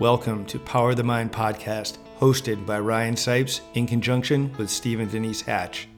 [0.00, 5.10] Welcome to Power of the Mind podcast, hosted by Ryan Sipes in conjunction with Stephen
[5.10, 5.88] Denise Hatch.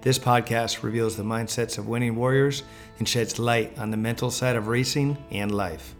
[0.00, 2.64] This podcast reveals the mindsets of winning warriors
[2.98, 5.94] and sheds light on the mental side of racing and life.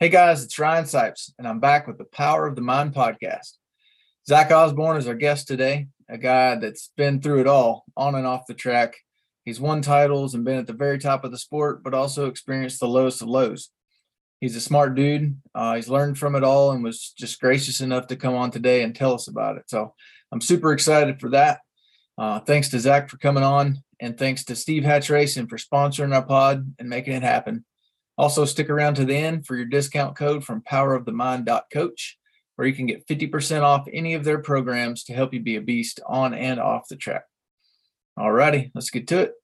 [0.00, 3.52] Hey guys, it's Ryan Sipes, and I'm back with the Power of the Mind podcast.
[4.26, 8.26] Zach Osborne is our guest today, a guy that's been through it all on and
[8.26, 8.96] off the track.
[9.44, 12.80] He's won titles and been at the very top of the sport, but also experienced
[12.80, 13.70] the lowest of lows.
[14.40, 15.40] He's a smart dude.
[15.54, 18.82] Uh, he's learned from it all and was just gracious enough to come on today
[18.82, 19.64] and tell us about it.
[19.68, 19.94] So
[20.30, 21.60] I'm super excited for that.
[22.18, 26.14] Uh, thanks to Zach for coming on, and thanks to Steve Hatch Racing for sponsoring
[26.14, 27.64] our pod and making it happen.
[28.18, 32.18] Also, stick around to the end for your discount code from powerofthemind.coach
[32.56, 35.60] where you can get 50% off any of their programs to help you be a
[35.60, 37.24] beast on and off the track.
[38.16, 39.34] All righty, let's get to it.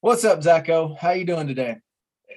[0.00, 0.96] What's up, Zacho?
[0.96, 1.76] How you doing today?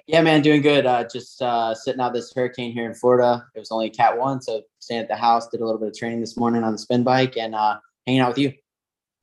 [0.07, 0.85] Yeah, man, doing good.
[0.85, 3.45] Uh, just uh, sitting out this hurricane here in Florida.
[3.55, 5.47] It was only Cat One, so staying at the house.
[5.49, 8.21] Did a little bit of training this morning on the spin bike and uh, hanging
[8.21, 8.53] out with you.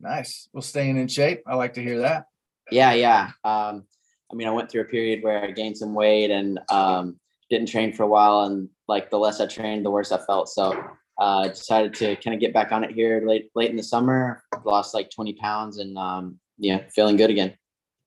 [0.00, 0.48] Nice.
[0.52, 1.42] Well, staying in shape.
[1.46, 2.26] I like to hear that.
[2.70, 3.30] Yeah, yeah.
[3.44, 3.86] Um,
[4.30, 7.18] I mean, I went through a period where I gained some weight and um,
[7.50, 10.48] didn't train for a while, and like the less I trained, the worse I felt.
[10.48, 10.82] So
[11.18, 14.42] uh, decided to kind of get back on it here late late in the summer.
[14.64, 17.54] Lost like 20 pounds and um, yeah, feeling good again.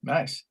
[0.04, 0.44] Nice.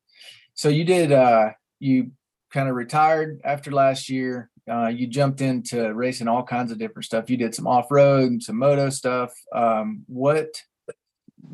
[0.55, 2.13] So you did uh, you
[2.53, 4.51] kind of retired after last year.
[4.69, 7.31] Uh, you jumped into racing all kinds of different stuff.
[7.31, 9.33] You did some off road and some moto stuff.
[9.55, 10.49] Um, what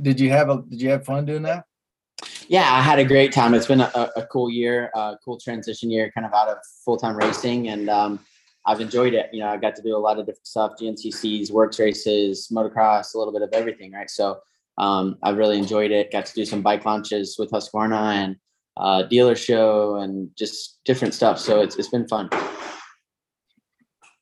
[0.01, 0.49] did you have?
[0.49, 1.65] A, did you have fun doing that?
[2.49, 3.55] Yeah, I had a great time.
[3.55, 6.97] It's been a, a cool year, a cool transition year, kind of out of full
[6.97, 8.21] time racing, and um,
[8.67, 9.31] I've enjoyed it.
[9.33, 13.15] You know, I got to do a lot of different stuff, GNCCs, WORCS races, motocross,
[13.15, 14.11] a little bit of everything, right?
[14.11, 14.39] So
[14.79, 16.13] um, I've really enjoyed it.
[16.13, 18.37] Got to do some bike launches with Husqvarna and
[18.77, 21.39] uh, dealer show and just different stuff.
[21.39, 22.31] So it's it's been fun.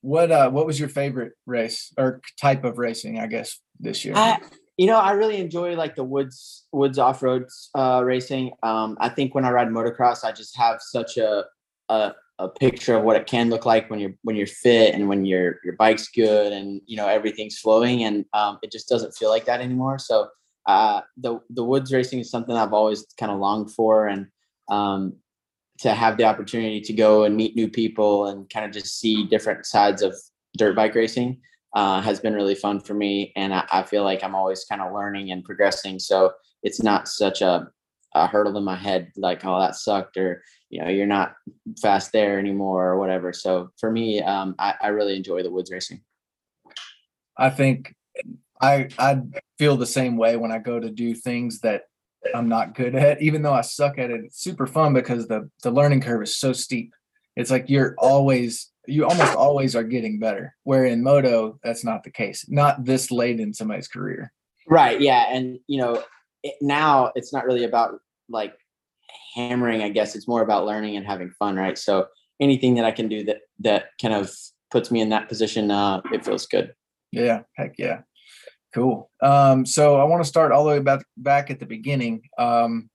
[0.02, 4.14] What uh what was your favorite race or type of racing, I guess, this year?
[4.16, 4.38] I,
[4.76, 8.52] you know, I really enjoy like the woods woods off road uh, racing.
[8.62, 11.44] Um, I think when I ride motocross, I just have such a,
[11.90, 15.08] a a picture of what it can look like when you're when you're fit and
[15.08, 19.14] when your your bike's good and you know everything's flowing and um, it just doesn't
[19.14, 19.98] feel like that anymore.
[19.98, 20.28] So
[20.66, 24.26] uh, the the woods racing is something I've always kind of longed for and
[24.70, 25.14] um,
[25.80, 29.26] to have the opportunity to go and meet new people and kind of just see
[29.26, 30.14] different sides of
[30.56, 31.40] dirt bike racing
[31.76, 34.80] uh, has been really fun for me and I, I feel like I'm always kind
[34.80, 35.98] of learning and progressing.
[35.98, 37.68] So it's not such a
[38.14, 41.34] a hurdle in my head like oh that sucked or you know you're not
[41.82, 43.32] fast there anymore or whatever.
[43.32, 46.00] So for me um, I, I really enjoy the woods racing.
[47.36, 47.94] I think
[48.62, 49.18] i i
[49.58, 51.84] feel the same way when i go to do things that
[52.34, 54.20] i'm not good at even though i suck at it.
[54.24, 56.92] It's super fun because the the learning curve is so steep.
[57.36, 62.02] It's like you're always you almost always are getting better where in moto that's not
[62.02, 62.44] the case.
[62.48, 64.32] Not this late in somebody's career.
[64.66, 66.02] Right yeah and you know
[66.42, 68.54] it, now it's not really about like
[69.34, 71.78] hammering i guess it's more about learning and having fun right?
[71.78, 72.06] So
[72.40, 74.30] anything that i can do that that kind of
[74.70, 76.74] puts me in that position uh it feels good.
[77.12, 78.00] Yeah heck yeah.
[78.74, 79.10] Cool.
[79.22, 82.22] Um so i want to start all the way back back at the beginning.
[82.38, 82.88] Um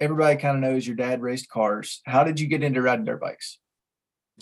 [0.00, 2.00] everybody kind of knows your dad raced cars.
[2.06, 3.58] How did you get into riding dirt bikes?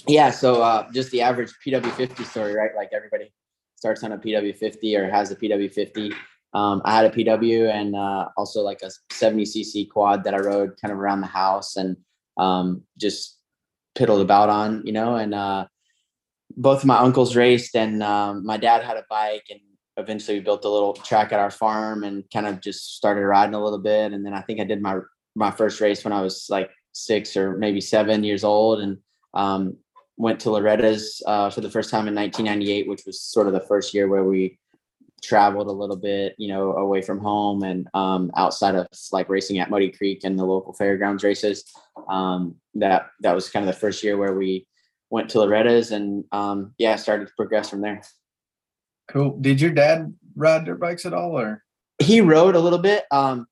[0.06, 2.74] Yeah so uh just the average pw50 story right?
[2.76, 3.32] Like everybody
[3.76, 6.14] starts on a pw50 or has a pw50
[6.56, 10.80] um, I had a PW and uh, also like a 70cc quad that I rode
[10.80, 11.98] kind of around the house and
[12.38, 13.38] um, just
[13.94, 15.16] piddled about on, you know.
[15.16, 15.66] And uh,
[16.56, 19.60] both my uncles raced, and um, my dad had a bike, and
[19.98, 23.54] eventually we built a little track at our farm and kind of just started riding
[23.54, 24.14] a little bit.
[24.14, 25.00] And then I think I did my
[25.34, 28.96] my first race when I was like six or maybe seven years old, and
[29.34, 29.76] um,
[30.16, 33.60] went to Loretta's uh, for the first time in 1998, which was sort of the
[33.60, 34.58] first year where we
[35.22, 39.58] traveled a little bit, you know, away from home and um, outside of like racing
[39.58, 41.64] at Muddy Creek and the local fairgrounds races.
[42.08, 44.66] Um, that that was kind of the first year where we
[45.10, 48.02] went to Loretta's and um, yeah, started to progress from there.
[49.08, 49.38] Cool.
[49.40, 51.62] Did your dad ride dirt bikes at all, or
[51.98, 53.04] he rode a little bit?
[53.10, 53.46] Um,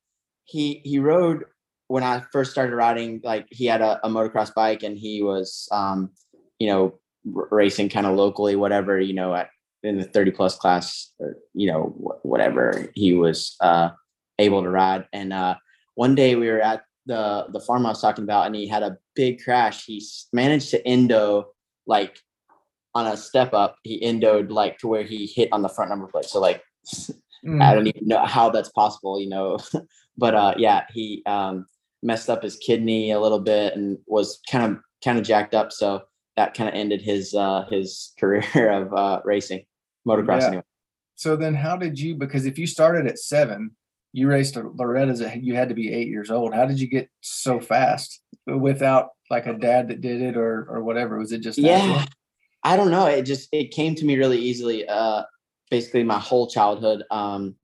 [0.44, 1.44] he he rode
[1.88, 3.20] when I first started riding.
[3.22, 6.10] Like he had a, a motocross bike and he was, um,
[6.58, 9.48] you know, racing kind of locally, whatever, you know, at
[9.84, 13.90] in the 30 plus class or you know whatever he was uh,
[14.38, 15.06] able to ride.
[15.12, 15.56] And uh,
[15.94, 18.82] one day we were at the the farm i was talking about and he had
[18.82, 19.84] a big crash.
[19.84, 20.02] He
[20.32, 21.48] managed to endo
[21.86, 22.18] like
[22.94, 23.76] on a step up.
[23.82, 26.24] He endoed like to where he hit on the front number plate.
[26.24, 26.62] So like
[27.44, 27.62] mm.
[27.62, 29.58] i don't even know how that's possible you know.
[30.16, 31.66] But uh, yeah, he um,
[32.02, 35.72] messed up his kidney a little bit and was kind of kind of jacked up.
[35.72, 36.02] So
[36.36, 39.64] that kind of ended his uh, his career of uh, racing,
[40.06, 40.40] motocross.
[40.40, 40.46] Yeah.
[40.46, 40.62] Anyway.
[41.16, 42.16] So then, how did you?
[42.16, 43.72] Because if you started at seven,
[44.12, 45.22] you raced Loretta's.
[45.40, 46.54] You had to be eight years old.
[46.54, 50.82] How did you get so fast without like a dad that did it or or
[50.82, 51.18] whatever?
[51.18, 51.96] Was it just natural?
[51.96, 52.04] Yeah,
[52.62, 53.06] I don't know.
[53.06, 54.88] It just it came to me really easily.
[54.88, 55.22] Uh,
[55.70, 57.54] basically, my whole childhood, um,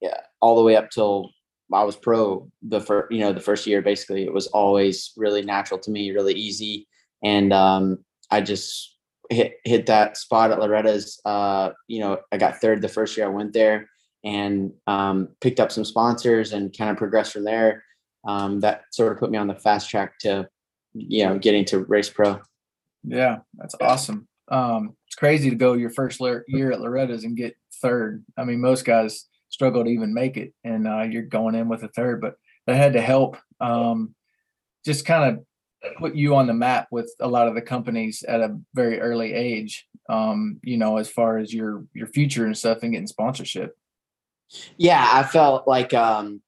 [0.00, 1.30] yeah, all the way up till
[1.72, 2.50] I was pro.
[2.62, 6.12] The first, you know, the first year, basically, it was always really natural to me,
[6.12, 6.86] really easy,
[7.22, 7.98] and um,
[8.30, 8.93] I just
[9.34, 11.20] hit hit that spot at Loretta's.
[11.24, 13.88] Uh, you know, I got third the first year I went there,
[14.24, 17.84] and um, picked up some sponsors and kind of progressed from there.
[18.26, 20.48] Um, that sort of put me on the fast track to,
[20.94, 22.40] you know, getting to race pro.
[23.02, 24.26] Yeah, that's awesome.
[24.50, 28.24] Um, it's crazy to go your first year at Loretta's and get third.
[28.38, 31.82] I mean, most guys struggle to even make it, and uh, you're going in with
[31.82, 32.36] a third, but
[32.66, 33.36] that had to help.
[33.60, 34.14] Um,
[34.84, 35.44] just kind of
[35.96, 39.32] put you on the map with a lot of the companies at a very early
[39.32, 39.86] age.
[40.08, 43.76] Um, you know, as far as your your future and stuff, and getting sponsorship.
[44.76, 46.42] Yeah, I felt like um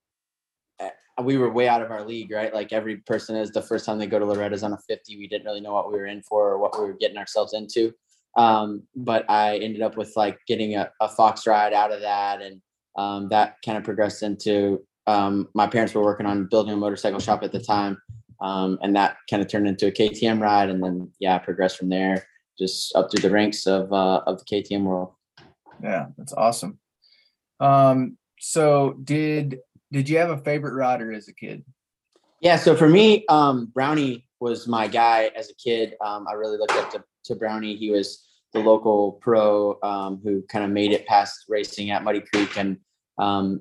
[0.78, 0.90] eh,
[1.22, 2.52] we were way out of our league, right?
[2.52, 5.28] Like every person is the first time they go to Loretta's on a 50, we
[5.28, 7.92] didn't really know what we were in for or what we were getting ourselves into.
[8.36, 12.42] Um, but I ended up with like getting a, a Fox ride out of that.
[12.42, 12.60] And
[12.96, 17.20] um, that kind of progressed into um, my parents were working on building a motorcycle
[17.20, 17.98] shop at the time.
[18.40, 20.70] Um, and that kind of turned into a KTM ride.
[20.70, 22.26] And then, yeah, I progressed from there
[22.58, 25.12] just up through the ranks of, uh, of the KTM world.
[25.82, 26.78] Yeah, that's awesome.
[27.60, 29.60] Um, so did
[29.92, 31.64] did you have a favorite rider as a kid?
[32.40, 35.94] Yeah, so for me, um, Brownie was my guy as a kid.
[36.04, 37.76] Um, I really looked up to, to Brownie.
[37.76, 42.22] He was the local pro um, who kind of made it past racing at Muddy
[42.32, 42.78] Creek and
[43.18, 43.60] um,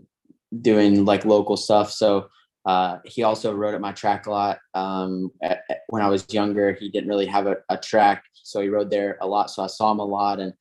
[0.62, 1.92] doing like local stuff.
[1.92, 2.27] So
[2.66, 4.60] uh, he also rode at my track a lot.
[4.74, 8.62] Um, at, at- when I was younger, he didn't really have a, a track, so
[8.62, 9.50] he rode there a lot.
[9.50, 10.54] So I saw him a lot, and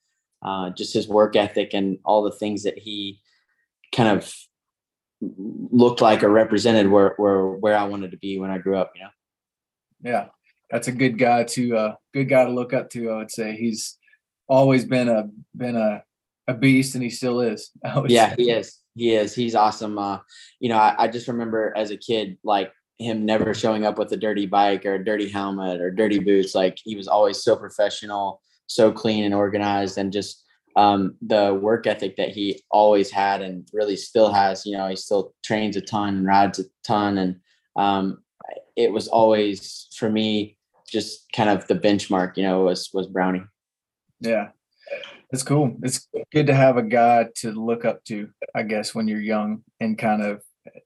[0.42, 3.20] uh, just his work ethic and all the things that he
[3.92, 4.32] kind of
[5.20, 8.92] looked like or represented were, were where I wanted to be when I grew up,
[8.94, 9.08] you know?
[10.02, 10.26] Yeah,
[10.70, 13.10] that's a good guy to uh good guy to look up to.
[13.10, 13.96] I would say he's
[14.48, 16.02] always been a been a
[16.48, 17.70] a beast, and he still is.
[18.08, 18.34] Yeah, say.
[18.38, 18.78] he is.
[18.94, 19.34] He is.
[19.34, 19.98] He's awesome.
[19.98, 20.18] Uh,
[20.60, 24.12] you know, I, I just remember as a kid, like him never showing up with
[24.12, 26.54] a dirty bike or a dirty helmet or dirty boots.
[26.54, 30.44] Like he was always so professional, so clean and organized, and just
[30.76, 34.64] um, the work ethic that he always had and really still has.
[34.66, 37.36] You know, he still trains a ton and rides a ton, and
[37.76, 38.18] um,
[38.76, 40.56] it was always for me
[40.88, 42.36] just kind of the benchmark.
[42.36, 43.44] You know, was was Brownie.
[44.20, 44.48] Yeah.
[45.34, 45.76] It's cool.
[45.82, 49.64] It's good to have a guy to look up to, I guess, when you're young
[49.80, 50.42] and kind of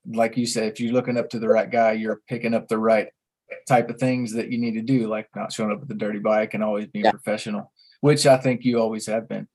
[0.07, 2.79] like you said, if you're looking up to the right guy, you're picking up the
[2.79, 3.09] right
[3.69, 6.19] type of things that you need to do, like not showing up with a dirty
[6.19, 7.11] bike and always being Yeah.
[7.11, 9.47] professional, which I think you always have been.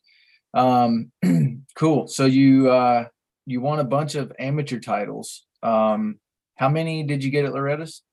[0.54, 1.12] Um,
[1.76, 2.08] cool.
[2.08, 3.06] So you uh
[3.48, 5.48] you won a bunch of amateur titles.
[5.64, 6.20] Um,
[6.56, 8.04] how many did you get at Loretta's?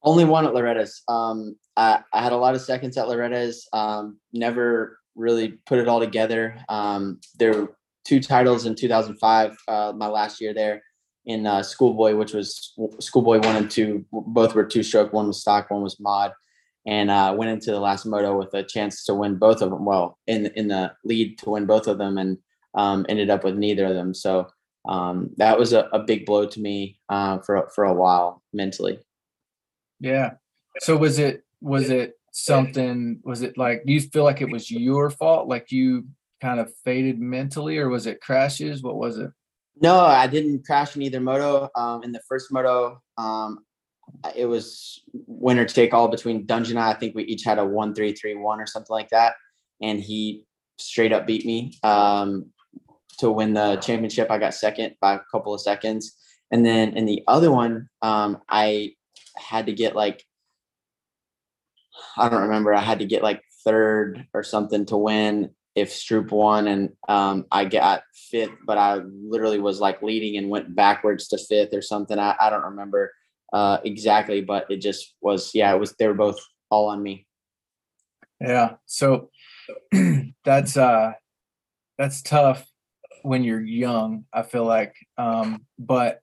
[0.00, 1.02] Only one at Loretta's.
[1.08, 3.66] Um, I, I had a lot of seconds at Loretta's.
[3.72, 6.56] Um, never really put it all together.
[6.68, 10.82] Um, there were two titles in 2005, uh, my last year there
[11.26, 14.04] in uh, Schoolboy, which was Schoolboy one and two.
[14.12, 15.12] Both were two stroke.
[15.12, 16.32] One was stock, one was mod.
[16.86, 19.86] And uh, went into the last moto with a chance to win both of them.
[19.86, 22.36] Well, in in the lead to win both of them, and
[22.74, 24.12] um, ended up with neither of them.
[24.12, 24.48] So
[24.86, 28.98] um, that was a, a big blow to me uh, for for a while mentally.
[29.98, 30.32] Yeah.
[30.80, 34.68] So was it was it something was it like do you feel like it was
[34.68, 36.04] your fault like you
[36.40, 39.30] kind of faded mentally or was it crashes what was it
[39.80, 41.68] No, I didn't crash in either moto.
[41.74, 43.58] Um, in the first moto, um,
[44.36, 46.70] it was winner take all between Dungey.
[46.70, 49.10] and I I think we each had a one three three one or something like
[49.10, 49.34] that,
[49.82, 50.44] and he
[50.78, 52.52] straight up beat me um,
[53.18, 54.30] to win the championship.
[54.30, 56.16] I got second by a couple of seconds,
[56.52, 58.94] and then in the other one, um, I
[59.36, 60.24] had to get like
[62.16, 62.74] I don't remember.
[62.74, 67.46] I had to get like third or something to win if Stroop won, and um,
[67.50, 71.82] I got fifth, but I literally was like leading and went backwards to fifth or
[71.82, 72.18] something.
[72.18, 73.12] I, I don't remember
[73.52, 75.50] uh, exactly, but it just was.
[75.54, 75.94] Yeah, it was.
[75.98, 76.38] They were both
[76.70, 77.26] all on me.
[78.40, 79.30] yeah so
[80.44, 81.12] that's uh
[81.98, 82.66] that's tough
[83.22, 86.20] when you're young i feel like um but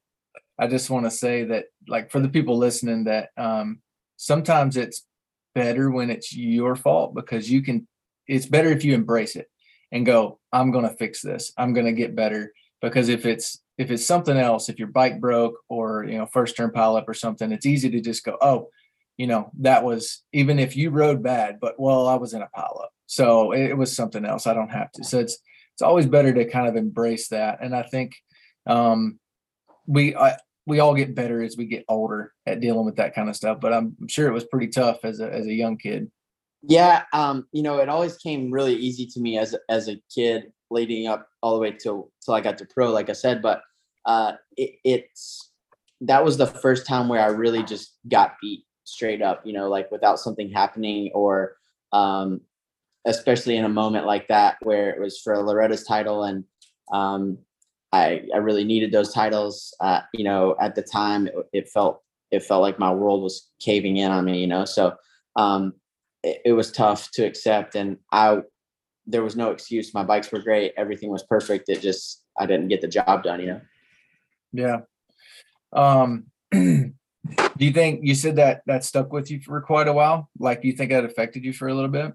[0.60, 3.80] i just want to say that like for the people listening that um
[4.18, 5.06] sometimes it's
[5.54, 7.88] better when it's your fault because you can
[8.28, 9.50] it's better if you embrace it
[9.92, 13.62] and go i'm going to fix this i'm going to get better because if it's
[13.78, 17.08] if it's something else, if your bike broke or you know first turn pile up
[17.08, 18.70] or something, it's easy to just go, oh,
[19.18, 22.48] you know that was even if you rode bad, but well I was in a
[22.48, 24.48] pile up, so it, it was something else.
[24.48, 25.04] I don't have to.
[25.04, 25.38] So it's
[25.74, 28.16] it's always better to kind of embrace that, and I think
[28.68, 29.20] um,
[29.88, 30.38] we I,
[30.72, 33.60] we all get better as we get older at dealing with that kind of stuff.
[33.60, 36.10] But I'm sure it was pretty tough as a as a young kid.
[36.64, 40.54] Yeah, um, you know, it always came really easy to me as as a kid,
[40.70, 43.42] leading up all the way till till I got to pro, like I said.
[43.42, 43.62] But
[44.06, 45.52] uh, it, it's
[46.00, 49.46] that was the first time where I really just got beat straight up.
[49.46, 51.58] You know, like without something happening, or
[51.92, 52.40] um,
[53.04, 56.46] especially in a moment like that where it was for Loretta's title, and
[56.94, 57.40] um,
[57.92, 59.74] I I really needed those titles.
[59.80, 63.50] Uh, you know, at the time, it, it felt it felt like my world was
[63.60, 64.40] caving in on me.
[64.40, 64.96] You know, so
[65.36, 65.74] um,
[66.24, 68.40] it, it was tough to accept and I
[69.08, 69.94] there was no excuse.
[69.94, 70.74] My bikes were great.
[70.78, 71.70] Everything was perfect.
[71.70, 73.62] It just I didn't get the job done, you know.
[74.54, 74.78] Yeah.
[75.74, 76.92] Um do
[77.58, 80.30] you think you said that that stuck with you for quite a while?
[80.40, 82.14] Like do you think that affected you for a little bit?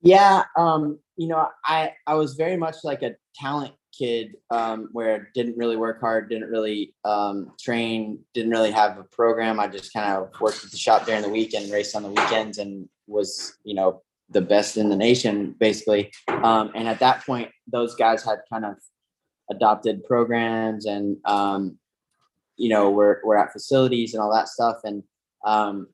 [0.00, 5.30] Yeah, um, you know, I I was very much like a talent kid um, where
[5.34, 9.58] didn't really work hard, didn't really um, train, didn't really have a program.
[9.58, 12.08] I just kind of worked at the shop during the week and raced on the
[12.08, 16.12] weekends and was, you know, the best in the nation basically.
[16.28, 18.74] Um, and at that point, those guys had kind of
[19.50, 21.78] adopted programs and, um,
[22.56, 24.76] you know, we're, we're at facilities and all that stuff.
[24.84, 25.02] And
[25.44, 25.88] um,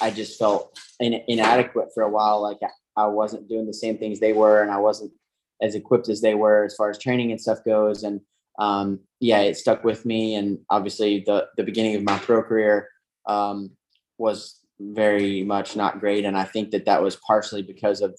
[0.00, 2.42] I just felt in, inadequate for a while.
[2.42, 2.58] Like
[2.96, 5.12] I wasn't doing the same things they were, and I wasn't
[5.62, 8.02] as equipped as they were as far as training and stuff goes.
[8.02, 8.20] And
[8.58, 10.34] um, yeah, it stuck with me.
[10.34, 12.88] And obviously, the the beginning of my pro career
[13.26, 13.70] um,
[14.18, 16.24] was very much not great.
[16.24, 18.18] And I think that that was partially because of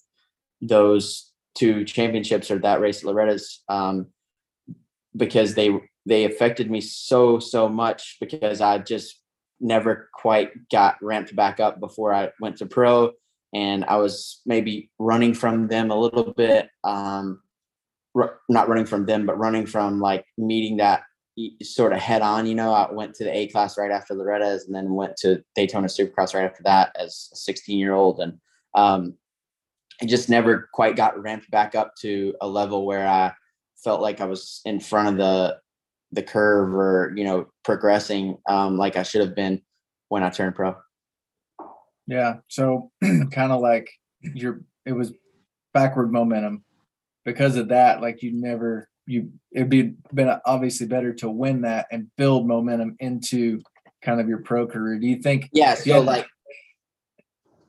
[0.62, 4.08] those two championships or that race at Loretta's, um,
[5.16, 5.72] because they
[6.06, 9.20] they affected me so so much because I just
[9.60, 13.12] never quite got ramped back up before I went to pro
[13.54, 16.70] and I was maybe running from them a little bit.
[16.84, 17.42] Um,
[18.16, 21.04] r- not running from them, but running from like meeting that
[21.62, 22.46] sort of head on.
[22.46, 25.44] You know, I went to the A class right after Loretta's, and then went to
[25.56, 28.40] Daytona Supercross right after that as a 16 year old, and
[28.76, 29.16] um,
[30.02, 33.34] I just never quite got ramped back up to a level where I
[33.84, 35.58] felt like I was in front of the
[36.14, 39.62] the curve or you know progressing um, like I should have been
[40.10, 40.76] when I turned pro.
[42.12, 42.36] Yeah.
[42.50, 42.92] So
[43.32, 43.90] kind of like
[44.22, 45.14] your it was
[45.74, 46.66] backward momentum.
[47.24, 51.88] Because of that, like you never you it'd be been obviously better to win that
[51.92, 53.62] and build momentum into
[54.02, 55.00] kind of your pro career.
[55.00, 56.28] Do you think Yeah, so like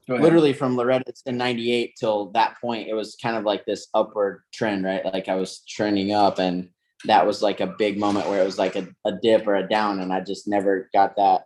[0.08, 4.42] literally from Loretta in 98 till that point, it was kind of like this upward
[4.52, 5.04] trend, right?
[5.04, 6.70] Like I was trending up and
[7.04, 9.68] that was like a big moment where it was like a, a dip or a
[9.68, 11.42] down and I just never got that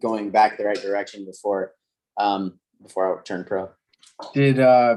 [0.00, 1.72] going back the right direction before
[2.18, 3.70] um, before I turned pro.
[4.34, 4.96] Did uh,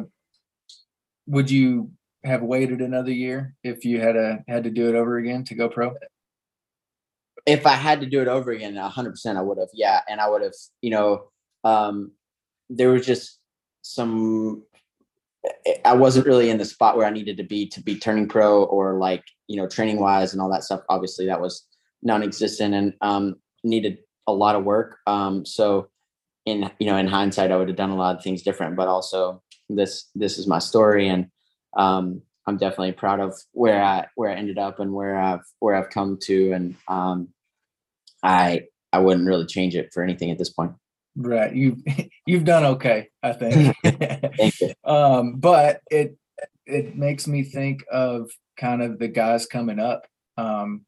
[1.28, 1.92] would you
[2.24, 5.56] have waited another year if you had a had to do it over again to
[5.56, 5.96] go pro?
[7.46, 9.70] If I had to do it over again, hundred percent, I would have.
[9.74, 10.54] Yeah, and I would have.
[10.82, 11.32] You know,
[11.64, 12.12] um,
[12.70, 13.40] there was just
[13.82, 14.64] some.
[15.86, 18.64] I wasn't really in the spot where I needed to be to be turning pro
[18.64, 20.82] or like you know training wise and all that stuff.
[20.90, 21.66] Obviously, that was
[22.04, 24.98] non-existent and um, needed a lot of work.
[25.08, 25.90] Um, so
[26.46, 28.88] in you know in hindsight i would have done a lot of things different but
[28.88, 31.28] also this this is my story and
[31.78, 35.76] um, i'm definitely proud of where i where i ended up and where i've where
[35.76, 37.30] i've come to and um,
[38.24, 40.74] i i wouldn't really change it for anything at this point.
[41.16, 41.54] Right.
[41.54, 41.78] You
[42.26, 43.76] you've done okay i think.
[43.84, 44.74] Thank you.
[44.86, 46.18] um but it
[46.66, 50.08] it makes me think of kind of the guys coming up.
[50.38, 50.86] Um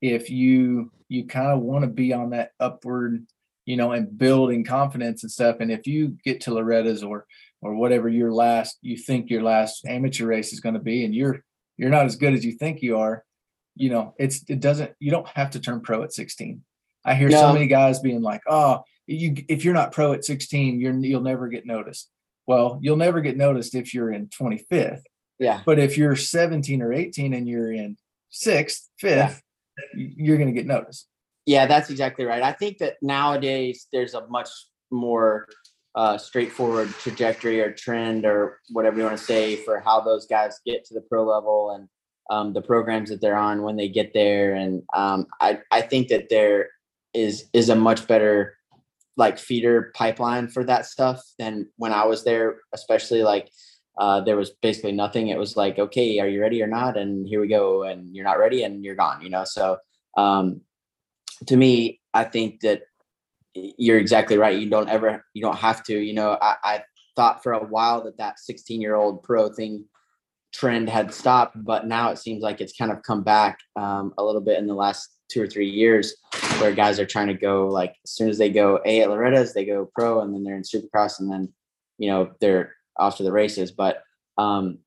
[0.00, 3.26] if you you kind of want to be on that upward
[3.66, 5.56] you know, and building confidence and stuff.
[5.60, 7.26] And if you get to Loretta's or
[7.60, 11.14] or whatever your last you think your last amateur race is going to be, and
[11.14, 11.44] you're
[11.76, 13.24] you're not as good as you think you are,
[13.74, 16.62] you know, it's it doesn't you don't have to turn pro at 16.
[17.04, 17.40] I hear no.
[17.40, 21.20] so many guys being like, oh, you if you're not pro at 16, you're you'll
[21.20, 22.10] never get noticed.
[22.46, 25.02] Well, you'll never get noticed if you're in 25th.
[25.38, 25.60] Yeah.
[25.66, 27.96] But if you're 17 or 18 and you're in
[28.30, 29.42] sixth, fifth,
[29.94, 30.06] yeah.
[30.16, 31.08] you're going to get noticed.
[31.46, 32.42] Yeah, that's exactly right.
[32.42, 34.48] I think that nowadays there's a much
[34.90, 35.46] more
[35.94, 40.60] uh, straightforward trajectory or trend or whatever you want to say for how those guys
[40.66, 41.88] get to the pro level and
[42.30, 44.54] um, the programs that they're on when they get there.
[44.54, 46.68] And um, I, I think that there
[47.14, 48.58] is is a much better
[49.16, 53.50] like feeder pipeline for that stuff than when I was there, especially like
[53.98, 55.28] uh, there was basically nothing.
[55.28, 56.98] It was like, okay, are you ready or not?
[56.98, 57.84] And here we go.
[57.84, 59.44] And you're not ready and you're gone, you know?
[59.44, 59.78] So
[60.18, 60.60] um,
[61.46, 62.82] to me, I think that
[63.54, 64.58] you're exactly right.
[64.58, 68.04] You don't ever, you don't have to, you know, I, I thought for a while
[68.04, 69.84] that that 16 year old pro thing
[70.52, 74.24] trend had stopped, but now it seems like it's kind of come back um, a
[74.24, 76.14] little bit in the last two or three years
[76.58, 79.52] where guys are trying to go like as soon as they go A at Loretta's,
[79.52, 81.52] they go pro and then they're in supercross and then,
[81.98, 83.70] you know, they're off to the races.
[83.70, 84.02] But
[84.38, 84.78] um,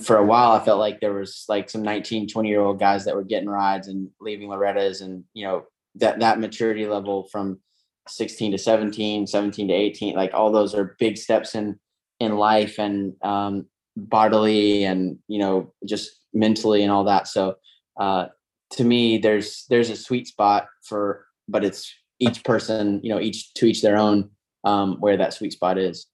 [0.00, 3.04] for a while, I felt like there was like some 19, 20 year old guys
[3.04, 5.64] that were getting rides and leaving Loretta's and, you know,
[5.96, 7.60] that, that maturity level from
[8.06, 11.78] 16 to 17, 17 to 18, like all those are big steps in,
[12.20, 13.66] in life and um,
[13.96, 17.26] bodily and, you know, just mentally and all that.
[17.26, 17.56] So
[17.98, 18.26] uh,
[18.72, 23.54] to me, there's, there's a sweet spot for, but it's each person, you know, each
[23.54, 24.30] to each their own
[24.64, 26.06] um, where that sweet spot is.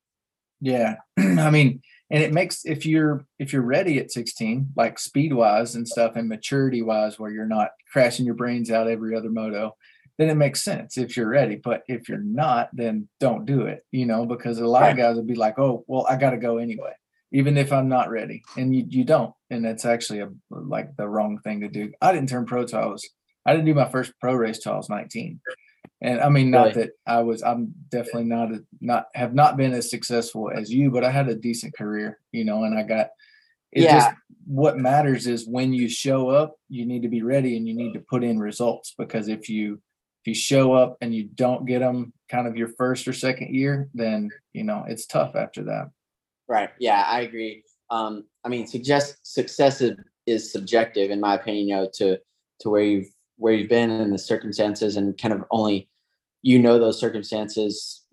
[0.61, 0.97] Yeah.
[1.19, 1.83] I mean,
[2.15, 6.15] and it makes if you're if you're ready at 16 like speed wise and stuff
[6.15, 9.77] and maturity wise where you're not crashing your brains out every other moto
[10.17, 11.57] then it makes sense if you're ready.
[11.57, 15.17] But if you're not then don't do it you know because a lot of guys
[15.17, 16.93] will be like oh well i got to go anyway
[17.33, 18.45] even if i'm not ready.
[18.57, 19.35] And you, you don't.
[19.51, 21.93] And that's actually a like the wrong thing to do.
[22.01, 23.07] I didn't turn pro till i was
[23.45, 25.41] i didn't do my first pro race till i was 19
[26.05, 29.73] and I mean, not that I was, I'm definitely not, a, not, have not been
[29.73, 33.09] as successful as you, but I had a decent career, you know, and I got,
[33.73, 33.99] it yeah.
[33.99, 34.11] just,
[34.47, 37.95] what matters is when you show up, you need to be ready and you need
[37.95, 39.81] to put in results because if you,
[40.23, 43.55] if you show up and you don't get them kind of your first or second
[43.55, 45.89] year, then, you know, it's tough after that.
[46.49, 46.69] Right.
[46.79, 47.63] Yeah, I agree.
[47.89, 49.97] Um, I mean, suggest success is,
[50.27, 52.19] is subjective in my opinion, you know, to,
[52.61, 53.09] to where you've,
[53.39, 55.89] where you've been and the circumstances and kind of only
[56.45, 58.05] you know those circumstances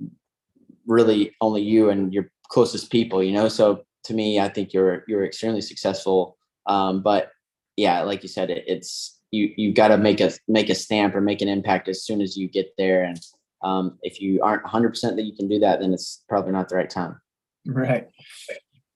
[0.88, 3.50] really only you and your closest people you know?
[3.50, 6.38] So to me i think you're you're extremely successful.
[6.66, 7.32] Um, but
[7.78, 11.14] yeah like you said it, it's you you got to make a make a stamp
[11.14, 13.04] or make an impact as soon as you get there.
[13.04, 13.20] And
[13.64, 16.78] um, if you aren't 100% that you can do that then it's probably not the
[16.78, 17.20] right time.
[17.66, 18.08] Right.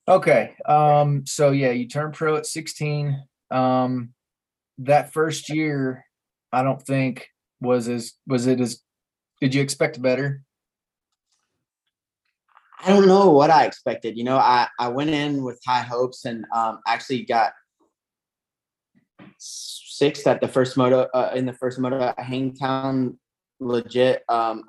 [0.08, 4.14] Okay um so yeah you turn pro at 16 um
[4.80, 6.06] that first year
[6.52, 7.28] i don't think
[7.62, 8.82] was as was it as
[9.42, 10.42] did you expect better?
[12.86, 14.18] I don't know what I expected.
[14.18, 17.54] You know, I, I went in with high hopes and um, actually got
[19.38, 23.18] sixth at the first moto uh, in the first moto at Hangtown.
[23.60, 24.64] Legit, um,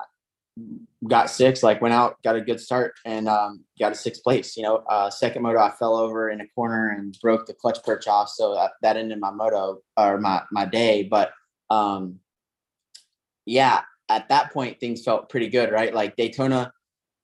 [1.07, 1.62] got six.
[1.62, 4.57] Like went out, got a good start, and um, got a sixth place.
[4.57, 7.83] You know, uh, second moto I fell over in a corner and broke the clutch
[7.85, 11.02] perch off, so that, that ended my moto or my my day.
[11.02, 11.33] But
[11.68, 12.20] um,
[13.44, 15.95] yeah, at that point things felt pretty good, right?
[15.95, 16.73] Like Daytona,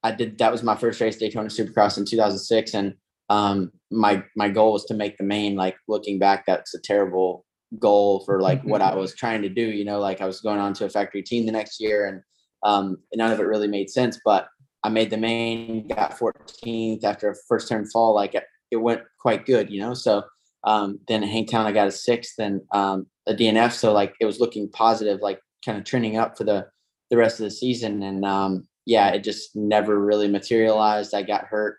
[0.02, 2.94] I did that was my first race, Daytona Supercross in 2006, and
[3.28, 5.54] um, my my goal was to make the main.
[5.54, 7.44] Like looking back, that's a terrible
[7.78, 9.62] goal for like what I was trying to do.
[9.62, 12.22] You know, like I was going on to a factory team the next year, and
[12.62, 14.18] um, none of it really made sense.
[14.24, 14.48] But
[14.82, 18.14] I made the main, got 14th after a first turn fall.
[18.14, 19.94] Like it, it went quite good, you know.
[19.94, 20.24] So
[20.64, 23.72] um, then at Hangtown, I got a sixth and um, a DNF.
[23.72, 25.20] So like it was looking positive.
[25.20, 26.66] Like kind of trending up for the
[27.10, 28.02] the rest of the season.
[28.02, 31.14] And um, yeah, it just never really materialized.
[31.14, 31.78] I got hurt.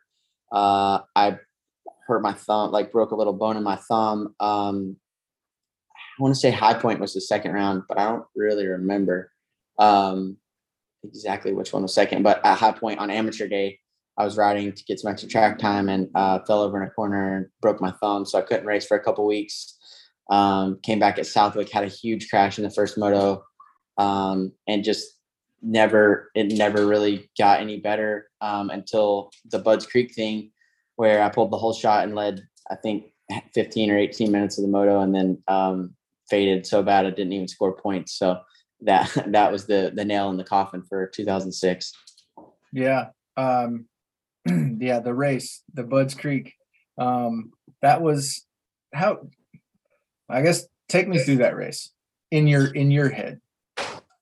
[0.51, 1.39] Uh, I
[2.07, 4.35] hurt my thumb, like broke a little bone in my thumb.
[4.39, 4.97] Um,
[5.95, 9.31] I want to say High Point was the second round, but I don't really remember
[9.79, 10.37] um,
[11.03, 12.21] exactly which one was second.
[12.21, 13.79] But at High Point on amateur day,
[14.17, 16.91] I was riding to get some extra track time and uh, fell over in a
[16.91, 19.75] corner and broke my thumb, so I couldn't race for a couple weeks.
[20.29, 23.43] Um, came back at Southwick, had a huge crash in the first moto,
[23.97, 25.17] um, and just
[25.61, 30.51] never it never really got any better um, until the Budds Creek thing,
[30.95, 33.05] where I pulled the whole shot and led I think
[33.53, 35.95] 15 or 18 minutes of the moto, and then um,
[36.29, 38.17] faded so bad I didn't even score points.
[38.17, 38.39] So
[38.81, 41.93] that that was the the nail in the coffin for 2006.
[42.71, 43.85] Yeah, um,
[44.79, 46.53] yeah, the race, the Budds Creek,
[46.97, 47.51] um,
[47.81, 48.45] that was
[48.93, 49.27] how.
[50.29, 51.91] I guess take me through that race
[52.31, 53.39] in your in your head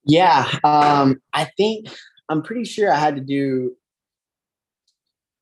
[0.06, 1.88] yeah, um, I think
[2.30, 3.76] I'm pretty sure I had to do.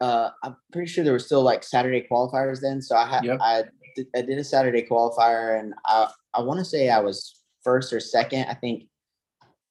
[0.02, 3.40] Uh, I'm pretty sure there were still like Saturday qualifiers then, so I had yep.
[3.42, 3.64] I
[3.96, 7.94] did, I did a Saturday qualifier, and I I want to say I was first
[7.94, 8.46] or second.
[8.50, 8.84] I think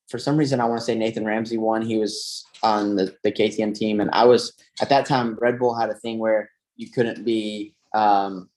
[0.08, 1.82] for some reason I want to say Nathan Ramsey won.
[1.82, 5.36] He was on the, the KTM team, and I was at that time.
[5.40, 8.48] Red Bull had a thing where you couldn't be um,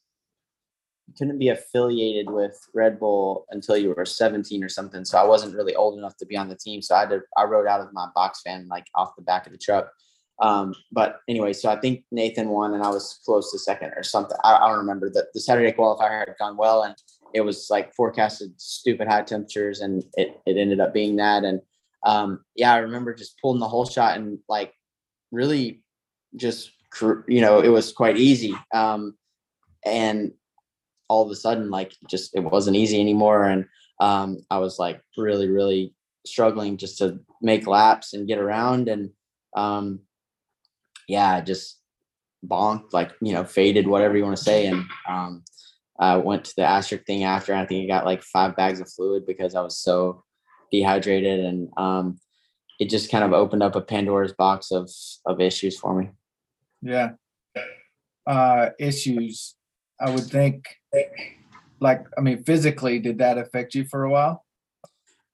[1.17, 5.05] couldn't be affiliated with Red Bull until you were 17 or something.
[5.05, 6.81] So I wasn't really old enough to be on the team.
[6.81, 9.51] So I to, I rode out of my box fan like off the back of
[9.51, 9.91] the truck.
[10.41, 14.03] Um, but anyway, so I think Nathan won and I was close to second or
[14.03, 14.37] something.
[14.43, 16.95] I, I don't remember that the Saturday qualifier had gone well and
[17.33, 21.43] it was like forecasted stupid high temperatures and it, it ended up being that.
[21.43, 21.61] And
[22.03, 24.73] um, yeah, I remember just pulling the whole shot and like
[25.31, 25.83] really
[26.35, 26.71] just,
[27.27, 28.55] you know, it was quite easy.
[28.73, 29.15] Um,
[29.85, 30.31] and
[31.11, 33.43] all of a sudden, like just, it wasn't easy anymore.
[33.43, 33.65] And
[33.99, 35.93] um, I was like really, really
[36.25, 38.87] struggling just to make laps and get around.
[38.87, 39.09] And
[39.53, 39.99] um,
[41.09, 41.81] yeah, just
[42.45, 44.67] bonked, like, you know, faded, whatever you want to say.
[44.67, 45.43] And um,
[45.99, 47.53] I went to the asterisk thing after.
[47.53, 50.23] I think I got like five bags of fluid because I was so
[50.71, 51.41] dehydrated.
[51.41, 52.19] And um,
[52.79, 54.89] it just kind of opened up a Pandora's box of,
[55.25, 56.09] of issues for me.
[56.81, 57.09] Yeah.
[58.25, 59.55] Uh, issues.
[59.99, 60.77] I would think,
[61.79, 64.45] like, I mean, physically, did that affect you for a while?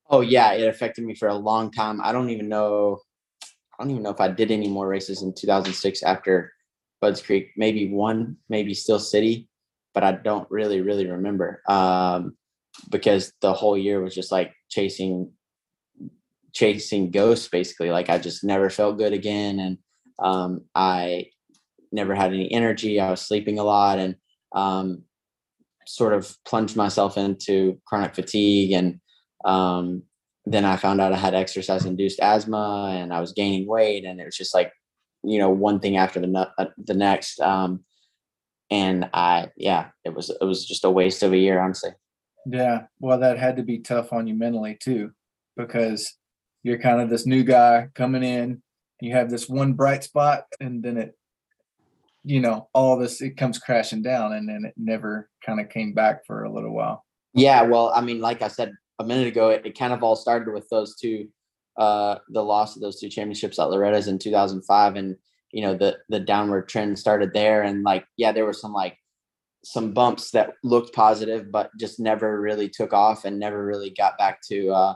[0.10, 2.00] Oh yeah, it affected me for a long time.
[2.02, 3.00] I don't even know.
[3.44, 6.54] I don't even know if I did any more races in 2006 after
[7.02, 7.52] Budds Creek.
[7.58, 9.50] Maybe one, maybe Steel City,
[9.94, 12.38] but I don't really, really remember um,
[12.90, 15.32] because the whole year was just like chasing,
[16.54, 17.50] chasing ghosts.
[17.50, 19.78] Basically, like I just never felt good again, and
[20.20, 21.26] um, I
[21.92, 23.00] never had any energy.
[23.00, 24.16] I was sleeping a lot, and
[24.56, 25.04] um,
[25.88, 29.00] sort of plunged myself into chronic fatigue and
[29.46, 30.04] um,
[30.46, 34.20] then I found out I had exercise induced asthma and I was gaining weight and
[34.20, 34.72] it was just like,
[35.24, 37.40] you know, one thing after the, uh, the next.
[37.40, 37.84] Um,
[38.70, 41.92] and I, yeah, it was, it was just a waste of a year, honestly.
[42.46, 42.84] Yeah.
[43.00, 45.12] Well, that had to be tough on you mentally too,
[45.58, 46.14] because
[46.64, 48.62] you're kind of this new guy coming in,
[49.02, 51.18] you have this one bright spot and then it,
[52.28, 55.94] you know, all this, it comes crashing down and then it never kind of came
[55.94, 57.06] back for a little while.
[57.34, 57.62] Yeah.
[57.62, 60.54] Well, I mean, like I said a minute ago, it, it kind of all started
[60.54, 61.30] with those two,
[61.78, 64.96] uh, the loss of those two championships at Loretta's in 2005.
[64.98, 65.16] And,
[65.54, 67.64] you know, the, the downward trend started there.
[67.64, 68.98] And like, yeah, there were some like
[69.64, 74.18] some bumps that looked positive, but just never really took off and never really got
[74.18, 74.94] back to, uh,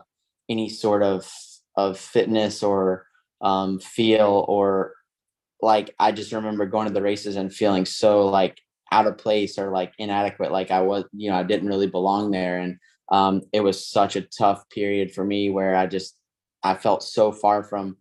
[0.50, 1.32] any sort of,
[1.78, 3.06] of fitness or,
[3.40, 4.94] um, feel or
[5.62, 8.60] like, I just remember going to the races and feeling so like
[8.92, 10.52] out of place or like inadequate.
[10.52, 12.60] Like I was, you know, I didn't really belong there.
[12.60, 12.78] And,
[13.12, 16.16] um, it was such a tough period for me where I just
[16.64, 17.98] I felt so far from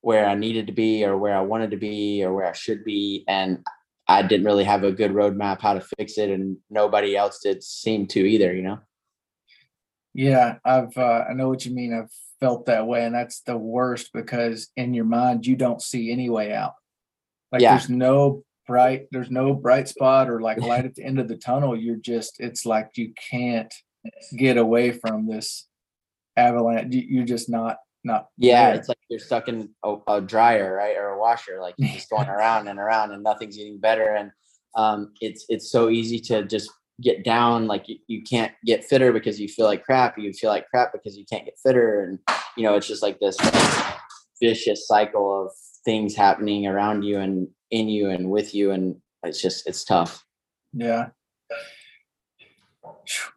[0.00, 2.84] where I needed to be or where I wanted to be or where I should
[2.84, 3.24] be.
[3.28, 3.64] And
[4.06, 6.30] I didn't really have a good roadmap how to fix it.
[6.30, 8.78] And nobody else did seem to either, you know?
[10.12, 11.92] Yeah, I've, uh, I know what you mean.
[11.92, 13.04] I've felt that way.
[13.04, 16.74] And that's the worst because in your mind, you don't see any way out.
[17.54, 17.76] Like yeah.
[17.76, 21.36] there's no bright, there's no bright spot or like light at the end of the
[21.36, 21.76] tunnel.
[21.76, 23.72] You're just, it's like you can't
[24.36, 25.68] get away from this
[26.36, 26.92] avalanche.
[26.92, 28.26] You're just not not.
[28.36, 28.80] Yeah, there.
[28.80, 31.60] it's like you're stuck in a, a, dryer, right, or a washer.
[31.60, 34.16] Like you're just going around and around, and nothing's getting better.
[34.16, 34.32] And
[34.74, 37.68] um, it's it's so easy to just get down.
[37.68, 40.18] Like you, you can't get fitter because you feel like crap.
[40.18, 42.18] You feel like crap because you can't get fitter, and
[42.56, 43.36] you know it's just like this
[44.42, 45.52] vicious cycle of
[45.84, 50.24] things happening around you and in you and with you, and it's just it's tough.
[50.72, 51.08] Yeah,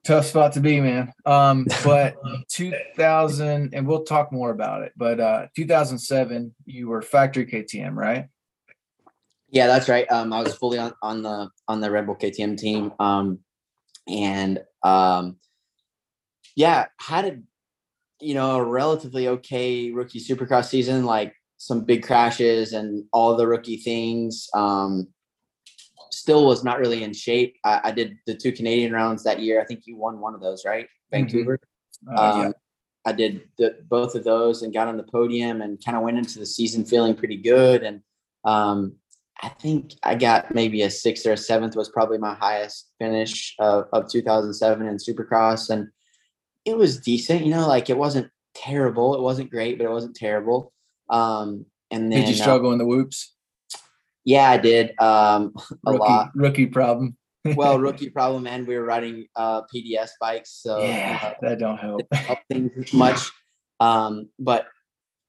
[0.03, 1.13] tough spot to be, man.
[1.25, 2.15] Um, but
[2.49, 4.93] 2000, and we'll talk more about it.
[4.95, 8.27] But uh, 2007, you were factory KTM, right?
[9.49, 10.09] Yeah, that's right.
[10.11, 13.39] Um, I was fully on, on the on the Red Bull KTM team, um,
[14.07, 15.37] and um,
[16.55, 17.39] yeah, had a
[18.19, 23.47] you know a relatively okay rookie Supercross season, like some big crashes and all the
[23.47, 24.47] rookie things.
[24.53, 25.07] Um,
[26.11, 27.57] still was not really in shape.
[27.63, 29.61] I, I, did the two Canadian rounds that year.
[29.61, 30.85] I think you won one of those, right?
[30.85, 31.17] Mm-hmm.
[31.17, 31.59] Vancouver.
[32.07, 32.17] Mm-hmm.
[32.17, 32.51] Uh, um, yeah.
[33.05, 36.17] I did the, both of those and got on the podium and kind of went
[36.17, 37.83] into the season feeling pretty good.
[37.83, 38.01] And
[38.43, 38.97] um,
[39.41, 43.55] I think I got maybe a sixth or a seventh was probably my highest finish
[43.59, 45.69] of, of 2007 in Supercross.
[45.69, 45.87] And
[46.65, 49.15] it was decent, you know, like it wasn't terrible.
[49.15, 50.73] It wasn't great, but it wasn't terrible.
[51.09, 53.33] Um, and then did you struggle uh, in the whoops?
[54.25, 54.91] Yeah, I did.
[54.99, 55.53] Um,
[55.85, 56.31] a rookie, lot.
[56.35, 57.17] Rookie problem.
[57.55, 61.77] well, rookie problem, and we were riding uh, PDS bikes, so yeah, uh, that don't
[61.77, 62.01] help.
[62.49, 63.31] things much.
[63.79, 64.67] Um, but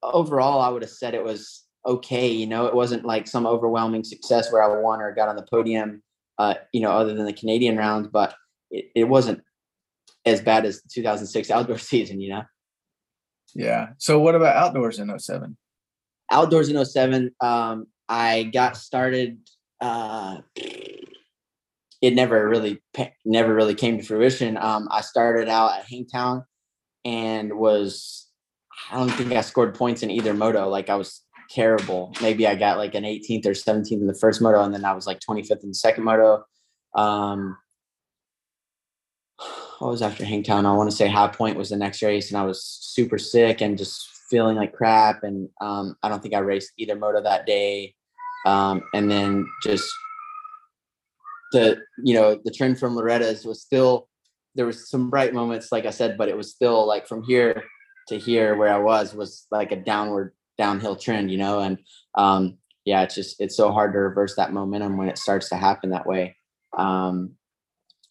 [0.03, 2.29] overall, I would have said it was okay.
[2.29, 5.47] You know, it wasn't like some overwhelming success where I won or got on the
[5.49, 6.03] podium.
[6.39, 8.35] Uh, you know, other than the Canadian rounds, but
[8.71, 9.43] it, it wasn't
[10.25, 12.21] as bad as 2006 outdoor season.
[12.21, 12.43] You know.
[13.55, 13.91] Yeah.
[13.99, 15.57] So what about outdoors in 07?
[16.31, 19.39] Outdoors in 07, um, I got started.
[19.81, 20.39] Uh,
[22.01, 22.83] it never really
[23.25, 24.57] never really came to fruition.
[24.57, 26.45] Um, I started out at Hangtown
[27.05, 28.29] and was
[28.91, 30.69] I don't think I scored points in either moto.
[30.69, 32.13] Like I was terrible.
[32.23, 34.93] Maybe I got like an 18th or 17th in the first moto, and then I
[34.93, 36.45] was like 25th in the second moto.
[36.95, 37.57] Um,
[39.79, 40.67] what was after Hangtown?
[40.67, 43.61] I want to say High Point was the next race, and I was super sick
[43.61, 45.23] and just feeling like crap.
[45.23, 47.95] And um, I don't think I raced either moto that day.
[48.47, 49.89] Um, and then just
[51.53, 54.09] the you know the trend from Loretta's was still
[54.55, 57.65] there was some bright moments, like I said, but it was still like from here
[58.09, 61.61] to here where I was was like a downward downhill trend, you know.
[61.61, 61.79] And
[62.17, 65.57] um, yeah, it's just it's so hard to reverse that momentum when it starts to
[65.57, 66.37] happen that way.
[66.77, 67.33] Um,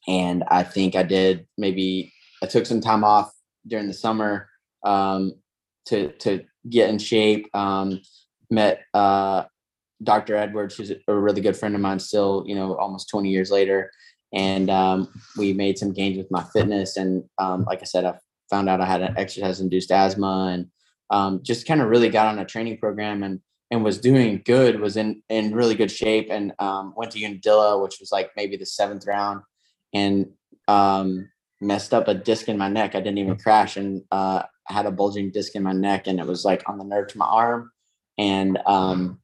[0.08, 3.32] and I think I did maybe I took some time off
[3.68, 4.48] during the summer
[4.86, 5.34] um,
[5.88, 7.48] to to get in shape.
[7.56, 8.02] Um,
[8.50, 9.44] met uh,
[10.04, 10.36] Dr.
[10.36, 13.92] Edwards, who's a really good friend of mine, still you know almost 20 years later,
[14.34, 16.98] and um, we made some gains with my fitness.
[16.98, 18.16] And um, like I said, I
[18.50, 20.68] found out I had an exercise induced asthma, and
[21.10, 24.80] um, just kind of really got on a training program and and was doing good,
[24.80, 28.58] was in in really good shape, and um, went to Unadilla, which was like maybe
[28.58, 29.42] the seventh round
[29.94, 30.28] and
[30.68, 31.30] um,
[31.62, 32.96] messed up a disc in my neck.
[32.96, 36.20] I didn't even crash and uh, I had a bulging disc in my neck and
[36.20, 37.72] it was like on the nerve to my arm.
[38.18, 39.20] And um,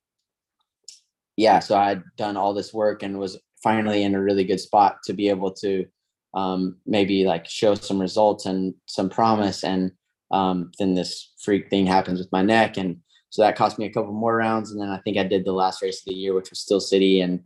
[1.36, 4.98] yeah, so I'd done all this work and was finally in a really good spot
[5.06, 5.86] to be able to
[6.34, 9.64] um, maybe like show some results and some promise.
[9.64, 9.92] And
[10.32, 12.78] um, then this freak thing happens with my neck.
[12.78, 12.98] And
[13.30, 14.72] so that cost me a couple more rounds.
[14.72, 16.80] And then I think I did the last race of the year, which was Steel
[16.80, 17.22] City.
[17.22, 17.42] And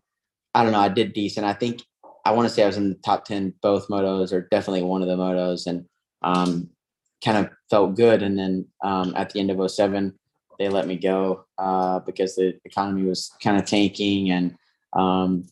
[0.53, 1.45] I don't know, I did decent.
[1.45, 1.83] I think
[2.25, 5.01] I want to say I was in the top 10 both motos or definitely one
[5.01, 5.85] of the motos and
[6.23, 6.69] um,
[7.23, 8.21] kind of felt good.
[8.21, 10.13] And then um, at the end of 07,
[10.59, 14.55] they let me go uh, because the economy was kind of tanking and
[14.93, 15.45] um,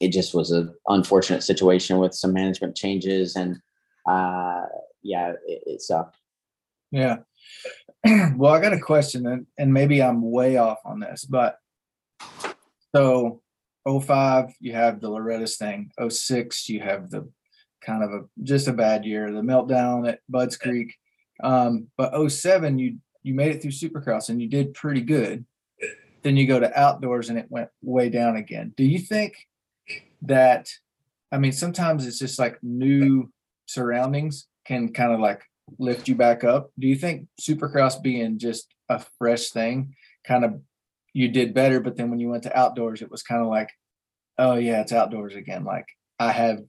[0.00, 3.58] it just was an unfortunate situation with some management changes and
[4.08, 4.62] uh,
[5.02, 6.16] yeah, it, it sucked.
[6.90, 7.18] Yeah.
[8.36, 11.56] well, I got a question and, and maybe I'm way off on this, but
[12.94, 13.42] so
[13.86, 15.90] 05, you have the Loretta's thing.
[16.08, 17.28] 06, you have the
[17.80, 20.94] kind of a just a bad year, the meltdown at Budds Creek.
[21.42, 25.44] Um, but 07, you you made it through Supercross and you did pretty good.
[26.22, 28.74] Then you go to outdoors and it went way down again.
[28.76, 29.34] Do you think
[30.22, 30.68] that?
[31.32, 33.30] I mean, sometimes it's just like new
[33.66, 35.42] surroundings can kind of like
[35.78, 36.70] lift you back up.
[36.78, 39.94] Do you think Supercross being just a fresh thing
[40.26, 40.60] kind of
[41.12, 41.80] you did better.
[41.80, 43.70] But then when you went to outdoors, it was kind of like,
[44.38, 45.64] oh yeah, it's outdoors again.
[45.64, 45.86] Like
[46.18, 46.60] I have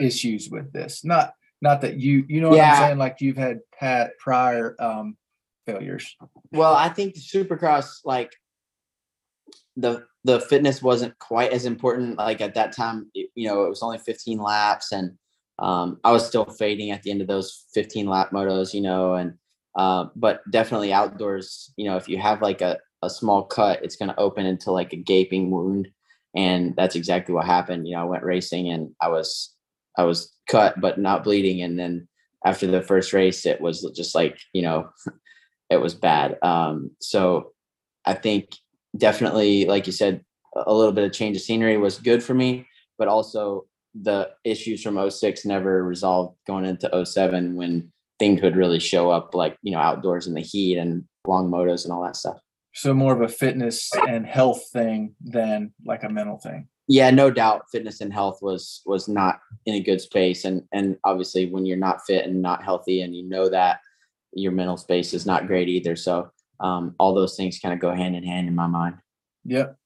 [0.00, 1.04] issues with this.
[1.04, 2.72] Not not that you you know what yeah.
[2.72, 2.98] I'm saying.
[2.98, 5.16] Like you've had pat prior um
[5.66, 6.16] failures.
[6.52, 8.32] Well, I think the Supercross like
[9.76, 12.18] the the fitness wasn't quite as important.
[12.18, 15.12] Like at that time, you know, it was only 15 laps, and
[15.58, 18.72] um, I was still fading at the end of those 15 lap motos.
[18.72, 19.34] You know, and
[19.76, 21.72] uh, but definitely outdoors.
[21.76, 24.72] You know, if you have like a a small cut, it's going to open into
[24.72, 25.88] like a gaping wound.
[26.34, 27.86] And that's exactly what happened.
[27.86, 29.53] You know, I went racing and I was,
[29.96, 31.62] I was cut, but not bleeding.
[31.62, 32.08] And then
[32.44, 34.88] after the first race, it was just like, you know,
[35.70, 36.36] it was bad.
[36.42, 37.52] Um, so
[38.04, 38.50] I think
[38.96, 42.66] definitely, like you said, a little bit of change of scenery was good for me,
[42.98, 48.80] but also the issues from 06 never resolved going into 07 when things would really
[48.80, 52.16] show up like, you know, outdoors in the heat and long motos and all that
[52.16, 52.38] stuff
[52.74, 57.30] so more of a fitness and health thing than like a mental thing yeah no
[57.30, 61.64] doubt fitness and health was was not in a good space and and obviously when
[61.64, 63.80] you're not fit and not healthy and you know that
[64.32, 67.92] your mental space is not great either so um, all those things kind of go
[67.92, 68.94] hand in hand in my mind.
[69.44, 69.76] Yep.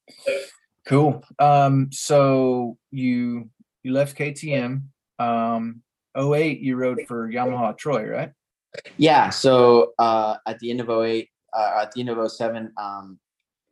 [0.86, 1.24] Cool.
[1.38, 3.50] Um so you
[3.82, 4.82] you left ktm
[5.18, 5.82] um
[6.16, 8.32] 08 you rode for yamaha troy right?
[8.96, 13.18] Yeah so uh at the end of 08 uh, at the end of 07, um,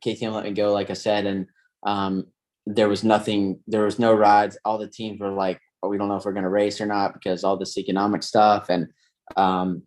[0.03, 1.47] KTM let me go, like I said, and
[1.83, 2.27] um,
[2.67, 4.57] there was nothing, there was no rides.
[4.65, 6.85] All the teams were like, oh, we don't know if we're going to race or
[6.85, 8.69] not because all this economic stuff.
[8.69, 8.87] And
[9.35, 9.83] um,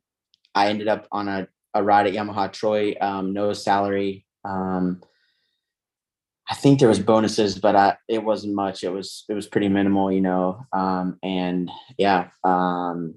[0.55, 4.27] I ended up on a, a ride at Yamaha Troy, um, no salary.
[4.45, 5.03] Um,
[6.49, 8.83] I think there was bonuses, but I, it wasn't much.
[8.83, 10.67] It was it was pretty minimal, you know.
[10.73, 13.15] Um, and yeah, um,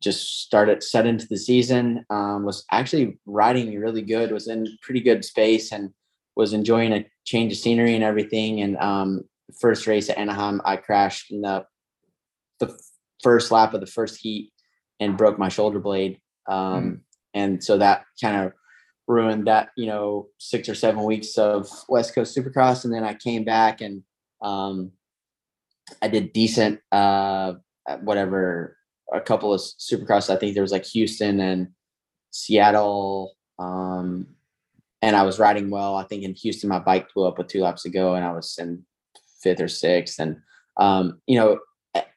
[0.00, 2.04] just started set into the season.
[2.08, 4.30] Um, was actually riding me really good.
[4.30, 5.92] Was in pretty good space and
[6.38, 8.62] was enjoying a change of scenery and everything.
[8.62, 9.24] And um,
[9.60, 11.66] first race at Anaheim, I crashed in the
[12.60, 12.74] the
[13.22, 14.52] first lap of the first heat
[15.00, 16.18] and broke my shoulder blade.
[16.48, 17.00] Um, mm.
[17.34, 18.52] And so that kind of
[19.06, 22.84] ruined that you know six or seven weeks of West Coast Supercross.
[22.84, 24.02] And then I came back and
[24.40, 24.92] um,
[26.00, 26.80] I did decent.
[26.90, 27.54] Uh,
[28.02, 28.76] whatever
[29.12, 30.30] a couple of supercross.
[30.30, 31.68] I think there was like Houston and
[32.30, 33.34] Seattle.
[33.58, 34.26] Um,
[35.02, 35.96] and I was riding well.
[35.96, 38.56] I think in Houston, my bike blew up with two laps ago, and I was
[38.58, 38.84] in
[39.42, 40.18] fifth or sixth.
[40.18, 40.36] And
[40.76, 41.58] um, you know,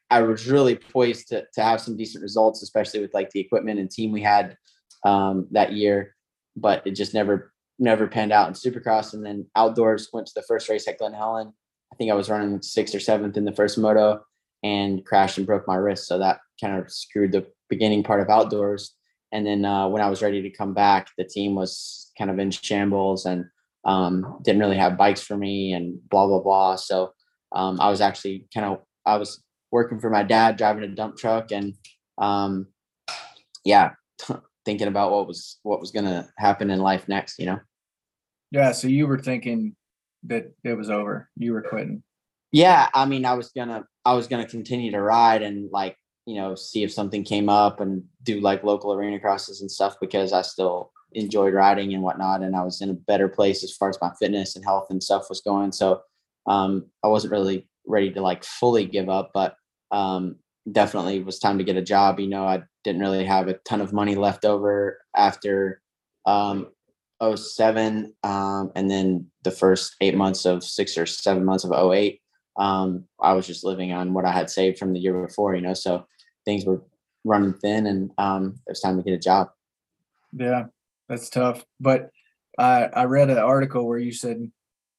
[0.09, 3.79] I was really poised to to have some decent results, especially with like the equipment
[3.79, 4.57] and team we had
[5.05, 6.15] um, that year.
[6.55, 9.13] But it just never never panned out in Supercross.
[9.13, 11.53] And then outdoors went to the first race at Glen Helen.
[11.91, 14.23] I think I was running sixth or seventh in the first moto
[14.63, 16.07] and crashed and broke my wrist.
[16.07, 18.93] So that kind of screwed the beginning part of outdoors.
[19.31, 22.37] And then uh, when I was ready to come back, the team was kind of
[22.37, 23.45] in shambles and
[23.83, 26.75] um, didn't really have bikes for me and blah blah blah.
[26.75, 27.13] So
[27.55, 31.17] um, I was actually kind of I was working for my dad driving a dump
[31.17, 31.73] truck and
[32.19, 32.67] um,
[33.65, 33.93] yeah,
[34.65, 37.39] thinking about what was what was gonna happen in life next.
[37.39, 37.59] You know.
[38.51, 38.71] Yeah.
[38.71, 39.75] So you were thinking
[40.25, 41.27] that it was over.
[41.35, 42.03] You were quitting.
[42.51, 46.35] Yeah, I mean, I was gonna I was gonna continue to ride and like you
[46.35, 50.33] know see if something came up and do like local arena crosses and stuff because
[50.33, 53.89] I still enjoyed riding and whatnot and I was in a better place as far
[53.89, 55.71] as my fitness and health and stuff was going.
[55.71, 56.01] So
[56.47, 59.55] um, I wasn't really ready to like fully give up, but
[59.91, 60.37] um,
[60.71, 62.19] definitely was time to get a job.
[62.19, 65.81] You know, I didn't really have a ton of money left over after
[66.25, 66.67] um,
[67.23, 72.21] 07 um, and then the first eight months of six or seven months of 08
[72.57, 75.61] um, I was just living on what I had saved from the year before, you
[75.61, 76.05] know, so
[76.45, 76.81] things were
[77.23, 79.49] running thin and um, it was time to get a job.
[80.33, 80.65] Yeah,
[81.11, 81.65] that's tough.
[81.79, 82.09] But
[82.57, 84.51] I, I read an article where you said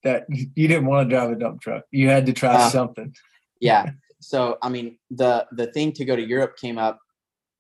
[0.05, 1.85] that you didn't want to drive a dump truck.
[1.91, 3.15] You had to try uh, something.
[3.61, 3.91] yeah.
[4.25, 7.01] So, I mean, the, the thing to go to Europe came up.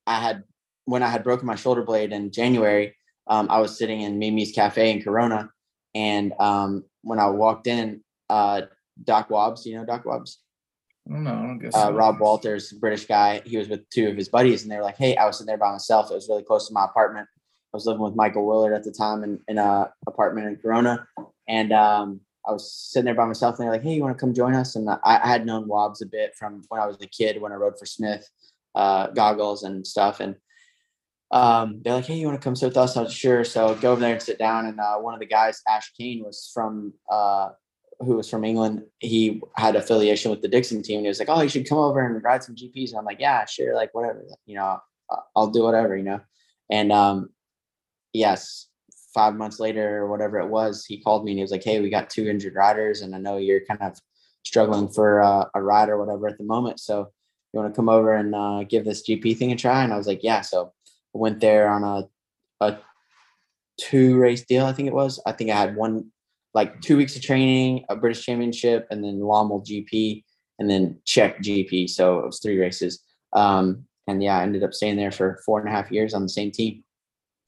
[0.06, 0.44] I had,
[0.84, 2.94] when I had broken my shoulder blade in January,
[3.26, 5.50] um, I was sitting in Mimi's cafe in Corona.
[5.92, 8.62] And um, when I walked in, uh,
[9.04, 9.66] Doc Wobbs.
[9.66, 10.38] You know Doc Wobbs?
[11.06, 13.42] No, I don't guess uh, Rob Walters, British guy.
[13.44, 15.48] He was with two of his buddies, and they were like, "Hey, I was sitting
[15.48, 16.10] there by myself.
[16.10, 17.28] It was really close to my apartment.
[17.72, 21.06] I was living with Michael Willard at the time in, in a apartment in Corona,
[21.48, 23.58] and um, I was sitting there by myself.
[23.58, 25.66] And they're like, "Hey, you want to come join us?" And I, I, had known
[25.66, 28.28] Wobbs a bit from when I was a kid when I rode for Smith,
[28.74, 30.37] uh, goggles and stuff, and
[31.30, 33.42] um, they're like, "Hey, you want to come sit with us?" I was sure.
[33.42, 34.66] So go over there and sit down.
[34.66, 37.50] And uh, one of the guys, Ash Kane, was from uh,
[38.00, 40.98] who was from England, he had affiliation with the Dixon team.
[40.98, 43.06] And he was like, "Oh, you should come over and ride some GPs." And I'm
[43.06, 44.78] like, "Yeah, sure, like whatever, you know,
[45.35, 46.20] I'll do whatever, you know."
[46.70, 47.30] And um,
[48.12, 48.68] yes,
[49.14, 51.81] five months later or whatever it was, he called me and he was like, "Hey,
[51.81, 53.98] we got two injured riders, and I know you're kind of
[54.44, 56.81] struggling for uh, a ride or whatever at the moment.
[56.81, 57.09] So
[57.53, 59.96] you want to come over and uh, give this GP thing a try?" And I
[59.96, 60.72] was like, "Yeah." So
[61.14, 62.09] I went there on a
[62.62, 62.79] a
[63.79, 65.20] two race deal, I think it was.
[65.27, 66.11] I think I had one
[66.55, 70.22] like two weeks of training, a British Championship, and then Lommel GP,
[70.59, 71.88] and then Czech GP.
[71.88, 73.03] So it was three races.
[73.33, 76.22] Um, and yeah, I ended up staying there for four and a half years on
[76.22, 76.85] the same team.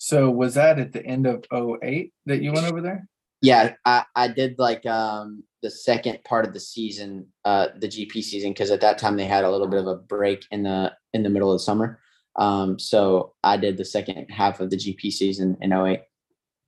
[0.05, 3.09] So was that at the end of 08 that you went over there?
[3.41, 8.23] Yeah, I, I did like um, the second part of the season, uh, the GP
[8.23, 10.93] season, because at that time they had a little bit of a break in the
[11.15, 12.01] in the middle of the summer.
[12.37, 16.01] Um, so I did the second half of the GP season in 08.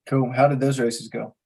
[0.08, 0.32] Cool.
[0.32, 1.36] How did those races go?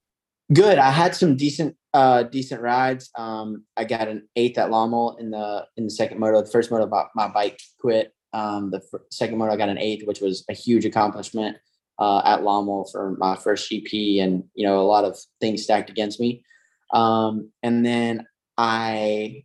[0.52, 0.78] Good.
[0.78, 3.10] I had some decent uh decent rides.
[3.16, 6.40] Um I got an eighth at Lommel in the in the second moto.
[6.40, 8.14] The first moto my bike quit.
[8.32, 11.56] Um the f- second moto I got an eighth, which was a huge accomplishment
[12.00, 15.90] uh at Lommel for my first GP and you know a lot of things stacked
[15.90, 16.42] against me.
[16.92, 19.44] Um and then I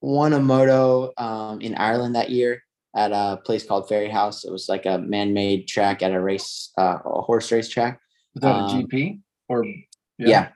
[0.00, 2.62] won a moto um in Ireland that year
[2.96, 4.44] at a place called Fairyhouse.
[4.44, 8.00] It was like a man-made track at a race uh, a horse race track.
[8.34, 9.20] Was that um, a GP?
[9.48, 9.76] Or yeah,
[10.18, 10.48] yeah.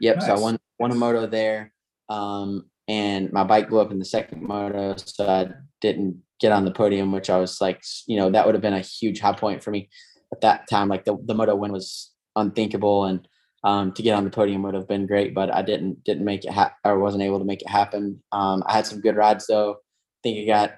[0.00, 0.16] yep.
[0.16, 0.26] Nice.
[0.26, 1.72] So I won won a moto there,
[2.08, 5.48] um, and my bike blew up in the second moto, so I
[5.80, 8.74] didn't get on the podium, which I was like, you know, that would have been
[8.74, 9.88] a huge high point for me
[10.34, 10.88] at that time.
[10.88, 13.26] Like the the moto win was unthinkable, and
[13.62, 16.44] um, to get on the podium would have been great, but I didn't didn't make
[16.44, 18.22] it ha- or wasn't able to make it happen.
[18.32, 19.72] Um, I had some good rides though.
[19.72, 20.74] I think I got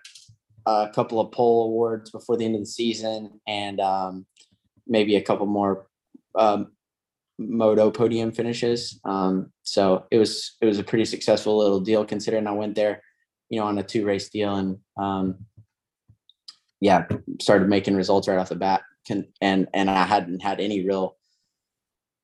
[0.67, 4.27] a couple of pole awards before the end of the season, and um,
[4.87, 5.87] maybe a couple more
[6.37, 6.73] um,
[7.39, 9.01] moto podium finishes.
[9.05, 13.03] Um, so it was it was a pretty successful little deal considering I went there,
[13.49, 15.47] you know, on a two race deal and um,
[16.81, 17.07] yeah,
[17.41, 18.83] started making results right off the bat.
[19.07, 21.17] Can, and and I hadn't had any real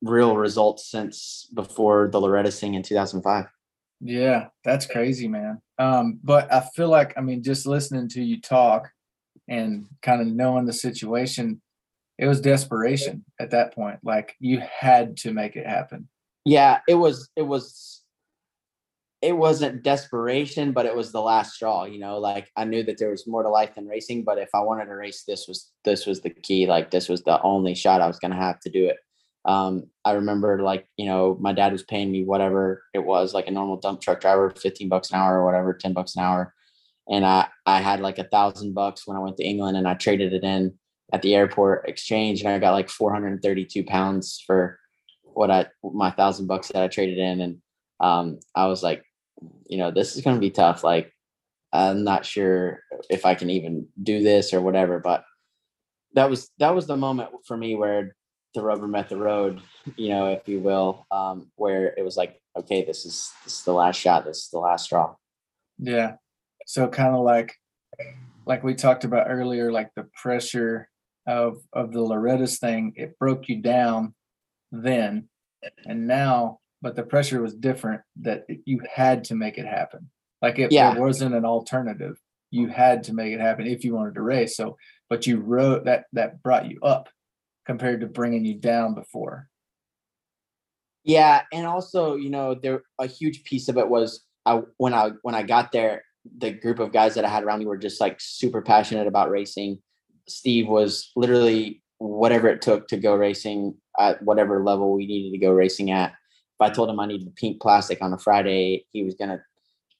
[0.03, 3.47] real results since before the Loretta thing in 2005.
[4.01, 5.63] Yeah, that's crazy, man.
[5.79, 8.91] Um, but I feel like I mean, just listening to you talk
[9.49, 11.61] and kind of knowing the situation,
[12.19, 14.01] it was desperation at that point.
[14.03, 16.09] Like you had to make it happen.
[16.45, 18.02] Yeah, it was it was
[19.23, 22.99] it wasn't desperation, but it was the last straw, you know, like I knew that
[22.99, 25.71] there was more to life than racing, but if I wanted to race, this was
[25.85, 26.67] this was the key.
[26.67, 28.99] Like this was the only shot I was gonna have to do it.
[29.45, 33.47] um, I remember like, you know, my dad was paying me whatever it was, like
[33.47, 36.55] a normal dump truck driver, 15 bucks an hour or whatever, 10 bucks an hour.
[37.09, 39.95] And I, I had like a thousand bucks when I went to England and I
[39.95, 40.75] traded it in
[41.13, 44.79] at the airport exchange and I got like 432 pounds for
[45.23, 47.41] what I, my thousand bucks that I traded in.
[47.41, 47.59] And
[48.01, 49.05] um, I was like,
[49.67, 50.85] you know, this is going to be tough.
[50.85, 51.13] Like,
[51.73, 55.25] I'm not sure if I can even do this or whatever, but
[56.15, 58.15] that was, that was the moment for me where
[58.55, 59.63] the rubber met the road,
[59.97, 63.65] you know, if you will, um, where it was like, okay, this is this is
[63.65, 65.15] the last shot, this is the last straw.
[65.79, 66.17] Yeah.
[66.67, 67.55] So kind of like
[68.45, 70.91] like we talked about earlier, like the pressure
[71.27, 74.15] of of the Loretta's thing, it broke you down
[74.71, 75.29] then
[75.85, 80.11] and now, but the pressure was different that you had to make it happen.
[80.43, 80.95] Like it, Yeah.
[80.95, 82.19] it wasn't an alternative.
[82.51, 84.57] You had to make it happen if you wanted to race.
[84.57, 84.77] So,
[85.09, 87.09] but you wrote that that brought you up
[87.65, 89.49] compared to bringing you down before.
[91.05, 95.13] Yeah, and also, you know, there a huge piece of it was I when I
[95.23, 96.03] when I got there,
[96.39, 99.31] the group of guys that I had around me were just like super passionate about
[99.31, 99.79] racing.
[100.29, 105.39] Steve was literally whatever it took to go racing at whatever level we needed to
[105.39, 106.13] go racing at.
[106.63, 109.43] I told him I needed pink plastic on a Friday, he was gonna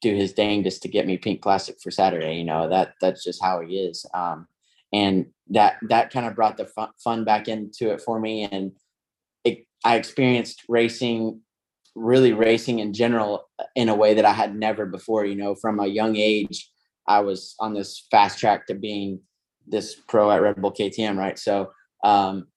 [0.01, 2.37] do his dangest to get me pink plastic for Saturday.
[2.37, 4.05] You know that that's just how he is.
[4.15, 4.49] Um,
[4.93, 8.45] and that that kind of brought the fun, fun back into it for me.
[8.51, 8.73] And
[9.45, 11.41] it, I experienced racing,
[11.95, 15.25] really racing in general, uh, in a way that I had never before.
[15.25, 16.71] You know, from a young age,
[17.07, 19.21] I was on this fast track to being
[19.67, 21.39] this pro at Red Bull KTM, right?
[21.39, 21.73] So
[22.05, 22.49] um,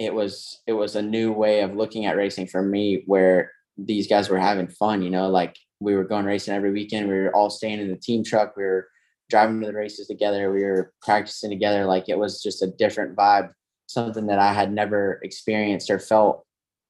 [0.00, 4.08] it was it was a new way of looking at racing for me, where these
[4.08, 5.02] guys were having fun.
[5.02, 7.06] You know, like we were going racing every weekend.
[7.06, 8.56] We were all staying in the team truck.
[8.56, 8.88] We were
[9.28, 10.50] driving to the races together.
[10.50, 11.84] We were practicing together.
[11.84, 13.50] Like it was just a different vibe,
[13.88, 16.46] something that I had never experienced or felt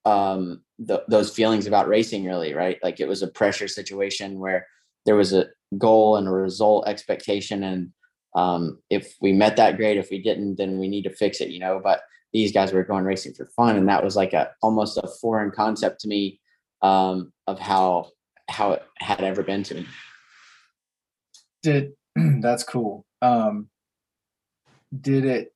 [0.06, 4.66] um th- those feelings about racing really right like it was a pressure situation where
[5.04, 5.44] there was a
[5.76, 7.90] goal and a result expectation and
[8.34, 11.50] um if we met that great if we didn't then we need to fix it
[11.50, 12.00] you know but
[12.32, 15.50] these guys were going racing for fun and that was like a almost a foreign
[15.50, 16.40] concept to me
[16.82, 18.08] um of how
[18.48, 19.86] how it had ever been to me
[21.62, 21.92] Did
[22.40, 23.04] that's cool.
[23.22, 23.68] Um
[24.98, 25.54] did it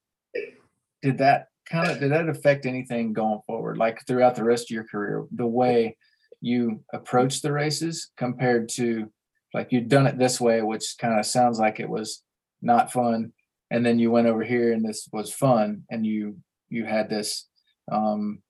[1.03, 4.75] did that kind of did that affect anything going forward like throughout the rest of
[4.75, 5.97] your career the way
[6.41, 9.11] you approach the races compared to
[9.55, 12.23] like you'd done it this way which kind of sounds like it was
[12.63, 13.33] not fun
[13.71, 16.37] and then you went over here and this was fun and you
[16.75, 17.49] you had this
[17.91, 18.41] um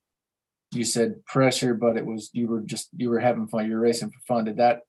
[0.73, 3.81] you said pressure but it was you were just you were having fun you were
[3.81, 4.81] racing for fun did that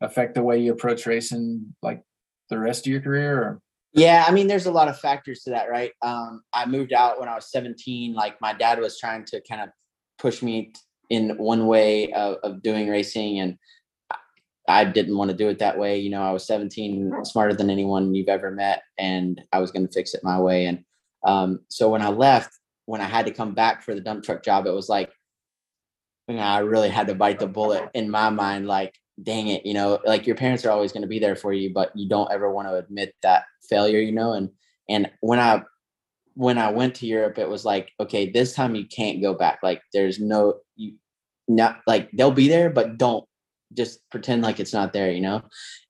[0.00, 2.02] affect the way you approach racing like
[2.48, 3.62] the rest of your career or
[3.92, 5.92] Yeah, I mean, there's a lot of factors to that, right?
[6.02, 8.14] Um, I moved out when I was 17.
[8.14, 9.70] Like my dad was trying to kind of
[10.18, 10.72] push me
[11.08, 13.56] in one way of, of doing racing, and
[14.68, 15.98] I didn't want to do it that way.
[15.98, 19.86] You know, I was 17, smarter than anyone you've ever met, and I was going
[19.86, 20.66] to fix it my way.
[20.66, 20.84] And
[21.26, 22.59] um, so when I left,
[22.90, 25.12] when I had to come back for the dump truck job, it was like,
[26.26, 28.66] you know, I really had to bite the bullet in my mind.
[28.66, 31.52] Like, dang it, you know, like your parents are always going to be there for
[31.52, 34.32] you, but you don't ever want to admit that failure, you know.
[34.32, 34.50] And
[34.88, 35.62] and when I
[36.34, 39.60] when I went to Europe, it was like, okay, this time you can't go back.
[39.62, 40.94] Like, there's no you
[41.46, 43.24] not like they'll be there, but don't
[43.76, 45.42] just pretend like it's not there, you know.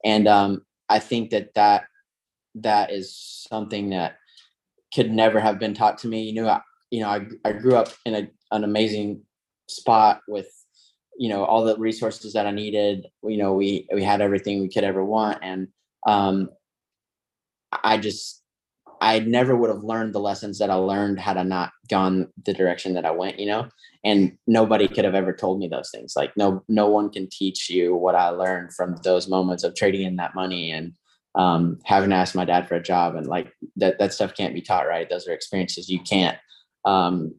[0.04, 1.84] And um, I think that that
[2.56, 3.16] that is
[3.48, 4.16] something that
[4.94, 6.24] could never have been taught to me.
[6.24, 6.60] You know,
[6.90, 9.22] you know, I I grew up in a, an amazing
[9.68, 10.48] spot with
[11.16, 13.06] you know all the resources that I needed.
[13.22, 15.68] You know, we we had everything we could ever want, and
[16.06, 16.50] um,
[17.70, 18.42] I just
[19.00, 22.52] I never would have learned the lessons that I learned had I not gone the
[22.52, 23.38] direction that I went.
[23.38, 23.68] You know,
[24.04, 26.14] and nobody could have ever told me those things.
[26.16, 30.06] Like no no one can teach you what I learned from those moments of trading
[30.06, 30.92] in that money and
[31.36, 34.54] um, having to ask my dad for a job and like that that stuff can't
[34.54, 34.88] be taught.
[34.88, 35.08] Right?
[35.08, 36.36] Those are experiences you can't
[36.84, 37.34] um,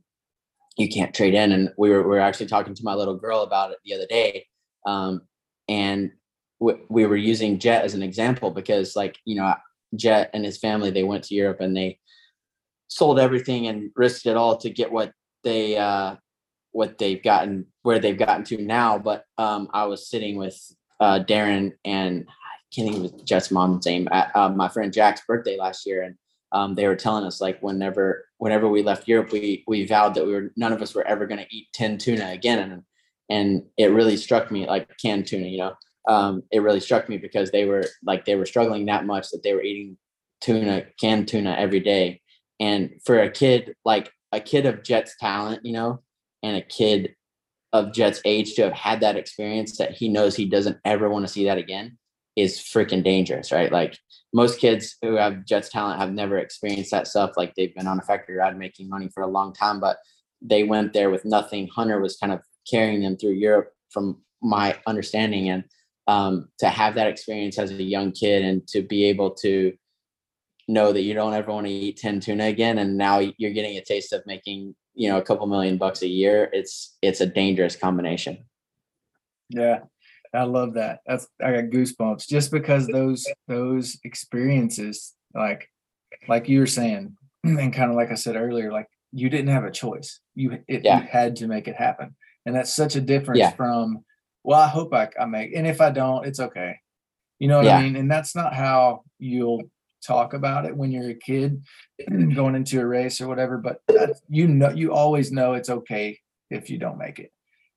[0.78, 1.52] you can't trade in.
[1.52, 4.08] And we were we were actually talking to my little girl about it the other
[4.08, 4.46] day,
[4.86, 5.22] um,
[5.68, 6.12] and
[6.60, 9.54] we, we were using Jett as an example because like you know
[9.96, 12.00] Jett and his family they went to Europe and they
[12.88, 15.14] sold everything and risked it all to get what
[15.44, 16.16] they uh,
[16.72, 18.98] what they've gotten where they've gotten to now.
[18.98, 20.60] But um, I was sitting with
[21.00, 25.58] uh, Darren and I can't of Jett's mom's name at uh, my friend Jack's birthday
[25.58, 26.16] last year, and
[26.52, 30.26] um, they were telling us like whenever whenever we left Europe, we we vowed that
[30.26, 32.84] we were none of us were ever going to eat tin tuna again, and
[33.30, 35.74] and it really struck me like canned tuna, you know.
[36.08, 39.44] Um, it really struck me because they were like they were struggling that much that
[39.44, 39.98] they were eating
[40.42, 42.22] tuna canned tuna every day,
[42.60, 46.02] and for a kid like a kid of Jett's talent, you know,
[46.44, 47.16] and a kid
[47.74, 51.26] of Jett's age to have had that experience that he knows he doesn't ever want
[51.26, 51.98] to see that again
[52.36, 53.72] is freaking dangerous, right?
[53.72, 53.98] Like
[54.34, 57.32] most kids who have Jetts talent have never experienced that stuff.
[57.36, 59.98] Like they've been on a factory ride making money for a long time, but
[60.42, 61.68] they went there with nothing.
[61.68, 65.50] Hunter was kind of carrying them through Europe from my understanding.
[65.50, 65.64] And
[66.08, 69.74] um, to have that experience as a young kid and to be able to
[70.68, 73.78] know that you don't ever want to eat 10 tuna again and now you're getting
[73.78, 77.26] a taste of making you know a couple million bucks a year it's it's a
[77.26, 78.38] dangerous combination
[79.50, 79.80] yeah
[80.34, 81.00] I love that.
[81.06, 85.70] That's I got goosebumps just because those those experiences, like
[86.28, 89.66] like you were saying, and kind of like I said earlier, like you didn't have
[89.66, 90.20] a choice.
[90.36, 91.02] You it, yeah.
[91.02, 92.16] you had to make it happen,
[92.46, 93.52] and that's such a difference yeah.
[93.52, 94.04] from.
[94.44, 96.78] Well, I hope I, I make, and if I don't, it's okay.
[97.38, 97.78] You know what yeah.
[97.78, 97.96] I mean?
[97.96, 99.64] And that's not how you'll
[100.06, 101.64] talk about it when you're a kid
[102.36, 103.58] going into a race or whatever.
[103.58, 103.82] But
[104.30, 106.20] you know, you always know it's okay
[106.50, 107.32] if you don't make it.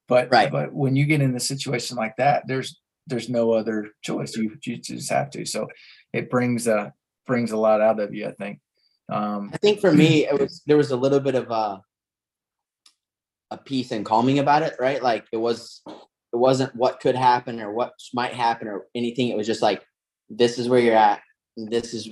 [0.06, 0.50] But right.
[0.50, 4.36] but when you get in a situation like that, there's there's no other choice.
[4.36, 5.44] You you just have to.
[5.44, 5.68] So
[6.12, 6.92] it brings a
[7.26, 8.60] brings a lot out of you, I think.
[9.10, 11.80] Um, I think for me, it was there was a little bit of a
[13.50, 15.02] a peace and calming about it, right?
[15.02, 19.28] Like it was it wasn't what could happen or what might happen or anything.
[19.28, 19.82] It was just like
[20.28, 21.20] this is where you're at.
[21.56, 22.08] This is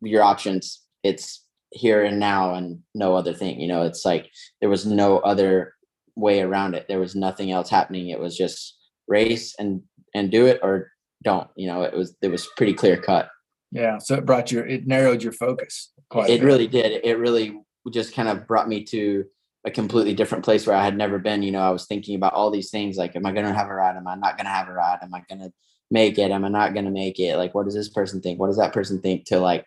[0.00, 0.82] your options.
[1.02, 3.60] It's here and now and no other thing.
[3.60, 4.30] You know, it's like
[4.60, 5.74] there was no other
[6.18, 6.86] way around it.
[6.88, 8.08] There was nothing else happening.
[8.08, 9.82] It was just race and
[10.14, 10.90] and do it or
[11.22, 11.48] don't.
[11.56, 13.30] You know, it was it was pretty clear cut.
[13.70, 13.98] Yeah.
[13.98, 15.92] So it brought your it narrowed your focus.
[16.14, 17.00] it really did.
[17.04, 17.60] It really
[17.92, 19.24] just kind of brought me to
[19.66, 21.42] a completely different place where I had never been.
[21.42, 23.68] You know, I was thinking about all these things like, am I going to have
[23.68, 23.96] a ride?
[23.96, 24.98] Am I not going to have a ride?
[25.02, 25.52] Am I going to
[25.90, 26.30] make it?
[26.30, 27.36] Am I not going to make it?
[27.36, 28.38] Like, what does this person think?
[28.38, 29.26] What does that person think?
[29.26, 29.66] To like,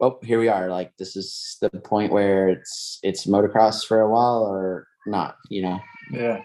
[0.00, 0.68] well, here we are.
[0.68, 5.62] Like, this is the point where it's it's motocross for a while, or not, you
[5.62, 5.80] know.
[6.10, 6.42] Yeah,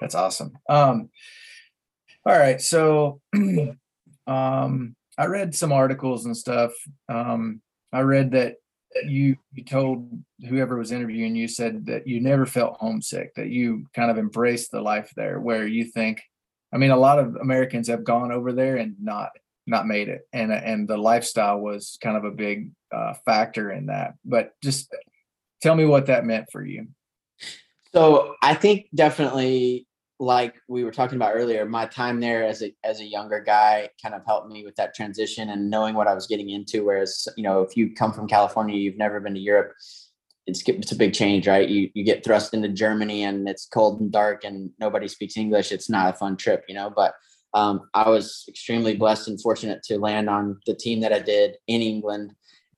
[0.00, 0.52] that's awesome.
[0.68, 1.10] Um,
[2.24, 3.20] all right, so
[4.26, 6.72] um, I read some articles and stuff.
[7.08, 7.60] Um,
[7.92, 8.56] I read that
[9.04, 10.08] you you told
[10.48, 14.70] whoever was interviewing you said that you never felt homesick, that you kind of embraced
[14.70, 16.22] the life there, where you think,
[16.72, 19.30] I mean, a lot of Americans have gone over there and not
[19.66, 23.86] not made it, and and the lifestyle was kind of a big uh, factor in
[23.86, 24.14] that.
[24.24, 24.94] But just
[25.60, 26.88] tell me what that meant for you.
[27.94, 29.86] So I think definitely
[30.18, 33.90] like we were talking about earlier, my time there as a as a younger guy
[34.00, 36.84] kind of helped me with that transition and knowing what I was getting into.
[36.84, 39.72] Whereas, you know, if you come from California, you've never been to Europe,
[40.46, 41.68] it's it's a big change, right?
[41.68, 45.72] You you get thrust into Germany and it's cold and dark and nobody speaks English.
[45.72, 46.90] It's not a fun trip, you know.
[46.94, 47.14] But
[47.52, 51.56] um, I was extremely blessed and fortunate to land on the team that I did
[51.66, 52.32] in England,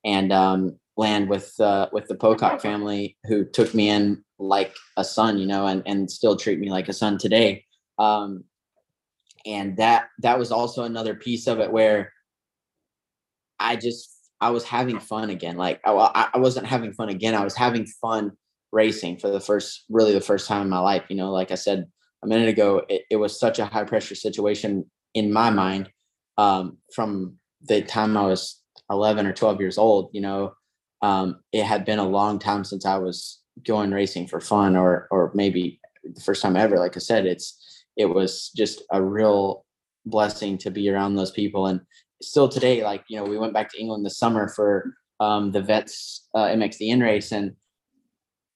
[0.05, 5.05] and um, land with uh, with the Pocock family, who took me in like a
[5.05, 7.65] son, you know, and and still treat me like a son today.
[7.99, 8.45] Um,
[9.47, 12.13] and that that was also another piece of it where
[13.59, 15.57] I just I was having fun again.
[15.57, 17.35] Like I, I wasn't having fun again.
[17.35, 18.33] I was having fun
[18.73, 21.05] racing for the first really the first time in my life.
[21.09, 21.87] You know, like I said
[22.23, 24.85] a minute ago, it, it was such a high pressure situation
[25.15, 25.91] in my mind
[26.37, 30.11] um, from the time I was 11 or 12 years old.
[30.13, 30.55] You know,
[31.03, 35.07] um, it had been a long time since I was going racing for fun or
[35.11, 36.79] or maybe the first time ever.
[36.79, 39.65] Like I said, it's it was just a real
[40.07, 41.67] blessing to be around those people.
[41.67, 41.81] And
[42.23, 45.63] still today, like you know, we went back to England this summer for um, the
[45.63, 47.53] Vets uh, MXDN race, and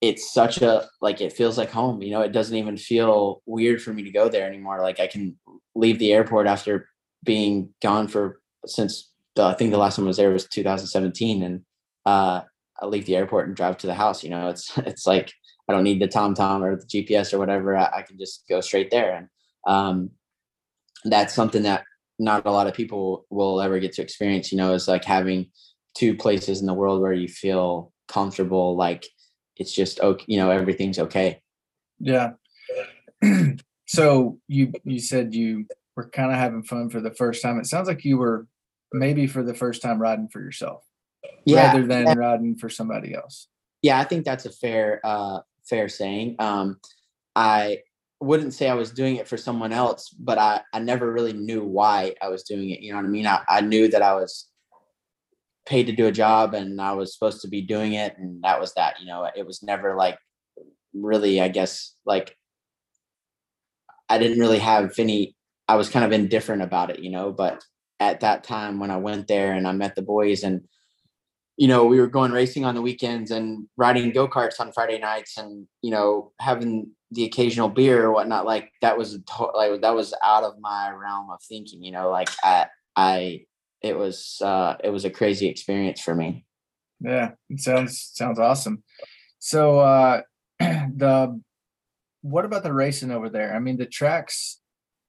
[0.01, 2.03] it's such a like it feels like home.
[2.03, 4.81] You know, it doesn't even feel weird for me to go there anymore.
[4.83, 5.39] Like I can
[5.75, 6.89] leave the airport after
[7.25, 11.43] being gone for since the, I think the last time I was there was 2017,
[11.43, 11.63] and
[12.05, 12.43] uh,
[12.81, 14.23] I leave the airport and drive to the house.
[14.23, 15.33] You know, it's it's like
[15.69, 17.77] I don't need the TomTom or the GPS or whatever.
[17.77, 19.29] I, I can just go straight there, and
[19.67, 20.11] um,
[21.05, 21.85] that's something that
[22.19, 24.53] not a lot of people will ever get to experience.
[24.53, 25.51] You know, is like having
[25.95, 29.07] two places in the world where you feel comfortable, like
[29.57, 30.25] it's just okay.
[30.29, 31.41] You know, everything's okay.
[32.01, 32.33] Yeah.
[33.87, 35.67] so you you said you
[35.97, 37.59] were kind of having fun for the first time.
[37.59, 38.47] It sounds like you were
[38.93, 40.88] maybe for the first time riding for yourself
[41.49, 43.49] yeah, rather than and, riding for somebody else.
[43.83, 46.37] Yeah, I think that's a fair uh fair saying.
[46.39, 46.79] Um
[47.37, 47.79] I
[48.21, 51.65] wouldn't say I was doing it for someone else, but I, I never really knew
[51.65, 52.81] why I was doing it.
[52.81, 53.27] You know what I mean?
[53.27, 54.49] I, I knew that I was
[55.67, 58.17] paid to do a job and I was supposed to be doing it.
[58.19, 60.19] And that was that, you know, it was never like
[60.95, 62.37] really, I guess, like
[64.09, 65.37] I didn't really have any,
[65.69, 67.63] I was kind of indifferent about it, you know, but
[68.01, 70.63] at that time when I went there and I met the boys and
[71.59, 74.97] you know, we were going racing on the weekends and riding go karts on Friday
[74.97, 79.19] nights and, you know, having the occasional beer or whatnot, like that was
[79.55, 81.83] like that was out of my realm of thinking.
[81.83, 83.41] You know, like I I
[83.83, 86.45] it was uh it was a crazy experience for me.
[87.01, 88.85] Yeah, it sounds sounds awesome.
[89.41, 90.23] So uh
[90.61, 91.41] the
[92.23, 93.53] what about the racing over there?
[93.53, 94.61] I mean, the tracks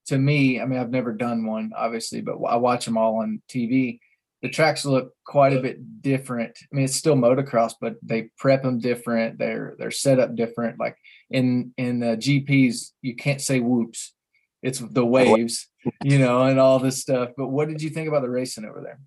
[0.08, 3.44] to me, I mean, I've never done one, obviously, but I watch them all on
[3.48, 4.00] TV.
[4.42, 6.58] The tracks look quite a bit different.
[6.62, 9.38] I mean, it's still motocross, but they prep them different.
[9.38, 10.80] They're they're set up different.
[10.80, 10.98] Like
[11.30, 14.14] in in the GPs, you can't say whoops.
[14.62, 15.68] It's the waves,
[16.04, 17.30] you know, and all this stuff.
[17.38, 19.00] But what did you think about the racing over there?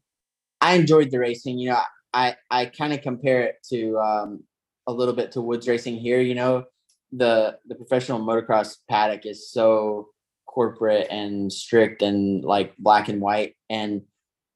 [0.61, 1.59] I enjoyed the racing.
[1.59, 1.81] You know,
[2.13, 4.45] I I kind of compare it to um,
[4.87, 6.21] a little bit to woods racing here.
[6.21, 6.65] You know,
[7.11, 10.09] the the professional motocross paddock is so
[10.47, 14.03] corporate and strict and like black and white, and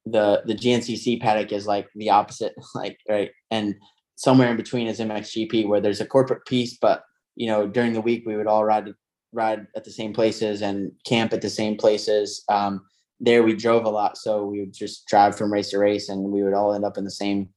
[0.06, 3.74] the the GNCC paddock is like the opposite, like right, and
[4.14, 7.02] somewhere in between is MXGP where there's a corporate piece, but
[7.34, 8.88] you know during the week we would all ride
[9.32, 12.44] ride at the same places and camp at the same places.
[12.48, 12.82] Um,
[13.20, 16.30] there we drove a lot, so we would just drive from race to race, and
[16.30, 17.48] we would all end up in the same,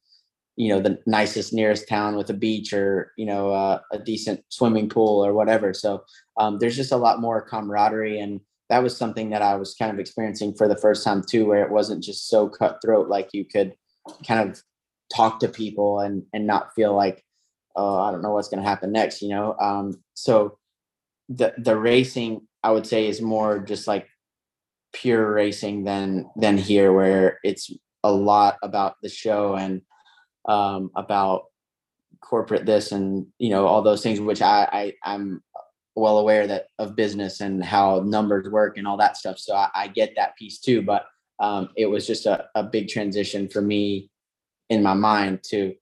[0.56, 4.42] you know, the nicest nearest town with a beach or you know uh, a decent
[4.48, 5.72] swimming pool or whatever.
[5.72, 6.02] So
[6.38, 8.40] um, there's just a lot more camaraderie, and
[8.70, 11.64] that was something that I was kind of experiencing for the first time too, where
[11.64, 13.08] it wasn't just so cutthroat.
[13.08, 13.74] Like you could
[14.26, 14.62] kind of
[15.12, 17.24] talk to people and and not feel like,
[17.76, 19.56] oh, I don't know what's going to happen next, you know.
[19.60, 20.56] Um, so
[21.28, 24.06] the the racing, I would say, is more just like
[24.92, 27.72] pure racing than than here where it's
[28.04, 29.82] a lot about the show and
[30.48, 31.44] um about
[32.20, 35.42] corporate this and you know all those things which I, I i'm
[35.96, 39.68] well aware that of business and how numbers work and all that stuff so i,
[39.74, 41.06] I get that piece too but
[41.40, 44.10] um it was just a, a big transition for me
[44.68, 45.74] in my mind to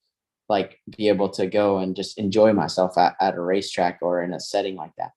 [0.49, 4.33] like be able to go and just enjoy myself at, at a racetrack or in
[4.33, 5.11] a setting like that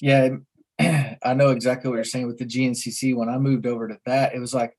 [0.00, 0.30] Yeah,
[0.80, 3.14] I know exactly what you're saying with the GNCC.
[3.14, 4.76] When I moved over to that, it was like,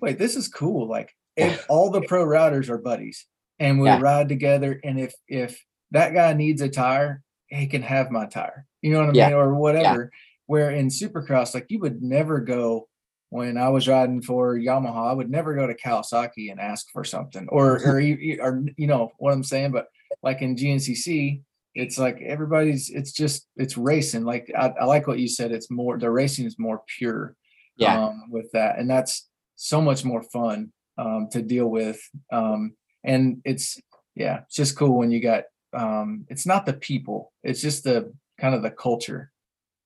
[0.00, 0.88] wait, this is cool.
[0.88, 3.26] Like if all the pro riders are buddies
[3.58, 3.98] and we Yeah.
[3.98, 4.80] ride together.
[4.82, 8.66] And if if that guy needs a tire, he can have my tire.
[8.82, 9.26] You know what I Yeah.
[9.28, 9.36] mean?
[9.36, 10.10] Or whatever.
[10.46, 12.88] Where in Supercross, like you would never go
[13.30, 17.02] when I was riding for Yamaha, I would never go to Kawasaki and ask for
[17.02, 19.72] something, or or you- or you know what I'm saying.
[19.72, 19.88] But
[20.22, 21.42] like in GNCC,
[21.74, 22.88] it's like everybody's.
[22.90, 24.22] It's just it's racing.
[24.24, 25.50] Like I, I like what you said.
[25.50, 27.34] It's more the racing is more pure.
[27.76, 32.00] yeah Um, with that, and that's so much more fun um, to deal with.
[32.30, 33.76] Um, and it's
[34.14, 35.44] yeah, it's just cool when you got.
[35.76, 37.32] Um, it's not the people.
[37.42, 39.30] It's just the kind of the culture.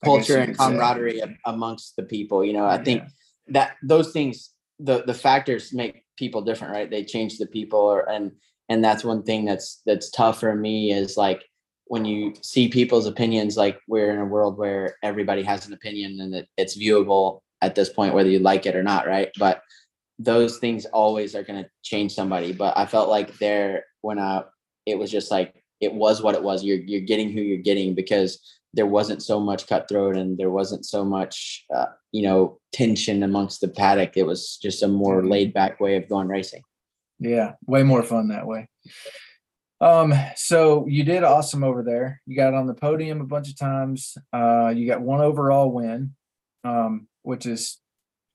[0.05, 0.65] Culture and could say.
[0.65, 3.09] camaraderie amongst the people you know i think Yeah.
[3.49, 8.09] that those things the the factors make people different right they change the people or
[8.09, 8.33] and
[8.71, 11.45] and that's one thing that's that's tough for me is like
[11.85, 16.19] when you see people's opinions like we're in a world where everybody has an opinion
[16.23, 19.61] and it, it's viewable at this point whether you like it or not right but
[20.19, 24.43] those things always are going to change somebody but i felt like there when i
[24.87, 27.95] it was just like it was what it was you're you're getting who you're getting
[27.95, 28.39] because
[28.73, 33.61] there wasn't so much cutthroat and there wasn't so much uh, you know tension amongst
[33.61, 35.31] the paddock it was just a more Mhm.
[35.31, 36.63] laid back way of going racing
[37.19, 38.69] Yeah, way more fun that way.
[39.81, 42.21] Um, so you did awesome over there.
[42.27, 44.17] You got on the podium a bunch of times.
[44.33, 46.15] Uh, you got one overall win,
[46.65, 47.79] um, which is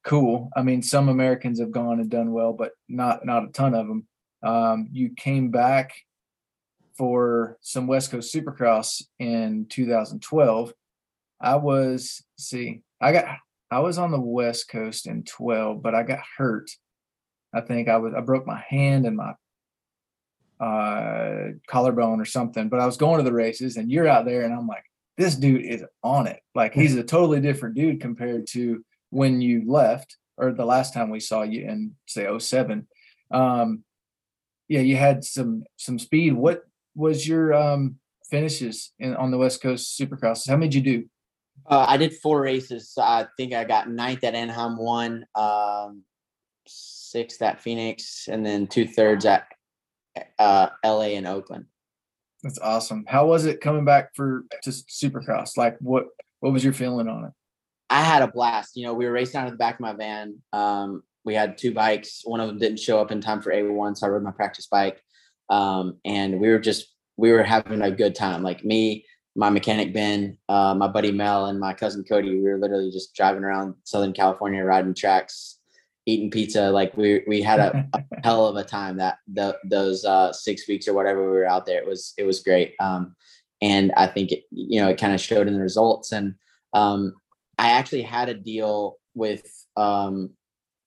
[0.03, 0.49] cool.
[0.55, 3.87] I mean, some Americans have gone and done well, but not not a ton of
[3.87, 4.07] them.
[4.43, 5.93] Um, you came back
[6.97, 10.73] for some West Coast Supercross in 2012.
[11.41, 13.25] I was see, I got
[13.71, 16.69] I was on the West Coast in 12, but I got hurt
[17.55, 19.33] I think I was I broke my hand and my
[20.59, 22.67] uh collarbone or something.
[22.67, 24.83] But I was going to the races and you're out there and I'm like,
[25.17, 26.41] this dude is on it.
[26.53, 31.09] Like he's a totally different dude compared to when you left or the last time
[31.09, 32.87] we saw you in say 07.
[33.31, 33.85] Um
[34.67, 36.33] yeah, you had some some speed.
[36.33, 36.63] What
[36.95, 37.97] was your um
[38.29, 40.47] finishes in on the West Coast Supercross?
[40.47, 41.09] How many did you do?
[41.67, 46.03] uh, i did four races so i think i got ninth at anaheim one um
[46.67, 49.47] sixth at phoenix and then two-thirds at
[50.37, 51.65] uh la and oakland
[52.43, 53.05] That's awesome.
[53.07, 55.57] How was it coming back for just Supercross?
[55.57, 56.05] Like what
[56.41, 57.31] what was your feeling on it?
[57.89, 58.77] I had a blast.
[58.77, 60.37] You know, we were racing out of the back of my van.
[60.53, 62.21] Um, we had two bikes.
[62.23, 64.67] One of them didn't show up in time for A1, so I rode my practice
[64.67, 65.01] bike.
[65.49, 68.43] Um, and we were just we were having a good time.
[68.43, 72.29] Like me, my mechanic Ben, uh, my buddy Mel, and my cousin Cody.
[72.29, 75.59] We were literally just driving around Southern California, riding tracks,
[76.05, 76.69] eating pizza.
[76.69, 80.67] Like we we had a, a hell of a time that the those uh, six
[80.67, 81.79] weeks or whatever we were out there.
[81.79, 82.75] It was it was great.
[82.79, 83.15] Um,
[83.61, 86.11] and I think it, you know, it kind of showed in the results.
[86.11, 86.35] And
[86.73, 87.13] um,
[87.57, 89.45] I actually had a deal with
[89.77, 90.31] um,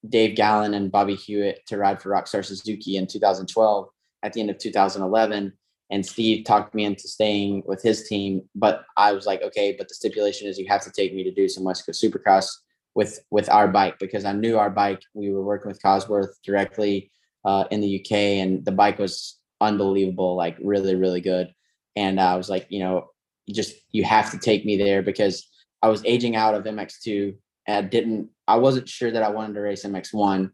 [0.08, 3.88] Dave Gallen and Bobby Hewitt to ride for Rockstar Suzuki in 2012
[4.22, 5.52] at the end of 2011.
[5.90, 9.88] And Steve talked me into staying with his team, but I was like, okay, but
[9.88, 12.46] the stipulation is you have to take me to do some West Coast Supercross
[12.94, 15.00] with with our bike because I knew our bike.
[15.14, 17.10] We were working with Cosworth directly
[17.44, 21.52] uh, in the UK, and the bike was unbelievable, like really, really good.
[21.96, 23.10] And I was like, you know,
[23.50, 25.48] just you have to take me there because
[25.82, 29.54] I was aging out of MX2 and I didn't, I wasn't sure that I wanted
[29.54, 30.50] to race MX1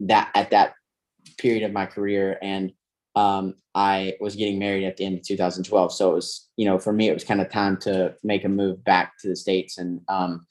[0.00, 0.74] that at that
[1.38, 2.38] period of my career.
[2.42, 2.72] And
[3.16, 5.92] um, I was getting married at the end of 2012.
[5.92, 8.48] So it was, you know, for me, it was kind of time to make a
[8.48, 9.78] move back to the States.
[9.78, 10.46] And um,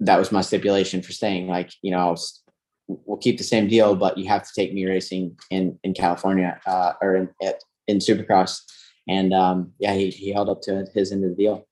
[0.00, 1.48] that was my stipulation for staying.
[1.48, 2.42] Like, you know, was,
[2.86, 6.60] we'll keep the same deal, but you have to take me racing in, in California
[6.66, 8.60] uh, or in, at, in Supercross.
[9.08, 11.66] And um, yeah, he, he held up to his end of the deal.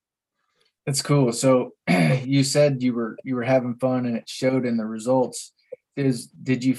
[0.85, 1.31] That's cool.
[1.31, 1.73] So
[2.23, 5.53] you said you were you were having fun and it showed in the results.
[5.95, 6.77] Is did you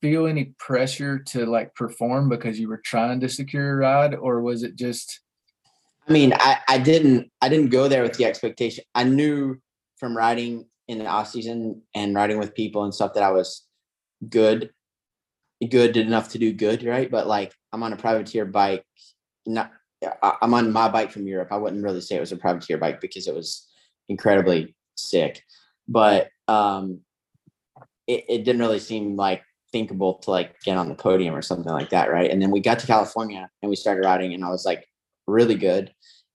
[0.00, 4.40] feel any pressure to like perform because you were trying to secure a ride or
[4.40, 5.20] was it just
[6.08, 8.84] I mean, I, I didn't I didn't go there with the expectation.
[8.94, 9.60] I knew
[9.98, 13.66] from riding in the off season and riding with people and stuff that I was
[14.26, 14.70] good,
[15.68, 17.10] good enough to do good, right?
[17.10, 18.84] But like I'm on a privateer bike,
[19.46, 19.70] not
[20.22, 21.48] I'm on my bike from Europe.
[21.50, 23.68] I wouldn't really say it was a privateer bike because it was
[24.08, 25.42] incredibly sick,
[25.88, 27.00] but um,
[28.06, 29.42] it, it didn't really seem like
[29.72, 32.30] thinkable to like get on the podium or something like that, right?
[32.30, 34.86] And then we got to California and we started riding, and I was like
[35.26, 35.92] really good,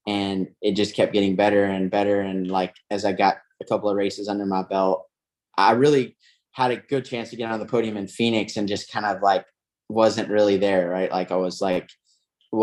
[0.07, 2.21] and it just kept getting better and better.
[2.21, 5.05] And like as I got a couple of races under my belt,
[5.57, 6.17] I really
[6.51, 9.21] had a good chance to get on the podium in Phoenix, and just kind of
[9.21, 9.45] like
[9.89, 11.11] wasn't really there, right?
[11.11, 11.89] Like I was like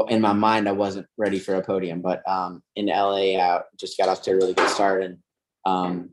[0.09, 3.99] in my mind, I wasn't ready for a podium, but um, in LA, I just
[3.99, 5.18] got off to a really good start and
[5.66, 6.11] um,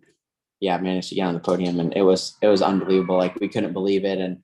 [0.60, 3.18] yeah, managed to get on the podium, and it was it was unbelievable.
[3.18, 4.40] Like we couldn't believe it, and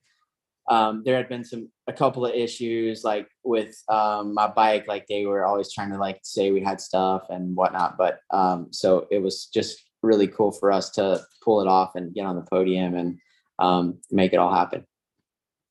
[0.70, 5.06] um, there had been some a couple of issues like with um, my bike, like
[5.08, 9.08] they were always trying to like say we had stuff and whatnot, but um, so
[9.12, 12.46] it was just really cool for us to pull it off and get on the
[12.50, 13.20] podium and
[13.60, 14.86] um, make it all happen.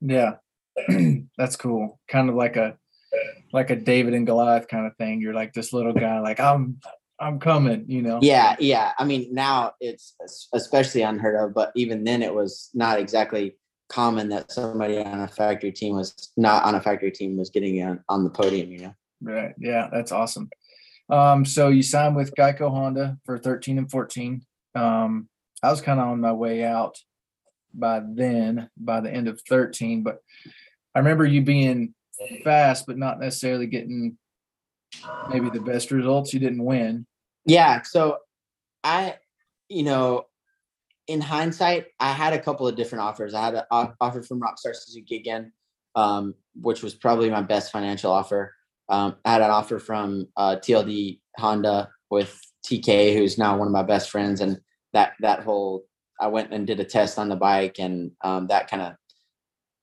[0.00, 0.34] Yeah,
[1.38, 1.98] that's cool.
[2.08, 2.76] Kind of like a
[3.52, 5.20] like a David and Goliath kind of thing.
[5.20, 6.78] You're like this little guy, like I'm
[7.18, 8.18] I'm coming, you know.
[8.20, 8.92] Yeah, yeah.
[8.98, 10.16] I mean, now it's
[10.52, 13.54] especially unheard of, but even then it was not exactly
[13.92, 17.82] common that somebody on a factory team was not on a factory team was getting
[17.82, 18.94] on, on the podium, you know.
[19.20, 19.54] Right.
[19.58, 20.50] Yeah, that's awesome.
[21.10, 24.44] Um, so you signed with Geico Honda for 13 and 14.
[24.74, 25.28] Um,
[25.62, 26.96] I was kind of on my way out
[27.74, 30.18] by then, by the end of 13, but
[30.94, 31.94] I remember you being
[32.44, 34.18] fast, but not necessarily getting
[35.30, 36.32] maybe the best results.
[36.32, 37.06] You didn't win.
[37.44, 37.82] Yeah.
[37.82, 38.18] So
[38.82, 39.16] I,
[39.68, 40.26] you know,
[41.12, 43.34] in hindsight, I had a couple of different offers.
[43.34, 45.52] I had an offer from Rockstar Suzuki again,
[45.94, 48.54] um, which was probably my best financial offer.
[48.88, 53.74] Um, I had an offer from uh, TLD Honda with TK, who's now one of
[53.74, 54.58] my best friends, and
[54.94, 55.84] that that whole
[56.18, 58.94] I went and did a test on the bike, and um, that kind of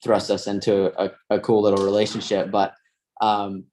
[0.03, 2.49] thrust us into a, a cool little relationship.
[2.49, 2.73] But
[3.21, 3.65] um,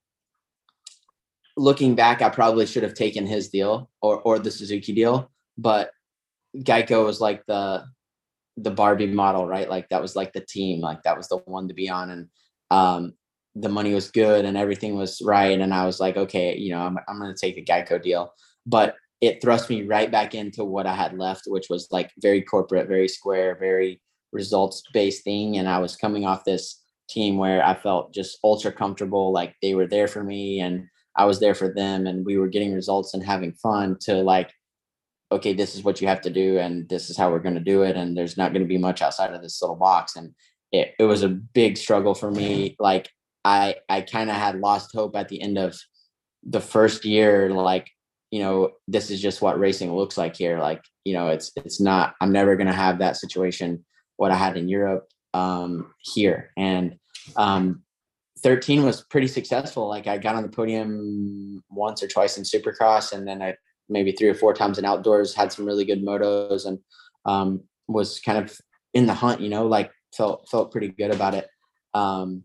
[1.57, 5.31] looking back, I probably should have taken his deal or or the Suzuki deal.
[5.57, 5.91] But
[6.57, 7.85] Geico was like the
[8.59, 9.69] the Barbie model, right?
[9.69, 12.29] Like that was like the team, like that was the one to be on, and
[12.71, 13.15] um,
[13.55, 15.61] the money was good and everything was right.
[15.61, 18.33] And I was like, okay, you know, I'm I'm gonna take the Geico deal,
[18.65, 22.43] but it thrust me right back into what I had left, which was like very
[22.43, 24.01] corporate, very square, very
[24.33, 25.57] results based thing.
[25.57, 29.75] And I was coming off this team where I felt just ultra comfortable, like they
[29.75, 30.87] were there for me and
[31.17, 34.53] I was there for them and we were getting results and having fun to like,
[35.33, 37.61] okay, this is what you have to do and this is how we're going to
[37.61, 37.97] do it.
[37.97, 40.17] And there's not going to be much outside of this little box.
[40.17, 40.35] And
[40.73, 42.77] it, it was a big struggle for me.
[42.79, 43.11] Like
[43.45, 45.77] I, I kind of had lost hope at the end of
[46.45, 47.89] the first year, like,
[48.31, 50.59] you know, this is just what racing looks like here.
[50.59, 53.85] Like, you know, it's, it's not, I'm never going to have that situation
[54.17, 56.51] what I had in Europe um, here.
[56.57, 56.99] And
[57.37, 57.83] um,
[58.41, 59.89] 13 was pretty successful.
[59.89, 63.55] Like I got on the podium once or twice in Supercross, and then I
[63.89, 65.35] maybe three or four times in outdoors.
[65.35, 66.79] Had some really good motos, and
[67.25, 68.57] um, was kind of
[68.95, 69.41] in the hunt.
[69.41, 71.49] You know, like felt felt pretty good about it.
[71.95, 72.45] Um,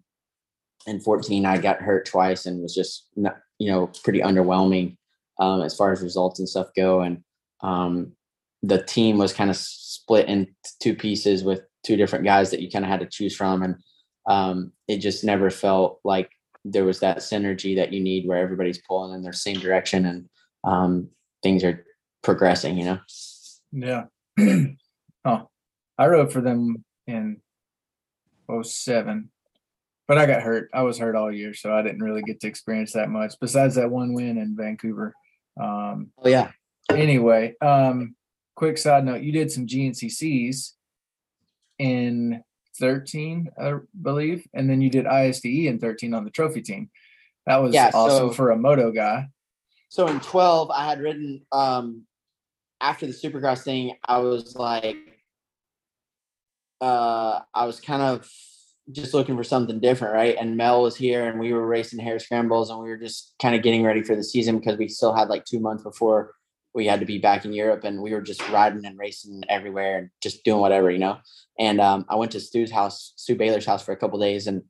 [0.87, 4.97] and 14, I got hurt twice and was just not, you know pretty underwhelming
[5.39, 7.01] um, as far as results and stuff go.
[7.01, 7.23] And
[7.61, 8.13] um,
[8.63, 10.47] the team was kind of split in
[10.81, 13.75] two pieces with two different guys that you kind of had to choose from and
[14.27, 16.29] um, it just never felt like
[16.63, 20.29] there was that synergy that you need where everybody's pulling in their same direction and
[20.63, 21.09] um,
[21.43, 21.85] things are
[22.21, 22.99] progressing, you know?
[23.71, 24.05] Yeah.
[25.25, 25.49] oh,
[25.97, 27.41] I rode for them in
[28.61, 29.29] 07,
[30.07, 30.69] but I got hurt.
[30.73, 33.75] I was hurt all year, so I didn't really get to experience that much besides
[33.75, 35.13] that one win in Vancouver.
[35.59, 36.51] Um, oh, yeah.
[36.89, 38.15] Anyway, um,
[38.55, 40.71] quick side note you did some GNCCs
[41.79, 42.43] in
[42.79, 46.89] 13, I believe, and then you did ISDE in 13 on the trophy team.
[47.45, 49.27] That was yeah, awesome so, for a moto guy.
[49.91, 52.05] So in 12, I had ridden um
[52.79, 54.97] after the supercross thing, I was like
[56.79, 58.27] uh I was kind of
[58.89, 60.37] just looking for something different, right?
[60.39, 63.53] And Mel was here and we were racing hare scrambles and we were just kind
[63.53, 66.35] of getting ready for the season because we still had like two months before
[66.73, 69.97] we had to be back in Europe and we were just riding and racing everywhere
[69.97, 71.17] and just doing whatever, you know.
[71.59, 74.63] And um, I went to Stu's house, Stu Baylor's house for a couple days and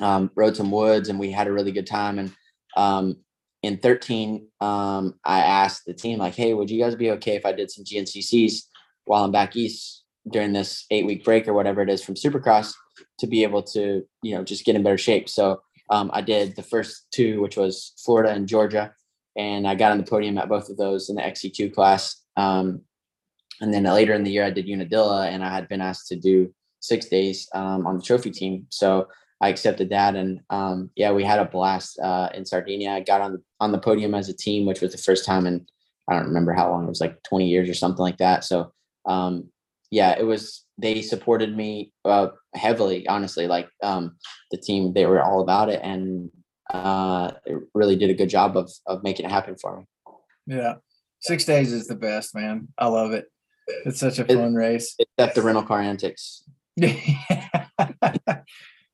[0.00, 2.20] um, rode some woods and we had a really good time.
[2.20, 2.32] And
[2.76, 3.16] um,
[3.62, 7.46] in 13, um, I asked the team, like, hey, would you guys be okay if
[7.46, 8.62] I did some GNCCs
[9.04, 12.74] while I'm back east during this eight week break or whatever it is from Supercross
[13.18, 15.28] to be able to, you know, just get in better shape.
[15.28, 18.92] So um, I did the first two, which was Florida and Georgia
[19.36, 22.22] and I got on the podium at both of those in the XC2 class.
[22.36, 22.82] Um,
[23.60, 26.16] and then later in the year, I did Unadilla, and I had been asked to
[26.16, 28.66] do six days um, on the trophy team.
[28.70, 29.08] So
[29.40, 32.92] I accepted that, and um, yeah, we had a blast uh, in Sardinia.
[32.92, 35.66] I got on on the podium as a team, which was the first time in
[36.08, 38.44] I don't remember how long it was, like 20 years or something like that.
[38.44, 38.72] So
[39.06, 39.50] um,
[39.90, 40.64] yeah, it was.
[40.78, 43.46] They supported me uh, heavily, honestly.
[43.46, 44.16] Like um,
[44.50, 46.30] the team, they were all about it, and
[46.72, 47.30] uh,
[47.74, 49.84] really did a good job of of making it happen for me.
[50.46, 50.74] Yeah,
[51.20, 52.68] six days is the best, man.
[52.78, 53.26] I love it.
[53.84, 54.94] It's such a fun it, race.
[54.98, 56.42] Except the rental car antics.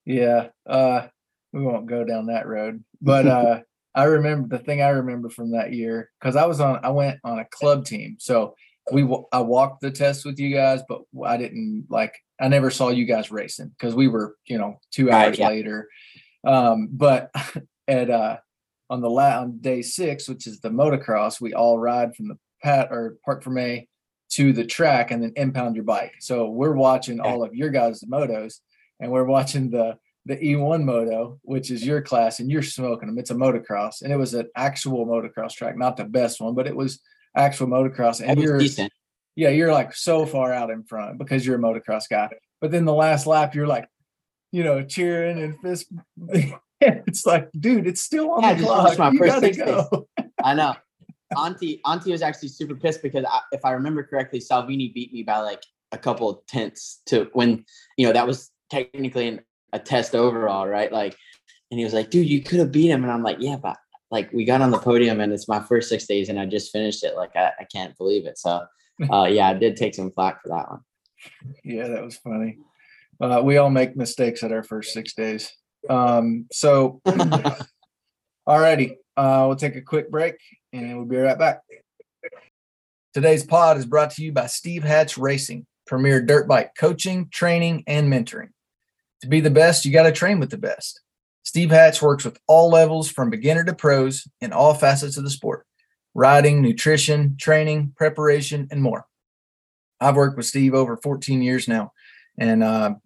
[0.05, 1.09] yeah, uh,
[1.53, 3.61] we won't go down that road, but uh,
[3.95, 6.81] I remember the thing I remember from that year because I was on.
[6.83, 8.55] I went on a club team, so
[8.91, 12.15] we I walked the test with you guys, but I didn't like.
[12.41, 15.49] I never saw you guys racing because we were, you know, two hours right, yeah.
[15.49, 15.89] later
[16.45, 17.31] um, but
[17.89, 18.39] at uh,
[18.91, 22.39] on the la- on day six, which is the motocross, we all ride from the
[22.63, 23.89] pat or Parc Fermé
[24.31, 26.15] to the track and then impound your bike.
[26.21, 28.61] So we're watching all of your guys' motos,
[29.03, 33.19] and we're watching the the E1 moto, which is your class, and you're smoking them.
[33.19, 36.69] It's a motocross, and it was an actual motocross track, not the best one, but
[36.69, 37.01] it was
[37.37, 38.23] actual motocross.
[38.25, 38.93] And you're decent.
[39.35, 42.31] Yeah, you're like so far out in front because you're a motocross guy.
[42.61, 43.89] But then the last lap, you're like,
[44.53, 45.91] you know, cheering and fist.
[46.81, 48.99] it's like, dude, it's still on yeah, the clock.
[48.99, 50.09] My you gotta go.
[50.45, 50.75] I know.
[51.35, 55.25] Antti, Antti was actually super pissed because I, if I remember correctly, Salvini beat me
[55.25, 57.65] by like a couple of tenths to when,
[57.97, 59.41] you know, that was technically an,
[59.73, 60.91] a test overall, right?
[60.91, 61.17] Like,
[61.71, 63.03] and he was like, dude, you could have beat him.
[63.03, 63.77] And I'm like, yeah, but
[64.11, 66.73] like we got on the podium and it's my first six days and I just
[66.73, 67.17] finished it.
[67.17, 68.39] Like, I, I can't believe it.
[68.39, 68.65] So,
[69.11, 70.81] uh, yeah, I did take some flack for that one.
[71.65, 72.59] Yeah, that was funny.
[73.21, 75.53] Uh, we all make mistakes at our first six days.
[75.89, 77.01] Um, so,
[78.49, 80.35] alrighty, uh, we'll take a quick break
[80.73, 81.61] and we'll be right back.
[83.15, 87.85] Today's pod is brought to you by Steve Hatch Racing, premier dirt bike coaching, training,
[87.87, 88.49] and mentoring.
[89.23, 91.01] To be the best, you got to train with the best.
[91.45, 95.31] Steve Hatch works with all levels from beginner to pros in all facets of the
[95.31, 95.67] sport
[96.15, 99.07] riding, nutrition, training, preparation, and more.
[99.99, 101.93] I've worked with Steve over 14 years now,
[102.39, 102.97] and uh,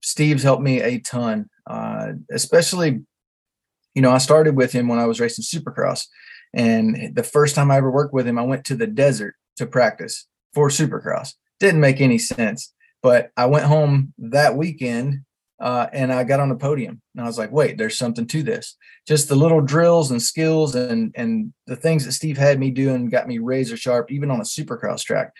[0.00, 3.00] Steve's helped me a ton, uh, especially,
[3.94, 6.06] you know, I started with him when I was racing Supercross.
[6.54, 9.66] And the first time I ever worked with him, I went to the desert to
[9.66, 11.34] practice for Supercross.
[11.58, 12.72] Didn't make any sense.
[13.02, 15.24] But I went home that weekend
[15.60, 17.00] uh, and I got on the podium.
[17.14, 18.76] And I was like, wait, there's something to this.
[19.06, 23.08] Just the little drills and skills and and the things that Steve had me doing
[23.08, 25.32] got me razor sharp, even on a Supercross track.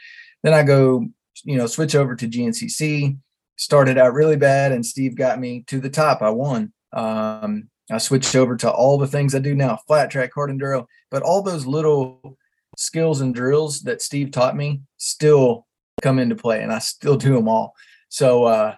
[0.43, 1.07] Then I go,
[1.45, 3.19] you know, switch over to GNCC
[3.57, 6.23] started out really bad and Steve got me to the top.
[6.23, 6.73] I won.
[6.93, 10.87] Um, I switched over to all the things I do now, flat track, hard enduro,
[11.11, 12.37] but all those little
[12.77, 15.67] skills and drills that Steve taught me still
[16.03, 17.75] come into play and I still do them all.
[18.09, 18.75] So, uh,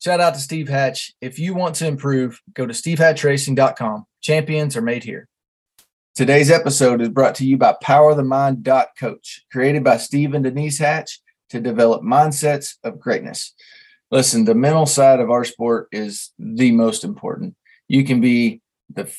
[0.00, 1.12] shout out to Steve Hatch.
[1.20, 4.06] If you want to improve, go to stevehatchracing.com.
[4.20, 5.28] Champions are made here.
[6.14, 10.44] Today's episode is brought to you by Power the Mind Coach, created by Steve and
[10.44, 11.20] Denise Hatch
[11.50, 13.54] to develop mindsets of greatness
[14.10, 17.54] listen, the mental side of our sport is the most important.
[17.88, 18.60] You can be
[18.92, 19.12] the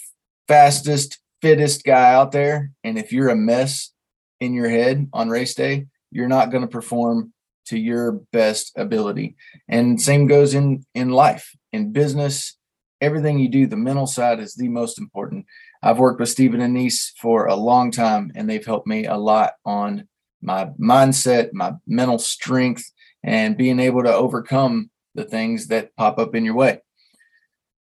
[0.48, 2.72] fastest, fittest guy out there.
[2.84, 3.92] And if you're a mess
[4.40, 7.34] in your head on race day, you're not going to perform
[7.68, 9.36] to your best ability.
[9.68, 12.58] And same goes in in life, in business,
[13.02, 15.46] everything you do, the mental side is the most important.
[15.82, 19.18] I've worked with Steve and Denise for a long time, and they've helped me a
[19.18, 20.08] lot on
[20.42, 22.90] my mindset, my mental strength,
[23.24, 26.80] and being able to overcome the things that pop up in your way.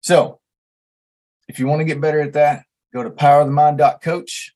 [0.02, 0.40] So,
[1.48, 2.64] if you want to get better at that,
[2.94, 4.54] go to powerofthemind.coach.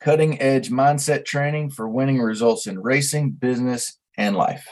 [0.00, 4.66] Cutting edge mindset training for winning results in racing, business, and life.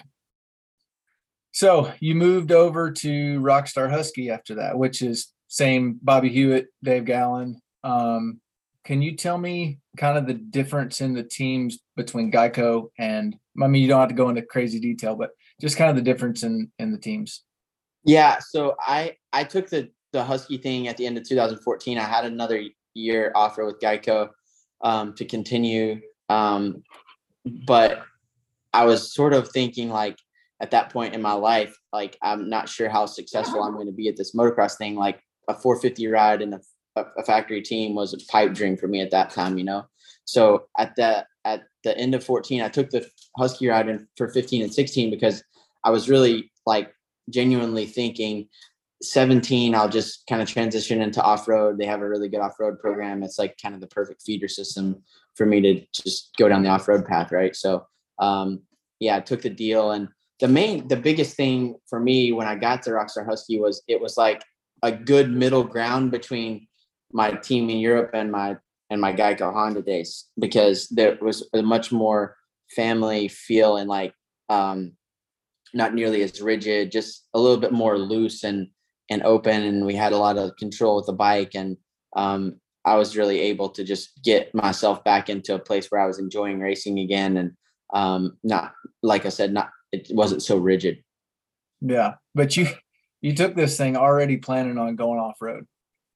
[1.52, 7.06] So you moved over to Rockstar Husky after that, which is same Bobby Hewitt, Dave
[7.06, 7.60] Gallen.
[7.82, 8.40] Um,
[8.84, 13.66] can you tell me kind of the difference in the teams between Geico and I
[13.66, 15.30] mean you don't have to go into crazy detail, but
[15.60, 17.42] just kind of the difference in in the teams.
[18.04, 21.98] Yeah, so I I took the the Husky thing at the end of 2014.
[21.98, 22.62] I had another
[22.94, 24.30] year offer with Geico
[24.82, 26.82] um, to continue, um,
[27.66, 28.04] but
[28.72, 30.16] I was sort of thinking like
[30.60, 33.92] at that point in my life, like I'm not sure how successful I'm going to
[33.92, 34.96] be at this motocross thing.
[34.96, 36.60] Like a 450 ride in a,
[36.96, 39.84] a factory team was a pipe dream for me at that time, you know.
[40.24, 44.28] So at the at the end of 14, I took the Husky ride in for
[44.28, 45.42] 15 and 16 because
[45.84, 46.92] I was really like
[47.30, 48.48] genuinely thinking
[49.02, 53.22] 17 i'll just kind of transition into off-road they have a really good off-road program
[53.22, 55.00] it's like kind of the perfect feeder system
[55.36, 57.86] for me to just go down the off-road path right so
[58.20, 58.60] um
[59.00, 60.08] yeah i took the deal and
[60.40, 64.00] the main the biggest thing for me when i got to rockstar husky was it
[64.00, 64.42] was like
[64.82, 66.66] a good middle ground between
[67.12, 68.56] my team in europe and my
[68.90, 72.36] and my geico honda days because there was a much more
[72.74, 74.12] family feel and like
[74.48, 74.92] um
[75.74, 78.68] not nearly as rigid just a little bit more loose and
[79.10, 81.76] and open and we had a lot of control with the bike and
[82.16, 82.54] um,
[82.84, 86.18] i was really able to just get myself back into a place where i was
[86.18, 87.52] enjoying racing again and
[87.92, 88.72] um, not
[89.02, 91.02] like i said not it wasn't so rigid
[91.80, 92.66] yeah but you
[93.20, 95.66] you took this thing already planning on going off road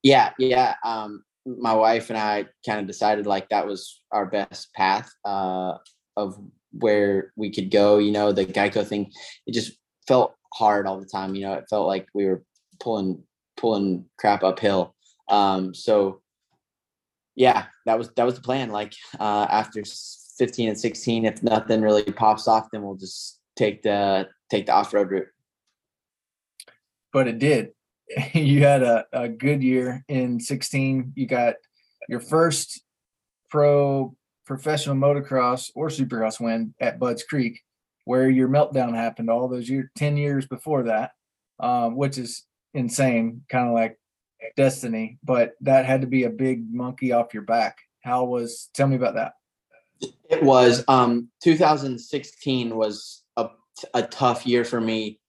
[0.03, 4.73] yeah yeah um, my wife and i kind of decided like that was our best
[4.75, 5.75] path uh,
[6.17, 6.39] of
[6.73, 9.11] where we could go you know the geico thing
[9.47, 9.73] it just
[10.07, 12.43] felt hard all the time you know it felt like we were
[12.81, 13.23] pulling
[13.57, 14.95] pulling crap uphill.
[15.29, 16.21] Um, so
[17.35, 18.71] yeah, that was that was the plan.
[18.71, 19.85] Like uh, after
[20.39, 24.73] 15 and 16, if nothing really pops off, then we'll just take the take the
[24.73, 25.29] off road route.
[27.13, 27.71] But it did.
[28.35, 31.15] You had a, a good year in 16.
[31.17, 31.55] You got
[32.11, 32.83] your first
[33.49, 34.15] pro
[34.45, 37.61] professional motocross or supercross win at Budds Creek,
[38.05, 41.13] where your meltdown happened all those years, 10 years before that,
[41.61, 43.99] um, which is insane, kind of like
[44.57, 47.79] destiny, but that had to be a big monkey off your back.
[48.03, 49.35] How was tell me about that?
[50.29, 53.49] It was um 2016 was a
[53.95, 55.21] a tough year for me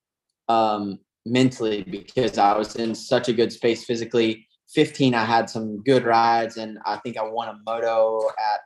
[0.49, 4.47] um mentally because I was in such a good space physically.
[4.73, 8.61] 15 I had some good rides and I think I won a moto at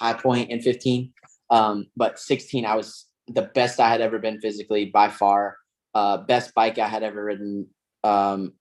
[0.00, 1.12] high point in 15.
[1.50, 5.56] Um but 16 I was the best I had ever been physically by far.
[5.94, 7.66] Uh, best bike I had ever ridden
[8.02, 8.52] um,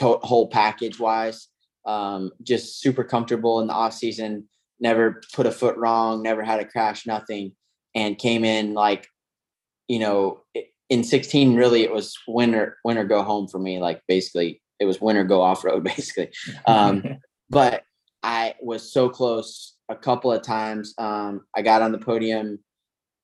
[0.00, 1.48] whole package wise.
[1.86, 4.48] Um, just super comfortable in the off season.
[4.80, 6.22] Never put a foot wrong.
[6.22, 7.06] Never had a crash.
[7.06, 7.52] Nothing.
[7.94, 9.06] And came in like,
[9.88, 10.42] you know,
[10.88, 11.54] in 16.
[11.54, 12.78] Really, it was winter.
[12.84, 13.78] Winter go home for me.
[13.78, 15.84] Like basically, it was winter go off road.
[15.96, 16.30] Basically,
[16.66, 17.04] um,
[17.50, 17.84] but
[18.22, 20.94] I was so close a couple of times.
[20.98, 22.58] Um, I got on the podium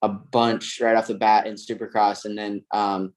[0.02, 3.14] a bunch right off the bat in Supercross, and then um,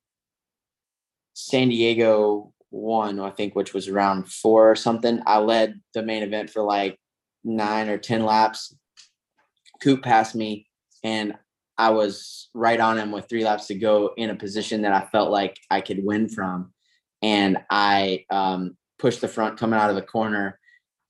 [1.34, 5.22] San Diego one, I think, which was around four or something.
[5.26, 7.00] I led the main event for like
[7.44, 8.76] nine or 10 laps.
[9.82, 10.68] Coop passed me,
[11.04, 11.34] and
[11.78, 15.08] I was right on him with three laps to go in a position that I
[15.08, 16.74] felt like I could win from.
[17.22, 20.60] And I um, pushed the front coming out of the corner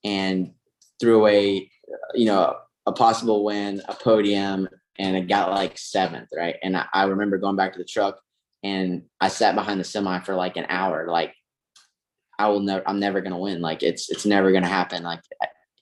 [0.04, 0.52] and
[1.00, 1.72] threw away,
[2.14, 2.56] you know,
[2.86, 4.70] a possible win, a podium,
[5.00, 6.56] and it got like seventh, right?
[6.62, 8.20] And I, I remember going back to the truck
[8.64, 11.08] and I sat behind the semi for like an hour.
[11.10, 11.34] Like
[12.38, 13.62] I will never, I'm never gonna win.
[13.62, 15.04] Like it's it's never gonna happen.
[15.04, 15.22] Like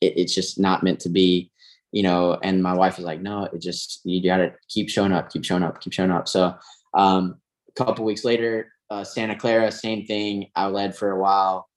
[0.02, 1.52] it, it's just not meant to be,
[1.92, 2.38] you know.
[2.44, 5.64] And my wife was like, no, it just you gotta keep showing up, keep showing
[5.64, 6.28] up, keep showing up.
[6.28, 6.56] So
[6.94, 7.36] um,
[7.68, 10.50] a couple weeks later, uh, Santa Clara, same thing.
[10.56, 11.70] I led for a while.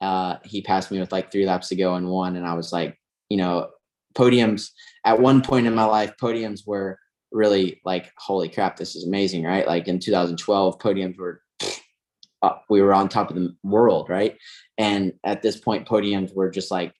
[0.00, 2.72] Uh, he passed me with like three laps to go and one and I was
[2.72, 2.96] like,
[3.28, 3.68] you know,
[4.14, 4.70] podiums.
[5.04, 6.98] At one point in my life, podiums were
[7.32, 9.66] really like, holy crap, this is amazing, right?
[9.66, 11.42] Like in 2012, podiums were
[12.70, 14.36] we were on top of the world, right?
[14.76, 16.92] And at this point, podiums were just like,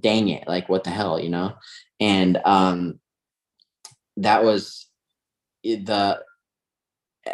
[0.00, 1.54] dang it, like what the hell, you know?
[2.00, 3.00] And um
[4.18, 4.86] that was
[5.62, 6.20] the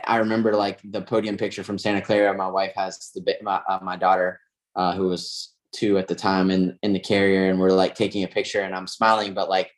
[0.07, 2.37] I remember like the podium picture from Santa Clara.
[2.37, 4.41] My wife has the my uh, my daughter,
[4.75, 8.25] uh, who was two at the time, in in the carrier, and we're like taking
[8.25, 9.71] a picture, and I'm smiling, but like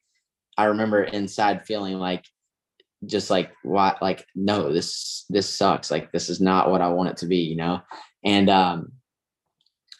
[0.57, 2.25] I remember inside feeling like
[3.07, 7.11] just like what like no this this sucks like this is not what i want
[7.11, 7.81] it to be you know
[8.25, 8.93] and um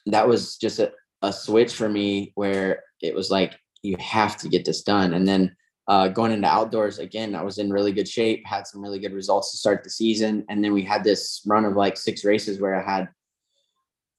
[0.07, 0.93] that was just a,
[1.25, 5.27] a switch for me where it was like you have to get this done and
[5.27, 5.55] then
[5.87, 9.13] uh, going into outdoors again, I was in really good shape, had some really good
[9.13, 12.61] results to start the season, and then we had this run of like six races
[12.61, 13.09] where I had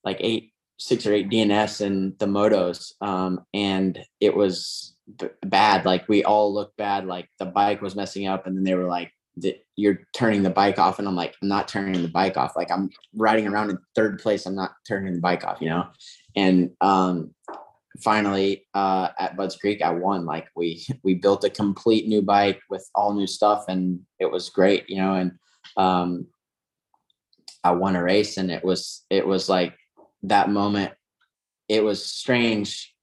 [0.04, 5.86] like eight, six or eight DNS and the motos, um, and it was b- bad.
[5.86, 7.08] Like we all looked bad.
[7.08, 9.12] Like the bike was messing up, and then they were like,
[9.76, 12.56] "You're turning the bike off," and I'm like, "I'm not turning the bike off.
[12.56, 14.46] Like I'm riding around in third place.
[14.46, 15.88] I'm not turning the bike off," you know.
[16.36, 17.34] And um,
[18.02, 20.26] finally uh, at Budds Creek, I won.
[20.26, 24.50] Like we we built a complete new bike with all new stuff, and it was
[24.50, 25.16] great, you know.
[25.16, 25.32] And
[25.78, 26.28] um,
[27.64, 29.76] I won a race, and it was it was like
[30.24, 30.94] that moment.
[31.68, 32.94] It was strange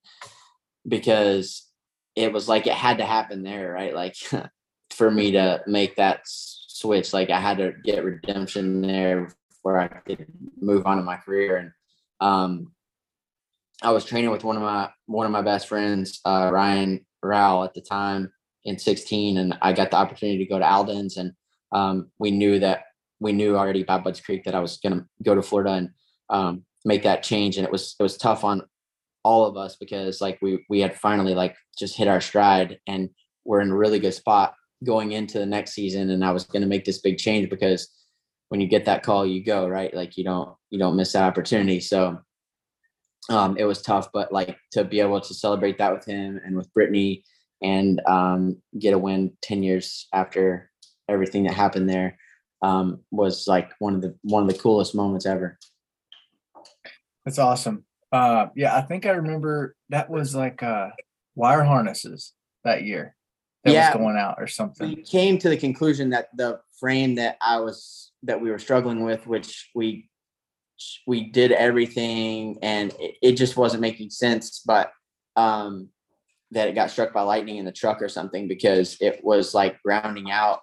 [0.87, 1.69] because
[2.15, 3.95] it was like it had to happen there, right?
[3.95, 4.17] Like
[4.93, 9.89] for me to make that switch, like I had to get redemption there before I
[9.89, 10.27] could
[10.61, 11.57] move on in my career.
[11.57, 11.73] And.
[12.21, 12.73] Um,
[13.83, 17.65] I was training with one of my one of my best friends, uh, Ryan Rowell,
[17.65, 18.33] at the time
[18.65, 21.33] in 16, and I got the opportunity to go to Aldon's, and
[21.73, 22.85] um, we knew that
[23.21, 25.91] we knew already by Budds Creek that I was going to go to Florida and
[26.31, 28.63] um, make that change, and it was it was tough on
[29.25, 33.11] all of us because like we we had finally like just hit our stride, and
[33.45, 36.63] we're in a really good spot going into the next season, and I was going
[36.63, 37.89] to make this big change because
[38.49, 41.25] when you get that call, you go right, like you don't you don't miss that
[41.25, 42.19] opportunity, so
[43.31, 46.57] um, it was tough, but like to be able to celebrate that with him and
[46.57, 47.25] with Brittany
[47.63, 50.71] and um, get a win 10 years after
[51.09, 52.19] everything that happened there
[52.63, 55.59] um, was like one of the one of the coolest moments ever.
[57.25, 57.85] That's awesome.
[58.11, 60.91] Uh, yeah, I think I remember that was like uh,
[61.35, 62.33] wire harnesses
[62.65, 63.17] that year
[63.65, 64.89] that yeah, was going out or something.
[64.89, 69.05] We came to the conclusion that the frame that I was that we were struggling
[69.05, 70.09] with, which we
[71.07, 74.91] we did everything and it, it just wasn't making sense but
[75.37, 75.89] um
[76.51, 79.81] that it got struck by lightning in the truck or something because it was like
[79.83, 80.61] grounding out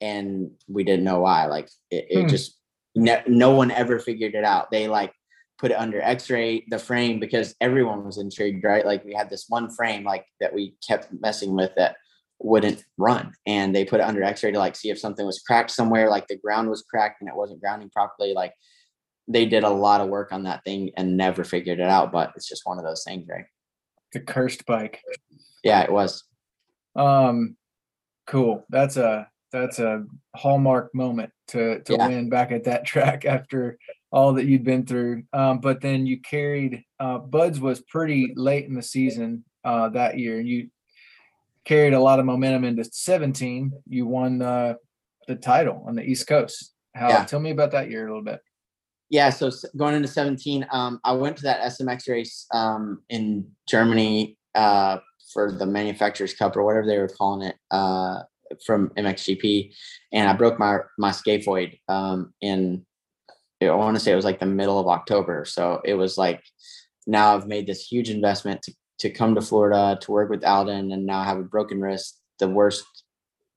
[0.00, 2.28] and we didn't know why like it, it hmm.
[2.28, 2.58] just
[2.94, 5.12] ne- no one ever figured it out they like
[5.58, 9.46] put it under x-ray the frame because everyone was intrigued right like we had this
[9.48, 11.96] one frame like that we kept messing with that
[12.38, 15.70] wouldn't run and they put it under x-ray to like see if something was cracked
[15.70, 18.52] somewhere like the ground was cracked and it wasn't grounding properly like
[19.28, 22.12] they did a lot of work on that thing and never figured it out.
[22.12, 23.46] But it's just one of those things, right?
[24.12, 25.00] The cursed bike.
[25.64, 26.24] Yeah, it was.
[26.94, 27.56] Um,
[28.26, 28.64] cool.
[28.70, 30.04] That's a that's a
[30.34, 32.08] hallmark moment to to yeah.
[32.08, 33.78] win back at that track after
[34.16, 35.22] all that you'd been through.
[35.32, 40.18] Um, but then you carried uh, Budds was pretty late in the season uh, that
[40.18, 40.70] year, and you
[41.64, 43.72] carried a lot of momentum into 17.
[43.88, 44.74] You won uh,
[45.28, 46.72] the title on the East Coast.
[46.94, 47.08] How?
[47.08, 47.24] Yeah.
[47.24, 48.40] Tell me about that year a little bit
[49.08, 54.36] yeah, so going into 17, um, I went to that SMX race um, in Germany
[54.54, 54.98] uh,
[55.32, 58.22] for the Manufacturers Cup or whatever they were calling it uh,
[58.64, 59.72] from MXGP,
[60.12, 62.85] and I broke my my scaphoid um, in
[63.62, 65.44] I want to say it was like the middle of October.
[65.44, 66.42] So it was like
[67.06, 70.90] now I've made this huge investment to to come to Florida to work with Aldon
[70.90, 72.84] and now have a broken wrist, the worst,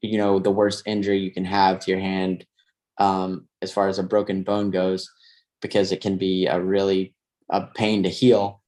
[0.02, 2.46] you know, the worst injury you can have to your hand
[2.98, 5.10] um, as far as a broken bone goes
[5.62, 7.16] because it can be a really
[7.50, 8.62] a pain to heal.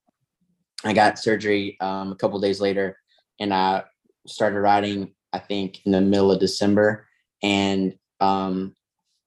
[0.84, 2.98] I got surgery um, a couple days later,
[3.40, 3.84] and I
[4.28, 5.14] started riding.
[5.34, 7.08] I think in the middle of December,
[7.44, 8.76] and um,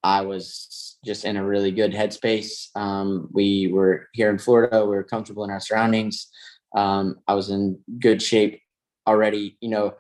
[0.05, 2.69] I was just in a really good headspace.
[2.77, 4.83] Um, we were here in Florida.
[4.83, 6.29] We were comfortable in our surroundings.
[6.77, 8.61] Um, I was in good shape
[9.07, 9.57] already.
[9.61, 9.95] You know,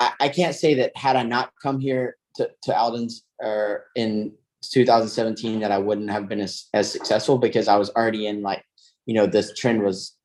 [0.00, 4.32] I, I, can't say that had I not come here to, to Aldon's or in
[4.62, 8.64] 2017 that I wouldn't have been as, as successful because I was already in like,
[9.06, 10.16] you know, this trend was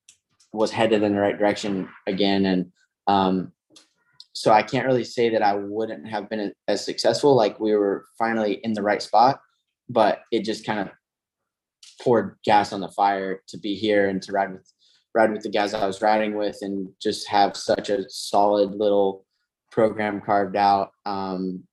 [0.53, 2.45] was headed in the right direction again.
[2.45, 2.71] And
[3.07, 3.51] um,
[4.35, 7.35] so I can't really say that I wouldn't have been as successful.
[7.35, 9.39] Like we were finally in the right spot,
[9.87, 10.89] but it just kind of
[12.01, 14.69] poured gas on the fire to be here and to ride with
[15.13, 19.25] ride with the guys I was riding with and just have such a solid little
[19.71, 20.89] program carved out.
[21.05, 21.63] Um,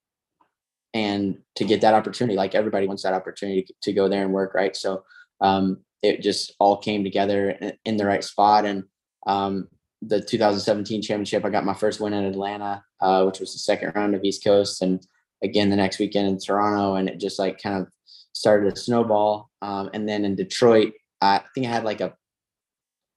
[0.94, 4.52] and to get that opportunity like everybody wants that opportunity to go there and work
[4.52, 5.02] right so
[5.40, 8.84] um, it just all came together in, the right spot and
[9.26, 9.68] um,
[10.06, 13.92] the 2017 championship i got my first win in atlanta uh, which was the second
[13.94, 15.06] round of east coast and
[15.42, 17.88] again the next weekend in Toronto, and it just like kind of
[18.32, 19.50] started to snowball.
[19.60, 22.14] Um, and then in Detroit, I think I had like a,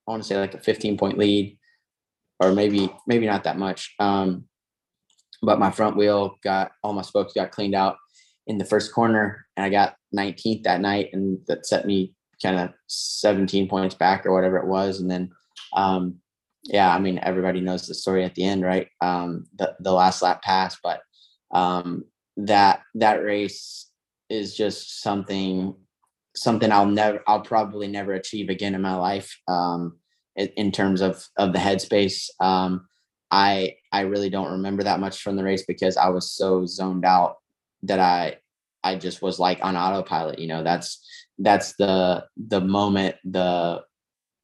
[0.07, 1.57] I want to say like a 15 point lead,
[2.39, 3.93] or maybe maybe not that much.
[3.99, 4.45] Um,
[5.41, 7.97] but my front wheel got all my spokes got cleaned out
[8.47, 12.59] in the first corner, and I got 19th that night, and that set me kind
[12.59, 15.31] of 17 points back or whatever it was, and then.
[15.73, 16.19] Um,
[16.65, 18.87] yeah, I mean everybody knows the story at the end, right?
[19.01, 21.01] Um, the the last lap pass, but
[21.53, 22.05] um,
[22.37, 23.89] that that race
[24.29, 25.75] is just something
[26.35, 29.97] something I'll never I'll probably never achieve again in my life um,
[30.35, 32.29] in, in terms of of the headspace.
[32.39, 32.87] Um,
[33.31, 37.05] I I really don't remember that much from the race because I was so zoned
[37.05, 37.35] out
[37.83, 38.37] that I
[38.83, 40.39] I just was like on autopilot.
[40.39, 41.05] You know, that's
[41.37, 43.83] that's the the moment the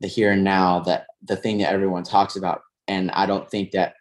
[0.02, 2.62] the here and now that the thing that everyone talks about.
[2.88, 3.94] And i don't think that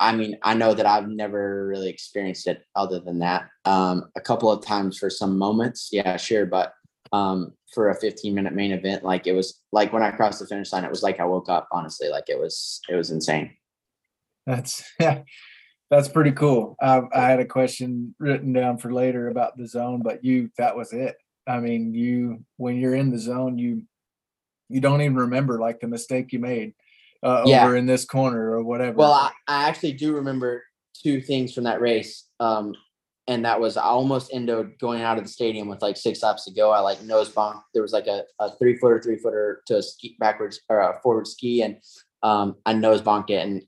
[0.00, 3.48] i mean i know that i've never really experienced it other than that.
[3.64, 6.46] Um, a couple of times for some moments yeah sure.
[6.46, 6.72] But
[7.12, 10.46] um, for a 15 minute main event like it was like when i crossed the
[10.46, 12.08] finish line it was like i woke up honestly.
[12.08, 13.54] Like it was it was insane.
[14.46, 15.22] That's yeah
[15.90, 16.76] that's pretty cool.
[16.82, 20.76] I, I had a question written down for later about the zone but you that
[20.76, 21.16] was it.
[21.46, 23.82] I mean you when you're in the zone you
[24.68, 26.74] you don't even remember like the mistake you made
[27.22, 27.64] uh, yeah.
[27.64, 28.96] over in this corner or whatever.
[28.96, 30.62] Well, I, I actually do remember
[30.94, 32.24] two things from that race.
[32.40, 32.74] Um,
[33.28, 36.46] and that was I almost ended going out of the stadium with like six laps
[36.46, 36.70] to go.
[36.70, 37.60] I like nose bonk.
[37.74, 41.26] There was like a, a three footer, three footer to ski backwards or a forward
[41.26, 41.76] ski, and
[42.22, 43.62] um, I nose bonked it, and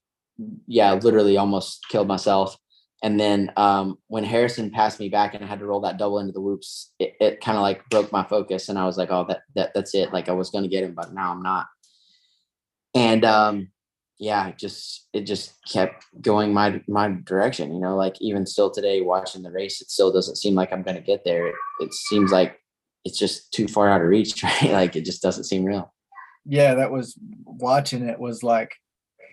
[0.67, 2.57] yeah, literally almost killed myself.
[3.03, 6.19] And then um, when Harrison passed me back and I had to roll that double
[6.19, 8.69] into the whoops, it, it kind of like broke my focus.
[8.69, 10.13] And I was like, oh, that, that that's it.
[10.13, 11.67] Like I was going to get him, but now I'm not.
[12.95, 13.69] And um,
[14.19, 17.73] yeah, it just it just kept going my my direction.
[17.73, 20.83] You know, like even still today, watching the race, it still doesn't seem like I'm
[20.83, 21.47] going to get there.
[21.47, 22.61] It, it seems like
[23.07, 24.73] it's just too far out of reach, right?
[24.73, 25.95] like it just doesn't seem real.
[26.45, 28.75] Yeah, that was watching it was like,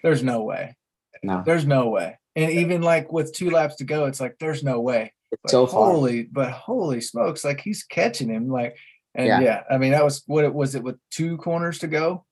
[0.04, 0.76] there's no way.
[1.24, 4.64] No, there's no way and even like with two laps to go, it's like there's
[4.64, 5.12] no way.
[5.42, 5.92] But so far.
[5.92, 8.48] holy, but holy smokes, like he's catching him.
[8.48, 8.78] Like,
[9.16, 10.76] and yeah, yeah I mean that was what it was.
[10.76, 12.26] It with two corners to go.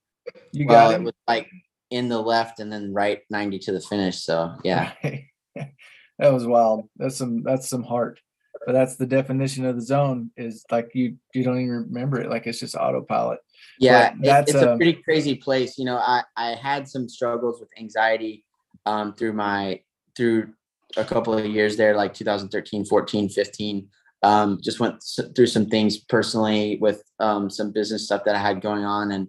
[0.52, 1.50] You well, got it was like
[1.90, 4.24] in the left and then right ninety to the finish.
[4.24, 4.94] So yeah,
[5.56, 6.88] that was wild.
[6.98, 8.20] That's some that's some heart.
[8.68, 12.30] But that's the definition of the zone is like you you don't even remember it.
[12.30, 13.40] Like it's just autopilot.
[13.80, 15.80] Yeah, that's it's a, a pretty crazy place.
[15.80, 18.46] You know, I I had some struggles with anxiety
[18.86, 19.82] um, through my
[20.16, 20.54] through
[20.98, 23.88] a couple of years there, like 2013, 14, 15.
[24.24, 25.04] Um, just went
[25.36, 29.28] through some things personally with um, some business stuff that I had going on, and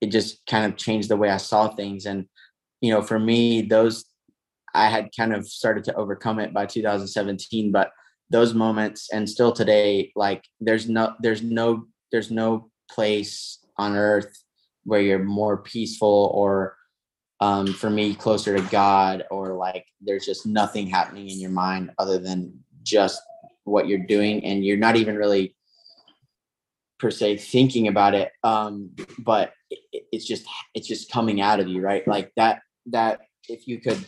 [0.00, 2.06] it just kind of changed the way I saw things.
[2.06, 2.26] And
[2.80, 4.04] you know, for me, those
[4.74, 7.90] I had kind of started to overcome it by 2017, but
[8.30, 14.42] those moments and still today, like there's no, there's no, there's no place on earth
[14.84, 16.76] where you're more peaceful or
[17.42, 21.90] um, for me closer to God or like there's just nothing happening in your mind
[21.98, 23.20] other than just
[23.64, 25.56] what you're doing and you're not even really
[27.00, 31.66] per se thinking about it um but it, it's just it's just coming out of
[31.66, 32.06] you right?
[32.06, 33.98] Like that that if you could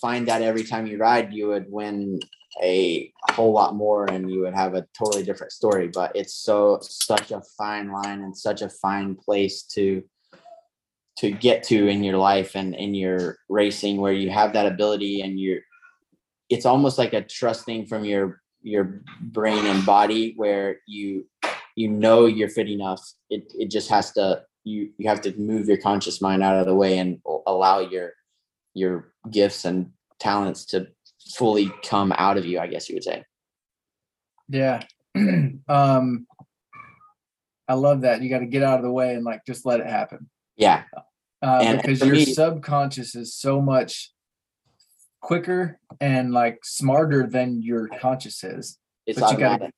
[0.00, 2.18] find that every time you ride you would win
[2.60, 6.80] a whole lot more and you would have a totally different story but it's so
[6.82, 10.02] such a fine line and such a fine place to
[11.18, 15.22] to get to in your life and in your racing where you have that ability
[15.22, 15.60] and you're
[16.48, 21.26] it's almost like a trusting from your your brain and body where you
[21.76, 23.02] you know you're fit enough.
[23.30, 26.66] It it just has to you you have to move your conscious mind out of
[26.66, 28.12] the way and allow your
[28.74, 30.88] your gifts and talents to
[31.34, 33.24] fully come out of you i guess you would say.
[34.48, 34.82] Yeah.
[35.68, 36.26] Um
[37.68, 38.22] i love that.
[38.22, 40.84] You got to get out of the way and like just let it happen yeah.
[41.42, 44.12] Uh, because your me, subconscious is so much
[45.20, 48.78] quicker and like smarter than your conscious is.
[49.06, 49.70] It's but you got to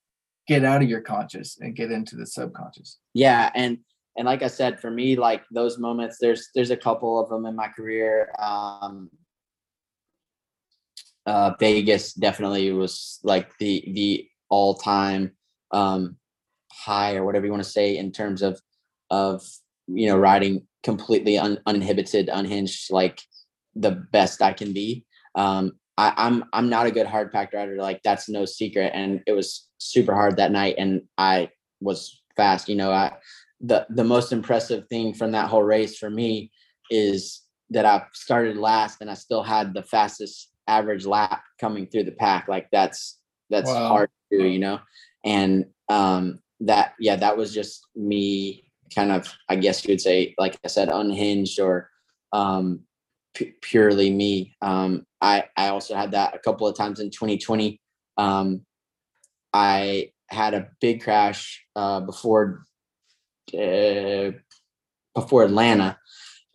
[0.46, 2.98] get out of your conscious and get into the subconscious.
[3.12, 3.78] Yeah, and
[4.16, 7.44] and like I said, for me, like those moments, there's there's a couple of them
[7.44, 8.32] in my career.
[8.38, 9.10] Um,
[11.26, 15.32] uh, Vegas definitely was like the the all time
[15.72, 16.16] um,
[16.72, 18.60] high or whatever you want to say in terms of
[19.10, 19.46] of
[19.86, 23.20] you know riding completely un- uninhibited, unhinged, like
[23.74, 25.04] the best I can be.
[25.34, 27.76] Um, I, I'm I'm not a good hard packed rider.
[27.76, 28.92] Like that's no secret.
[28.94, 31.50] And it was super hard that night, and I
[31.80, 32.68] was fast.
[32.68, 33.12] You know, I
[33.60, 36.50] the the most impressive thing from that whole race for me
[36.90, 42.04] is that I started last, and I still had the fastest average lap coming through
[42.04, 42.46] the pack.
[42.48, 43.18] Like that's
[43.50, 43.88] that's Wow.
[43.88, 44.78] hard to do, you know.
[45.24, 50.34] And um, that yeah, that was just me kind of I guess you would say
[50.38, 51.90] like I said unhinged or
[52.32, 52.80] um,
[53.34, 54.56] pu- purely me.
[54.62, 57.80] Um, I I also had that a couple of times in 2020.
[58.16, 58.62] Um,
[59.52, 62.62] I had a big crash uh, before
[63.54, 64.32] uh,
[65.14, 65.98] before Atlanta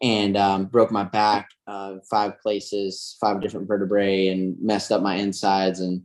[0.01, 5.15] and um, broke my back uh, five places, five different vertebrae, and messed up my
[5.15, 6.03] insides and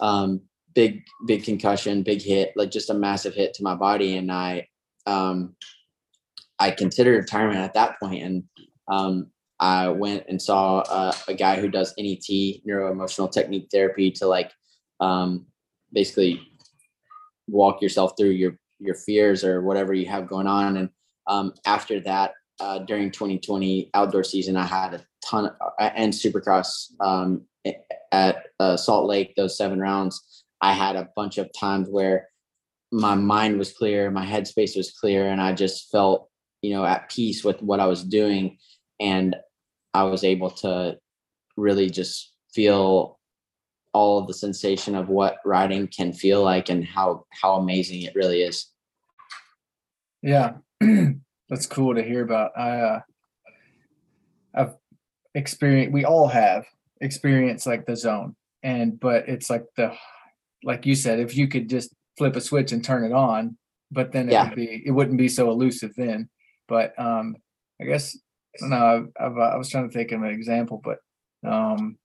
[0.00, 0.40] um,
[0.74, 4.16] big big concussion, big hit, like just a massive hit to my body.
[4.16, 4.68] And I
[5.10, 5.56] um,
[6.58, 8.44] I considered retirement at that point, and
[8.88, 12.28] um, I went and saw uh, a guy who does NET,
[12.64, 14.52] neuro emotional technique therapy, to like
[15.00, 15.46] um,
[15.92, 16.40] basically
[17.48, 20.76] walk yourself through your your fears or whatever you have going on.
[20.76, 20.88] And
[21.26, 26.12] um, after that, uh, during 2020 outdoor season, I had a ton of, uh, and
[26.12, 27.42] Supercross um,
[28.12, 29.34] at uh, Salt Lake.
[29.36, 32.29] Those seven rounds, I had a bunch of times where
[32.92, 36.28] my mind was clear, my headspace was clear, and I just felt
[36.62, 38.58] you know at peace with what I was doing,
[38.98, 39.36] and
[39.94, 40.98] I was able to
[41.56, 43.18] really just feel
[43.92, 48.42] all the sensation of what riding can feel like and how how amazing it really
[48.42, 48.66] is.
[50.22, 50.54] Yeah,
[51.48, 52.52] that's cool to hear about.
[52.56, 53.00] I uh,
[54.54, 54.74] I've
[55.34, 55.92] experienced.
[55.92, 56.66] We all have
[57.00, 59.94] experienced like the zone, and but it's like the
[60.62, 63.56] like you said, if you could just flip a switch and turn it on,
[63.90, 64.44] but then it Yeah.
[64.44, 66.28] would be it wouldn't be so elusive then.
[66.68, 67.36] But um,
[67.80, 68.14] I guess
[68.60, 70.98] no, I've, I've uh, I was trying to think of an example, but
[71.48, 71.96] um,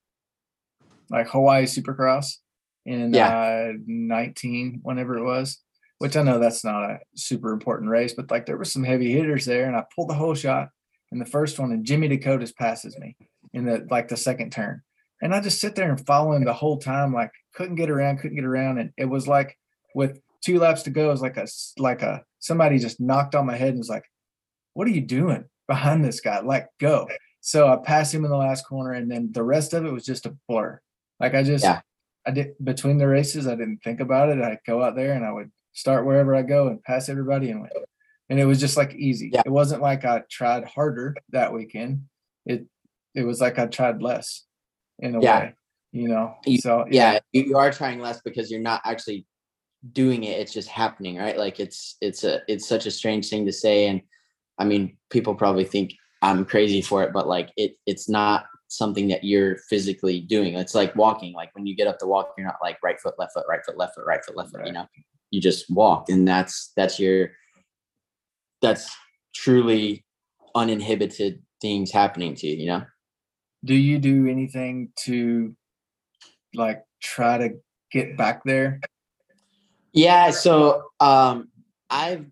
[1.09, 2.37] like Hawaii Supercross
[2.85, 5.59] in uh 19, whenever it was
[5.97, 9.11] which I know that's not a super important race, but like there were some heavy
[9.11, 10.69] hitters there, and I pulled the whole shot
[11.11, 13.15] in the first one, and Jimmy Decotis passes me
[13.53, 14.81] in the like the second turn,
[15.21, 18.17] and I just sit there and follow him the whole time, like couldn't get around,
[18.19, 19.57] couldn't get around, and it was like
[19.95, 21.47] with two laps to go, it was like a
[21.79, 24.03] like a somebody just knocked on my head and was like,
[24.73, 26.41] "What are you doing behind this guy?
[26.41, 27.07] Like go!"
[27.41, 30.05] So I passed him in the last corner, and then the rest of it was
[30.05, 30.79] just a blur.
[31.19, 31.81] Like I just, Yeah.
[32.27, 34.41] I did between the races, I didn't think about it.
[34.41, 37.61] I'd go out there and I would start wherever I go and pass everybody and
[37.61, 37.69] win.
[38.29, 39.29] And it was just like easy.
[39.31, 39.43] Yeah.
[39.45, 42.05] It wasn't like I tried harder that weekend.
[42.45, 42.65] It
[43.13, 44.43] it was like I tried less
[44.99, 45.39] in a Yeah.
[45.39, 45.53] way,
[45.93, 46.35] you know.
[46.45, 49.25] You- so yeah you, you are trying less because you're not actually
[49.91, 51.37] doing it it's just happening right?
[51.37, 54.01] Like it's it's a it's such a strange thing to say and
[54.57, 59.07] i mean people probably think i'm crazy for it but like it it's not something
[59.07, 60.55] that you're physically doing.
[60.55, 63.15] It's like walking like when you get up to walk you're not like right foot
[63.17, 64.87] left foot right foot left foot right foot left foot you know?
[65.31, 67.31] You just walk and that's that's your
[68.61, 68.89] that's
[69.33, 70.05] truly
[70.55, 72.83] uninhibited things happening to you you know?
[73.63, 75.55] Do you do anything to
[76.53, 77.49] like try to
[77.91, 78.79] get back there?
[79.95, 81.49] Yeah, so um
[81.89, 82.25] I've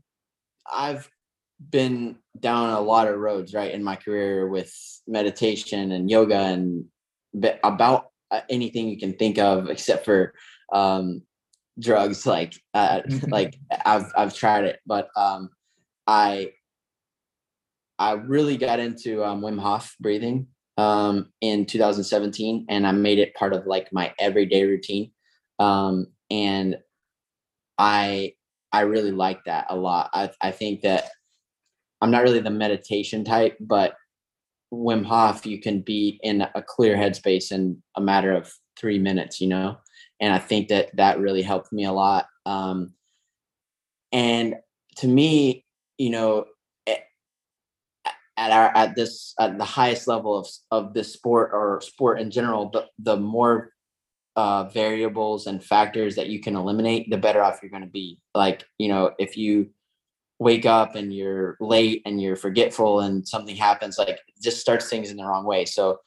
[0.72, 1.10] I've
[1.70, 4.74] been down a lot of roads right in my career with
[5.08, 6.86] meditation and yoga and
[7.64, 10.34] about uh, anything you can think of except for
[10.74, 11.22] um
[11.80, 15.50] drugs like uh like I've I've tried it but um
[16.06, 16.52] I
[17.98, 23.36] I really got into um, Wim Hof breathing um, in 2017, and I made it
[23.36, 25.12] part of like my everyday routine.
[25.60, 26.78] Um, and
[27.78, 28.34] I
[28.72, 30.10] I really like that a lot.
[30.14, 31.10] I I think that
[32.02, 33.96] I'm not really the meditation type, but
[34.74, 39.40] Wim Hof, you can be in a clear headspace in a matter of three minutes,
[39.40, 39.78] you know.
[40.20, 42.26] And I think that that really helped me a lot.
[42.46, 42.94] Um,
[44.12, 44.56] and
[44.98, 45.66] to me,
[45.98, 46.46] you know,
[48.36, 52.32] at our at this at the highest level of of this sport or sport in
[52.32, 53.73] general, the the more
[54.36, 58.20] uh, variables and factors that you can eliminate, the better off you're going to be.
[58.34, 59.70] Like, you know, if you
[60.40, 65.12] wake up and you're late and you're forgetful and something happens, like just starts things
[65.12, 65.66] in the wrong way.
[65.66, 66.00] So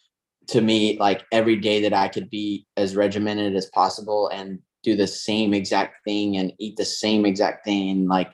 [0.48, 4.96] to me, like every day that I could be as regimented as possible and do
[4.96, 8.30] the same exact thing and eat the same exact thing and like,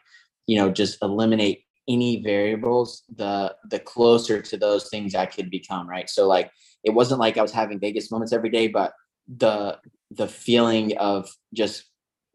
[0.46, 5.88] you know, just eliminate any variables, the the closer to those things I could become,
[5.88, 6.08] right?
[6.08, 6.50] So like
[6.84, 8.92] it wasn't like I was having Vegas moments every day, but
[9.28, 9.78] the
[10.10, 11.84] the feeling of just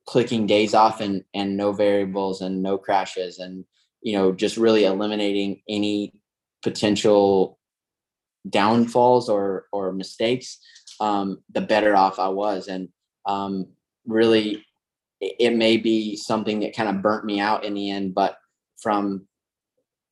[0.06, 3.66] clicking days off and and no variables and no crashes and
[4.02, 6.14] you know just really eliminating any
[6.64, 7.60] potential
[8.50, 10.60] downfalls or or mistakes
[11.02, 12.68] um the better off i was.
[12.68, 12.90] And
[13.26, 13.68] um
[14.06, 14.66] really
[15.20, 18.38] it, it may be something that kind of burnt me out in the end but
[18.82, 19.28] from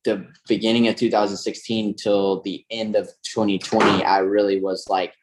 [0.04, 5.14] the beginning of 2016 till the end of 2020 i really was like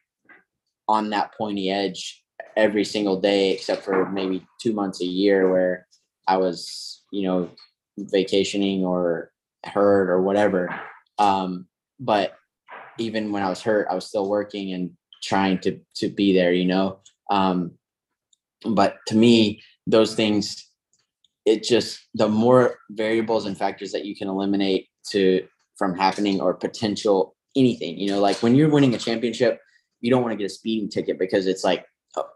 [0.88, 2.22] on that pointy edge
[2.56, 5.86] every single day, except for maybe two months a year where
[6.28, 7.50] I was, you know,
[7.98, 9.30] vacationing or
[9.64, 10.68] hurt or whatever.
[11.18, 11.66] Um,
[12.00, 12.34] but
[12.98, 14.90] even when I was hurt, I was still working and
[15.22, 16.98] trying to to be there, you know.
[17.30, 17.72] Um,
[18.64, 20.70] but to me, those things,
[21.44, 25.46] it just the more variables and factors that you can eliminate to
[25.76, 29.60] from happening or potential anything, you know, like when you're winning a championship,
[30.04, 31.86] you don't want to get a speeding ticket because it's like
[32.18, 32.28] oh,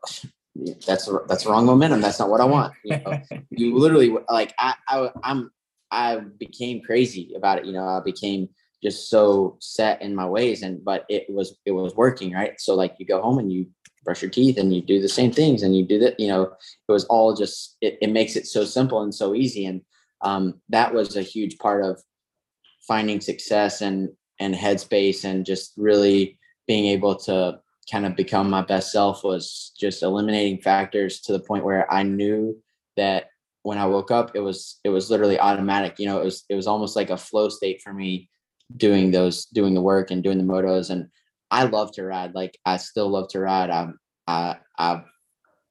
[0.87, 2.01] that's that's wrong momentum.
[2.01, 2.73] That's not what I want.
[2.83, 3.21] You, know?
[3.51, 5.51] you literally like I, I I'm
[5.91, 7.67] I became crazy about it.
[7.67, 8.49] You know, I became
[8.83, 12.77] just so set in my ways and but it was it was working right so
[12.77, 13.67] like you go home and you
[14.05, 16.43] brush your teeth and you do the same things and you do that you know
[16.43, 19.81] it was all just it, it makes it so simple and so easy and
[20.21, 22.01] um, that was a huge part of
[22.87, 26.38] finding success and and headspace and just really
[26.69, 27.59] being able to
[27.91, 32.05] kind of become my best self was just eliminating factors to the point where I
[32.05, 32.57] knew
[32.97, 33.31] that
[33.63, 36.55] when I woke up it was it was literally automatic you know it was it
[36.55, 38.29] was almost like a flow state for me
[38.77, 40.91] doing those doing the work and doing the motos.
[40.91, 41.09] And
[41.51, 43.71] I love to ride like I still love to ride.
[43.71, 45.05] I'm I I've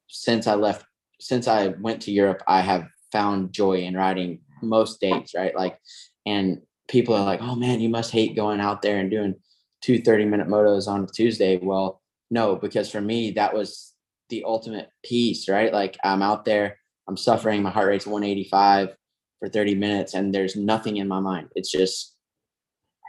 [0.07, 0.86] since I left
[1.19, 5.56] since I went to Europe I have found joy in riding most days right?
[5.56, 5.78] Like
[6.26, 9.36] and people are like oh man you must hate going out there and doing
[9.82, 13.94] two 30 minute motos on Tuesday well no because for me that was
[14.30, 16.78] the ultimate peace right like I'm out there
[17.08, 18.95] I'm suffering my heart rate's 185
[19.40, 22.18] for 30 minutes and there's nothing in my mind it's just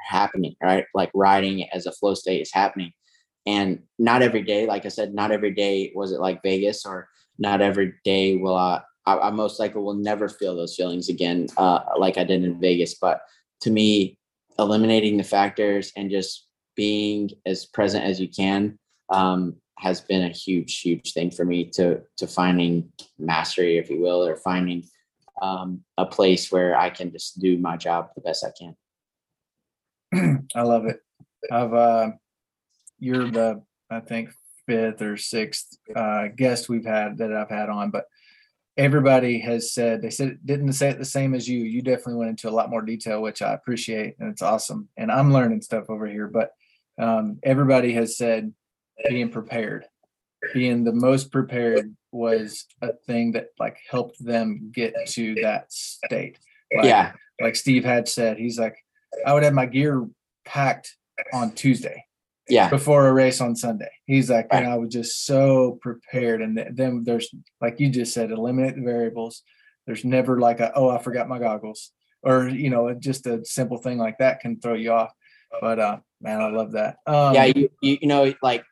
[0.09, 0.87] happening, right?
[0.95, 2.93] Like riding as a flow state is happening.
[3.47, 7.09] And not every day, like I said, not every day was it like Vegas, or
[7.39, 11.47] not every day will I, I, I most likely will never feel those feelings again,
[11.57, 12.95] uh, like I did in Vegas.
[13.01, 13.21] But
[13.63, 14.19] to me,
[14.59, 16.48] eliminating the factors and just
[16.79, 18.79] being as present as you can
[19.11, 24.01] um, has been a huge, huge thing for me to to finding mastery, if you
[24.01, 24.85] will, or finding
[25.43, 28.53] um, a place where I can just do my job the best I
[30.13, 30.47] can.
[30.55, 31.01] I love it.
[31.51, 32.11] I've uh,
[33.01, 34.31] you're the I think
[34.69, 38.05] fifth or sixth uh, guest we've had that I've had on, but
[38.77, 41.59] everybody has said they said didn't say it the same as you.
[41.59, 44.89] You definitely went into a lot more detail, which I appreciate, and it's awesome.
[44.97, 46.53] And I'm learning stuff over here, but
[46.99, 48.53] um, everybody has said
[49.09, 49.87] being prepared,
[50.55, 56.39] being the most prepared was a thing that like helped them get to that state.
[56.75, 58.77] Like, yeah, like Steve had said, he's like
[59.25, 60.07] I would have my gear
[60.45, 60.97] packed
[61.33, 62.05] on Tuesday.
[62.51, 62.71] Yeah.
[62.71, 63.91] Before a race on Sunday.
[64.07, 64.63] He's like, right.
[64.63, 66.41] and I was just so prepared.
[66.41, 67.29] And then there's,
[67.61, 69.43] like you just said, eliminate the variables.
[69.87, 71.91] There's never like a, oh, I forgot my goggles.
[72.23, 75.13] Or, you know, just a simple thing like that can throw you off.
[75.61, 76.97] But uh man, I love that.
[77.07, 78.65] Um, yeah, you, you, you know, like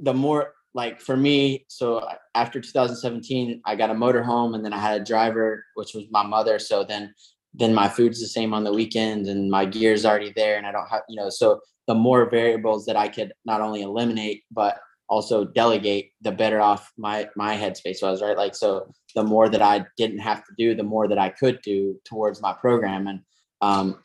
[0.00, 4.78] the more like for me, so after 2017, I got a motorhome and then I
[4.78, 6.58] had a driver, which was my mother.
[6.58, 7.14] So then
[7.52, 10.70] then my food's the same on the weekend and my gear's already there and I
[10.70, 14.78] don't have, you know, so the more variables that I could not only eliminate, but
[15.08, 18.36] also delegate, the better off my my headspace was, right?
[18.36, 21.60] Like so the more that I didn't have to do, the more that I could
[21.62, 23.08] do towards my program.
[23.08, 23.20] And
[23.60, 24.00] um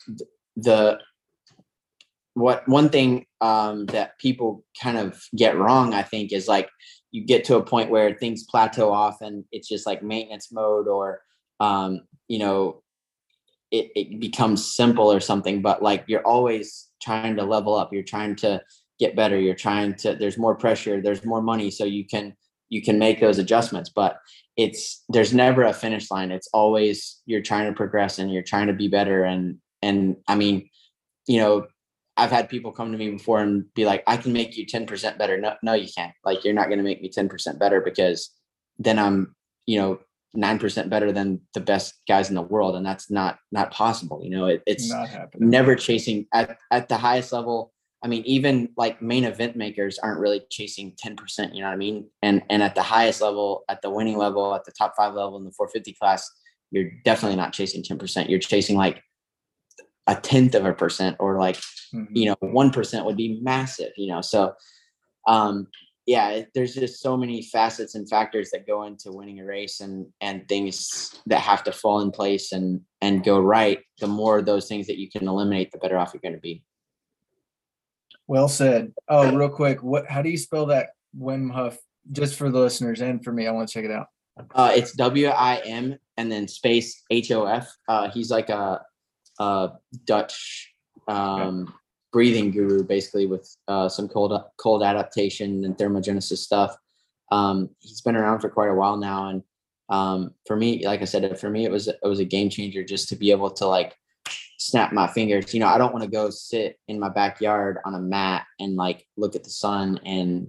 [0.56, 0.98] the
[2.36, 6.68] what one thing um that people kind of get wrong, I think, is like
[7.10, 10.86] you get to a point where things plateau off and it's just like maintenance mode
[10.86, 11.22] or
[11.60, 12.82] um, you know,
[13.70, 17.90] it, it becomes simple or something but like you're always trying to level up.
[17.90, 18.60] You're trying to
[18.98, 19.38] get better.
[19.38, 21.00] You're trying to there's more pressure.
[21.00, 21.70] There's more money.
[21.70, 22.36] So you can
[22.68, 24.18] you can make those adjustments but
[24.58, 26.30] it's there's never a finish line.
[26.30, 29.24] It's always you're trying to progress and you're trying to be better.
[29.24, 30.68] And and i mean
[31.26, 31.66] you know
[32.16, 35.18] i've had people come to me before and be like i can make you 10%
[35.18, 38.30] better no no you can't like you're not going to make me 10% better because
[38.78, 39.34] then i'm
[39.66, 39.98] you know
[40.36, 44.20] nine percent better than the best guys in the world, and that's not not possible.
[44.22, 44.90] You know, it, it's
[45.38, 47.72] never chasing at at the highest level.
[48.04, 51.54] I mean, even like main event makers aren't really chasing ten percent.
[51.54, 52.08] You know what I mean?
[52.22, 55.38] And and at the highest level, at the winning level, at the top five level
[55.38, 56.30] in the 450 class,
[56.70, 58.30] you're definitely not chasing ten percent.
[58.30, 59.02] You're chasing like
[60.06, 61.56] a tenth of a percent, or like
[61.94, 62.04] mm-hmm.
[62.14, 63.92] you know, one percent would be massive.
[63.96, 64.54] You know, so
[65.26, 65.68] um,
[66.06, 70.06] yeah, there's just so many facets and factors that go into winning a race and
[70.20, 73.80] and things that have to fall in place and and go right.
[74.00, 76.62] The more those things that you can eliminate, the better off you're going to be.
[78.28, 78.92] Well said.
[79.08, 80.08] Oh, real quick, what?
[80.08, 81.78] How do you spell that Wim Hof?
[82.12, 84.06] Just for the listeners and for me, I want to check it out.
[84.54, 87.74] Uh, it's W I M and then space H O F.
[87.88, 88.80] Uh, he's like a,
[89.38, 89.70] a
[90.04, 90.74] Dutch
[91.08, 91.72] um,
[92.12, 96.76] breathing guru basically with uh, some cold cold adaptation and thermogenesis stuff.
[97.32, 99.42] Um, he's been around for quite a while now, and
[99.88, 102.84] um, for me, like I said, for me it was it was a game changer
[102.84, 103.94] just to be able to like
[104.58, 105.52] snap my fingers.
[105.52, 108.76] You know, I don't want to go sit in my backyard on a mat and
[108.76, 110.48] like look at the sun and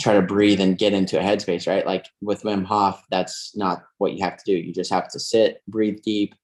[0.00, 1.86] try to breathe and get into a headspace, right?
[1.86, 4.56] Like with Wim Hof, that's not what you have to do.
[4.56, 6.34] You just have to sit, breathe deep,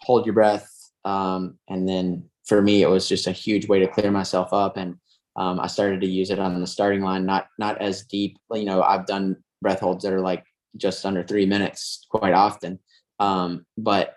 [0.00, 0.70] hold your breath,
[1.06, 4.76] um, and then for me, it was just a huge way to clear myself up.
[4.76, 4.96] And
[5.36, 8.36] um, I started to use it on the starting line, not not as deep.
[8.52, 10.44] You know, I've done breath holds that are like
[10.76, 12.78] just under three minutes quite often.
[13.20, 14.16] Um, but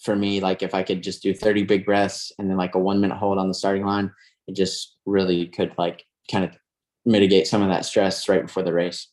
[0.00, 2.78] for me, like if I could just do 30 big breaths and then like a
[2.78, 4.10] one minute hold on the starting line,
[4.48, 6.56] it just really could like kind of
[7.04, 9.08] mitigate some of that stress right before the race.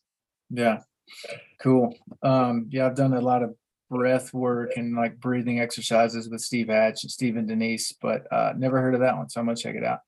[0.50, 0.80] Yeah.
[1.62, 1.94] Cool.
[2.24, 3.54] Um, yeah, I've done a lot of
[3.90, 8.54] breath work and like breathing exercises with Steve Hatch and Steve and Denise, but uh,
[8.56, 9.30] never heard of that one.
[9.30, 10.00] So I'm gonna check it out.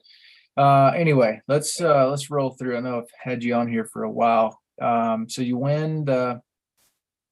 [0.58, 2.78] Uh, anyway, let's uh, let's roll through.
[2.78, 4.60] I know I've had you on here for a while.
[4.82, 6.42] Um, so you win the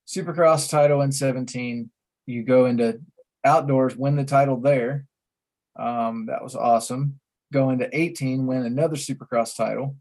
[0.07, 1.89] Supercross title in 17.
[2.25, 3.01] You go into
[3.43, 5.05] outdoors, win the title there.
[5.77, 7.19] Um, that was awesome.
[7.51, 9.95] Go into 18, win another Supercross title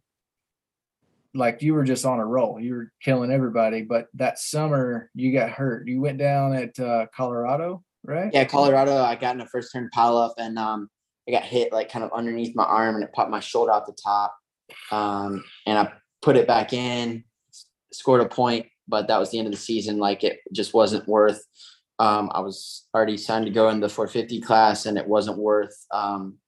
[1.38, 2.60] like you were just on a roll.
[2.60, 3.82] You were killing everybody.
[3.82, 5.86] But that summer you got hurt.
[5.86, 8.30] You went down at uh, Colorado, right?
[8.32, 8.96] Yeah, Colorado.
[8.96, 10.90] I got in a first turn pile up and um,
[11.28, 13.86] I got hit like kind of underneath my arm and it popped my shoulder off
[13.86, 14.36] the top.
[14.90, 17.24] Um, and I put it back in,
[17.92, 19.98] scored a point, but that was the end of the season.
[19.98, 21.42] Like it just wasn't worth.
[22.00, 25.76] Um, I was already signed to go in the 450 class, and it wasn't worth,
[25.92, 26.38] um,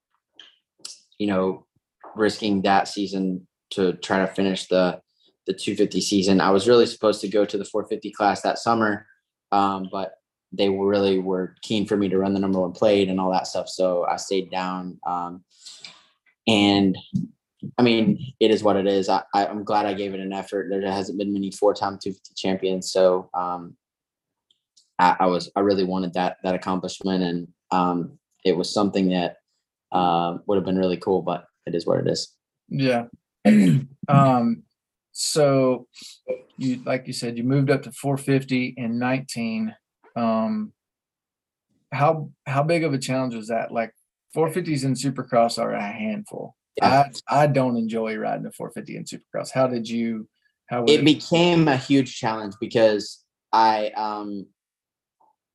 [1.18, 1.66] you know,
[2.14, 5.01] risking that season to try to finish the
[5.47, 6.40] the 250 season.
[6.40, 9.06] I was really supposed to go to the 450 class that summer,
[9.52, 10.12] um, but
[10.52, 13.47] they really were keen for me to run the number one plate and all that
[13.47, 13.68] stuff.
[13.68, 14.98] So I stayed down.
[15.06, 15.44] Um,
[16.47, 16.97] and
[17.78, 19.09] I mean, it is what it is.
[19.09, 20.68] I, I, am glad I gave it an effort.
[20.70, 23.76] There hasn't been many four-time 250 champions, so um,
[24.98, 29.36] I, I, was I really wanted that that accomplishment, and um, it was something that
[29.92, 31.20] uh, would have been really cool.
[31.20, 32.34] But it is what it is.
[32.68, 33.05] Yeah,
[34.08, 34.62] um,
[35.12, 35.86] so
[36.56, 39.74] you, like you said, you moved up to 450 in 19.
[40.16, 40.72] Um,
[41.92, 43.72] how how big of a challenge was that?
[43.72, 43.92] Like
[44.36, 46.54] 450s in Supercross are a handful.
[46.76, 47.08] Yeah.
[47.28, 49.50] I I don't enjoy riding a 450 in Supercross.
[49.50, 50.28] How did you?
[50.68, 54.46] How it, it became a huge challenge because I um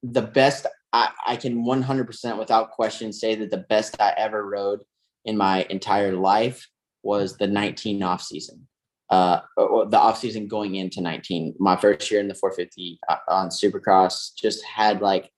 [0.04, 4.80] the best I, I can 100% without question say that the best I ever rode
[5.26, 6.66] in my entire life
[7.06, 8.68] was the 19 off season.
[9.10, 11.56] Uh, the off season going into 19.
[11.60, 15.32] My first year in the 450 uh, on Supercross just had like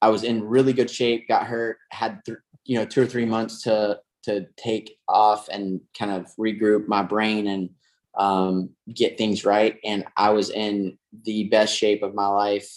[0.00, 1.28] I was in really good shape.
[1.28, 1.78] Got hurt.
[1.90, 6.26] Had th- you know two or three months to to take off and kind of
[6.38, 7.70] regroup my brain and
[8.16, 9.78] um, get things right.
[9.84, 12.68] And I was in the best shape of my life.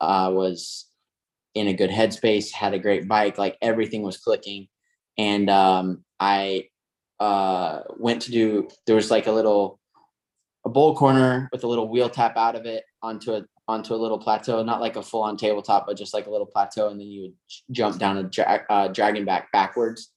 [0.00, 0.86] I uh, was
[1.54, 2.52] in a good headspace.
[2.52, 3.38] Had a great bike.
[3.38, 4.68] Like everything was clicking.
[5.16, 6.69] And um, I
[7.20, 9.78] uh, went to do there was like a little
[10.64, 13.96] a bowl corner with a little wheel tap out of it onto a onto a
[13.96, 17.00] little plateau, not like a full on tabletop, but just like a little plateau, and
[17.00, 17.34] then you would
[17.70, 20.10] jump down a dra- uh, dragon back backwards.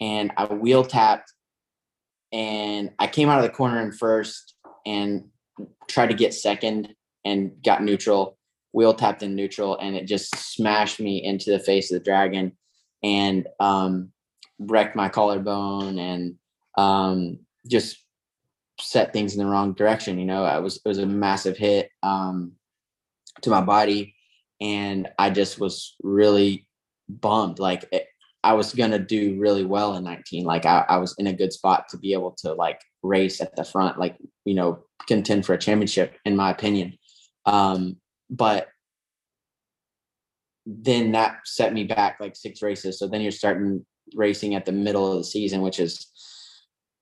[0.00, 1.32] And I wheel tapped,
[2.32, 4.54] and I came out of the corner in first
[4.86, 5.24] and
[5.88, 8.38] tried to get second and got neutral.
[8.72, 12.52] Wheel tapped in neutral, and it just smashed me into the face of the dragon,
[13.02, 14.12] and um,
[14.60, 16.36] wrecked my collarbone and
[16.76, 17.98] um, just
[18.80, 20.18] set things in the wrong direction.
[20.18, 22.52] You know, I was it was a massive hit um,
[23.42, 24.14] to my body,
[24.60, 26.66] and I just was really
[27.08, 27.58] bummed.
[27.58, 28.06] Like it,
[28.42, 30.44] I was gonna do really well in 19.
[30.44, 33.54] Like I, I was in a good spot to be able to like race at
[33.56, 36.96] the front, like you know, contend for a championship, in my opinion.
[37.46, 37.96] Um,
[38.30, 38.68] but
[40.66, 42.98] then that set me back like six races.
[42.98, 43.84] So then you're starting
[44.14, 46.09] racing at the middle of the season, which is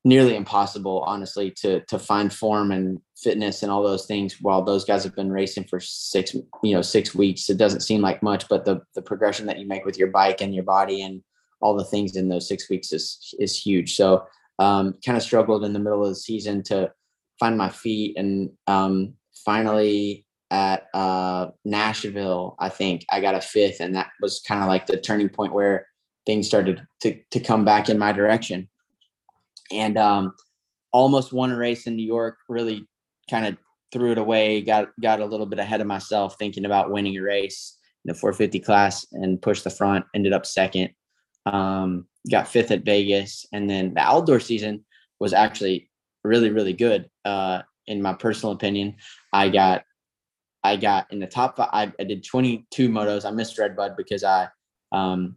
[0.04, 4.84] nearly impossible, honestly, to to find form and fitness and all those things while those
[4.84, 7.50] guys have been racing for six, you know, six weeks.
[7.50, 10.40] It doesn't seem like much, but the the progression that you make with your bike
[10.40, 11.22] and your body and
[11.60, 13.96] all the things in those six weeks is is huge.
[13.96, 14.24] So
[14.58, 16.92] um, kind of struggled in the middle of the season to
[17.38, 19.14] find my feet and um,
[19.44, 24.68] finally at uh, Nashville, I think I got a fifth, and that was kind of
[24.68, 25.86] like the turning point where
[26.26, 28.68] things started to to come back in my direction
[29.72, 30.34] and um,
[30.92, 32.38] almost won a race in New York.
[32.48, 32.86] Really
[33.30, 33.56] kind of
[33.92, 34.60] threw it away.
[34.60, 38.18] Got got a little bit ahead of myself, thinking about winning a race in the
[38.18, 40.04] 450 class, and pushed the front.
[40.14, 40.90] Ended up second.
[41.46, 44.84] Um, got fifth at Vegas, and then the outdoor season
[45.20, 45.90] was actually
[46.24, 47.08] really really good.
[47.24, 48.96] Uh, in my personal opinion,
[49.32, 49.82] I got
[50.62, 51.68] I got in the top five.
[51.72, 53.24] I, I did 22 motos.
[53.24, 54.48] I missed Redbud because I
[54.92, 55.36] um,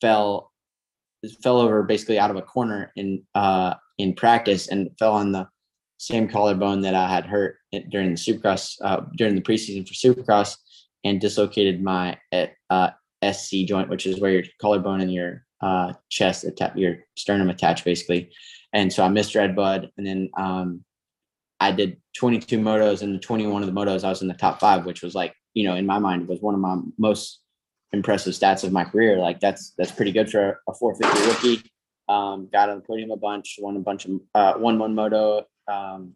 [0.00, 0.47] fell
[1.42, 5.48] fell over basically out of a corner in uh, in practice and fell on the
[5.98, 7.56] same collarbone that I had hurt
[7.90, 10.56] during the Supercross uh, during the preseason for Supercross
[11.04, 12.18] and dislocated my
[12.70, 12.90] uh,
[13.32, 17.84] SC joint, which is where your collarbone and your uh, chest attach, your sternum attached
[17.84, 18.30] basically.
[18.72, 20.84] And so I missed Redbud, and then um,
[21.58, 24.60] I did 22 motos, and the 21 of the motos I was in the top
[24.60, 27.40] five, which was like you know in my mind was one of my most
[27.92, 29.18] impressive stats of my career.
[29.18, 31.70] Like that's that's pretty good for a 450 rookie.
[32.08, 35.44] Um, got on the podium a bunch, won a bunch of uh, won one moto,
[35.70, 36.14] um,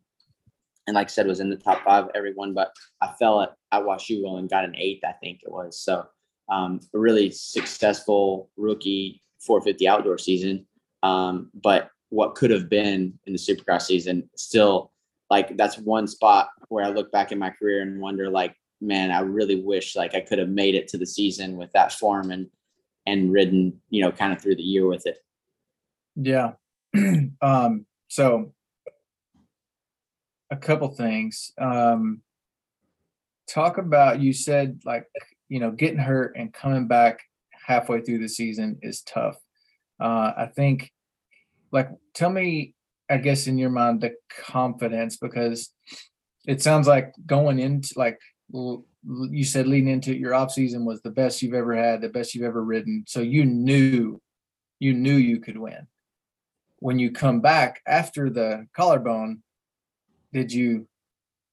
[0.87, 2.55] and like I said, was in the top five every one.
[2.55, 5.79] But I fell at at Washougal and got an eighth, I think it was.
[5.79, 6.07] So
[6.51, 10.67] um, a really successful rookie 450 outdoor season.
[11.03, 14.93] Um, but what could have been in the Supercross season still
[15.31, 19.11] like that's one spot where I look back in my career and wonder like man,
[19.11, 22.31] I really wish like I could have made it to the season with that form
[22.31, 22.49] and
[23.07, 25.19] and ridden, you know, kind of through the year with it.
[26.15, 26.53] Yeah.
[27.43, 28.53] um, so
[30.51, 31.51] a couple things.
[31.59, 32.23] Um,
[33.49, 35.07] talk about you said like
[35.49, 37.21] you know getting hurt and coming back
[37.67, 39.37] halfway through the season is tough.
[40.01, 40.91] Uh, I think
[41.71, 42.75] like tell me,
[43.11, 44.15] I guess in your mind the
[44.47, 45.71] confidence because
[46.47, 48.19] it sounds like going into like
[48.53, 52.09] you said leading into it, your off season was the best you've ever had, the
[52.09, 53.05] best you've ever ridden.
[53.07, 54.21] So you knew,
[54.79, 55.87] you knew you could win.
[56.79, 59.43] When you come back after the collarbone,
[60.33, 60.89] did you?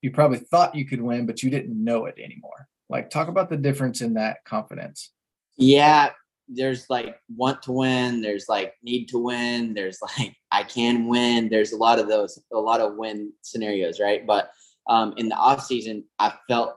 [0.02, 2.68] You probably thought you could win, but you didn't know it anymore.
[2.90, 5.12] Like, talk about the difference in that confidence.
[5.58, 6.12] Yeah,
[6.48, 8.22] there's like want to win.
[8.22, 9.74] There's like need to win.
[9.74, 11.50] There's like I can win.
[11.50, 14.26] There's a lot of those, a lot of win scenarios, right?
[14.26, 14.52] But
[14.88, 16.76] um, in the off season, I felt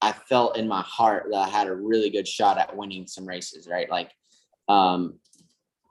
[0.00, 3.26] I felt in my heart that I had a really good shot at winning some
[3.26, 3.90] races, right?
[3.90, 4.10] Like,
[4.68, 5.18] um,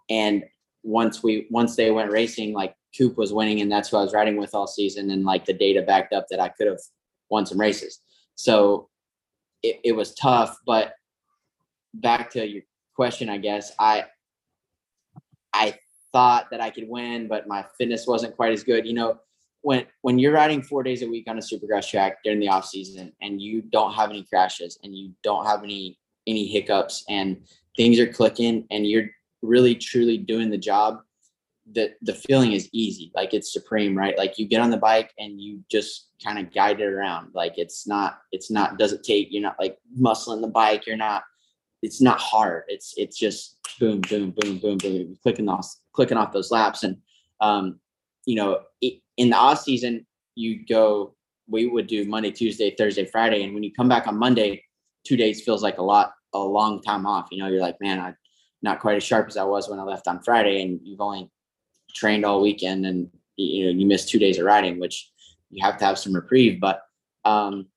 [0.10, 0.46] and
[0.84, 4.14] once we once they went racing, like Coop was winning, and that's who I was
[4.14, 6.80] riding with all season, and like the data backed up that I could have
[7.30, 8.00] won some races.
[8.36, 8.90] So
[9.64, 10.94] it, it was tough, but
[11.94, 12.64] back to your
[12.96, 14.06] question, I guess I
[15.54, 15.78] I
[16.14, 18.86] thought that I could win, but my fitness wasn't quite as good.
[18.86, 19.20] You know,
[19.62, 22.66] when when you're riding four days a week on a supercross track during the off
[22.66, 25.98] season and you don't have any crashes and you don't have any
[26.28, 27.38] any hiccups and
[27.76, 29.08] things are clicking and you're
[29.42, 31.00] really truly doing the job
[31.74, 33.12] the the feeling is easy.
[33.14, 34.18] Like it's supreme right?
[34.18, 37.32] Like you get on the bike and you just kind of guide it around.
[37.34, 41.24] Like it's not it's not doesn't take you're not like muscling the bike you're not
[41.82, 42.64] it's not hard.
[42.68, 46.98] It's it's just boom boom boom boom boom clicking off clicking off those laps and
[47.42, 47.80] um
[48.28, 48.62] you know
[49.18, 50.06] in the off season,
[50.36, 51.16] you go,
[51.50, 53.44] we would do Monday, Tuesday, Thursday, Friday.
[53.44, 54.64] And when you come back on Monday,
[55.06, 57.28] two days feels like a lot, a long time off.
[57.32, 58.16] You know, you're like, man, I'm
[58.62, 60.62] not quite as sharp as I was when I left on Friday.
[60.62, 61.32] And you've only
[61.94, 65.10] trained all weekend and, you know, you miss two days of riding, which
[65.50, 66.60] you have to have some reprieve.
[66.60, 66.82] But
[67.26, 67.68] um,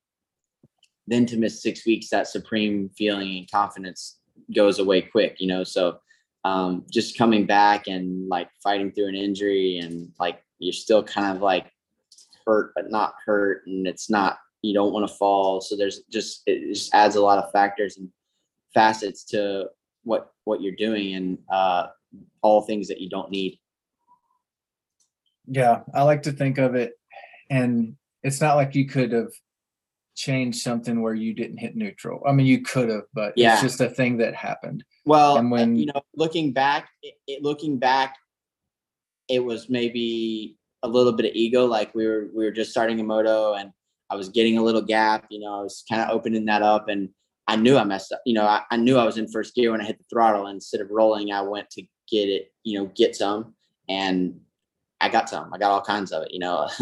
[1.07, 4.19] then to miss six weeks, that supreme feeling and confidence
[4.55, 5.65] goes away quick, you know?
[5.65, 6.01] So
[6.45, 11.37] um, just coming back and like fighting through an injury and like you're still kind
[11.37, 11.71] of like
[12.47, 15.61] hurt but not hurt and it's not you don't want to fall.
[15.61, 18.09] So there's just it just adds a lot of factors and
[18.75, 19.67] facets to
[20.05, 21.89] what what you're doing and uh
[22.43, 23.59] all things that you don't need.
[25.47, 26.93] Yeah i like to think of it
[27.51, 29.33] and it's not like you could have
[30.15, 32.23] changed something where you didn't hit neutral.
[32.27, 33.55] I mean you could have but yeah.
[33.55, 37.43] it's just a thing that happened well and when you know looking back it, it,
[37.43, 38.17] looking back
[39.31, 41.67] it was maybe a little bit of ego.
[41.67, 43.71] Like we were we were just starting a moto and
[44.11, 46.89] I was getting a little gap, you know, I was kind of opening that up
[46.89, 47.09] and
[47.47, 48.21] I knew I messed up.
[48.27, 50.47] You know, I, I knew I was in first gear when I hit the throttle.
[50.47, 53.55] And instead of rolling, I went to get it, you know, get some.
[53.89, 54.41] And
[55.01, 55.53] I got some.
[55.55, 56.69] I got all kinds of it, you know,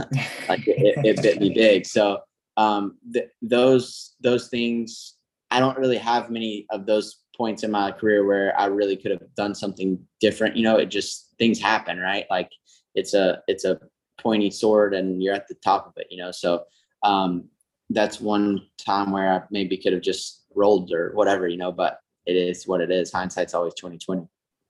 [0.48, 1.86] like it, it, bit me big.
[1.86, 2.20] So
[2.56, 5.14] um, th- those those things,
[5.50, 9.12] I don't really have many of those points in my career where I really could
[9.12, 10.56] have done something different.
[10.56, 12.26] You know, it just things happen, right?
[12.28, 12.50] Like
[12.94, 13.78] it's a it's a
[14.20, 16.32] pointy sword and you're at the top of it, you know.
[16.32, 16.64] So
[17.04, 17.44] um,
[17.90, 21.72] that's one time where I maybe could have just rolled or whatever, you know.
[21.72, 23.12] But it is what it is.
[23.12, 24.26] Hindsight's always twenty twenty.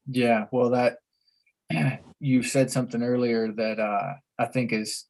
[0.06, 0.98] Yeah, well, that
[2.20, 5.06] you said something earlier that uh, I think is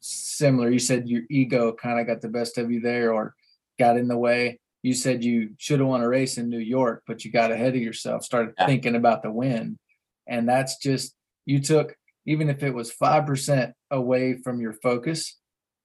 [0.00, 0.68] similar.
[0.68, 3.34] You said your ego kind of got the best of you there, or
[3.78, 7.02] got in the way you said you should have won a race in New York,
[7.06, 8.66] but you got ahead of yourself, started yeah.
[8.66, 9.78] thinking about the win.
[10.26, 11.14] And that's just,
[11.46, 11.96] you took,
[12.26, 15.36] even if it was 5% away from your focus.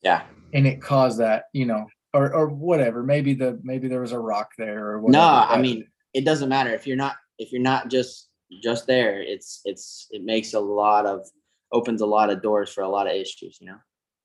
[0.01, 0.23] Yeah.
[0.53, 3.03] And it caused that, you know, or, or whatever.
[3.03, 5.23] Maybe the, maybe there was a rock there or whatever.
[5.23, 8.29] No, I mean, it doesn't matter if you're not, if you're not just,
[8.61, 11.25] just there, it's, it's, it makes a lot of,
[11.71, 13.77] opens a lot of doors for a lot of issues, you know?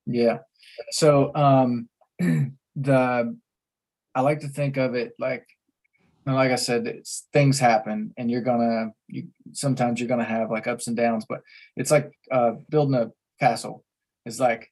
[0.04, 0.38] Yeah.
[0.90, 1.88] So, um,
[2.76, 3.38] the,
[4.14, 5.46] I like to think of it like,
[6.26, 10.50] and like I said, it's, things happen and you're gonna, you, sometimes you're gonna have
[10.50, 11.40] like ups and downs, but
[11.76, 13.10] it's like, uh, building a
[13.40, 13.84] castle.
[14.26, 14.70] It's like,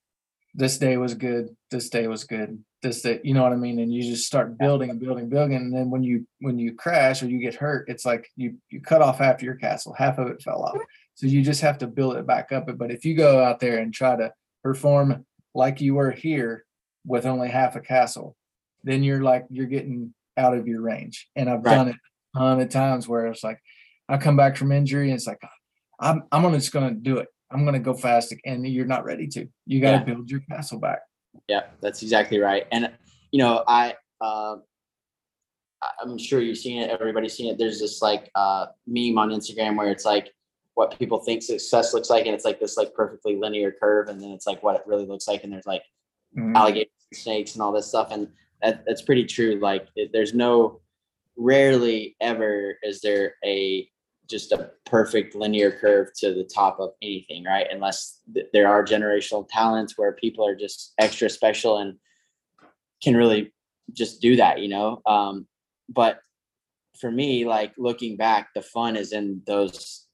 [0.55, 3.79] this day was good, this day was good, this day, you know what I mean?
[3.79, 5.57] And you just start building and building, building.
[5.57, 8.81] And then when you, when you crash or you get hurt, it's like you, you
[8.81, 10.79] cut off half your castle, half of it fell off.
[11.15, 12.69] So you just have to build it back up.
[12.77, 14.33] But if you go out there and try to
[14.63, 16.65] perform like you were here
[17.05, 18.37] with only half a castle,
[18.85, 21.29] then you're like you're getting out of your range.
[21.37, 21.75] And I've Right.
[21.77, 21.97] done it
[22.35, 23.59] a ton of times where it's like
[24.09, 25.41] I come back from injury and it's like
[26.01, 27.29] I'm I'm gonna just gonna do it.
[27.51, 29.47] I'm gonna go fast and you're not ready to.
[29.67, 30.05] You gotta Yeah.
[30.05, 31.01] build your castle back.
[31.49, 32.67] Yeah, that's exactly right.
[32.73, 32.93] And
[33.33, 34.57] you know, I uh,
[36.01, 36.91] I'm sure you've seen it.
[36.91, 37.59] Everybody's seen it.
[37.59, 40.33] There's this like uh, meme on Instagram where it's like
[40.75, 44.21] what people think success looks like, and it's like this like perfectly linear curve, and
[44.21, 45.83] then it's like what it really looks like, and there's like
[46.37, 46.55] Mhm.
[46.57, 48.29] alligators, and snakes, and all this stuff, and
[48.63, 49.59] that, that's pretty true.
[49.61, 50.81] Like, there's no,
[51.37, 53.89] rarely ever is there a
[54.29, 57.69] just a perfect linear curve to the top of anything, right?
[57.71, 61.95] Unless th- there are generational talents where people are just extra special and
[63.05, 63.53] can really
[63.93, 65.01] just do that, you know.
[65.07, 65.47] Um,
[65.89, 66.19] but
[66.99, 70.07] for me, like looking back, the fun is in those,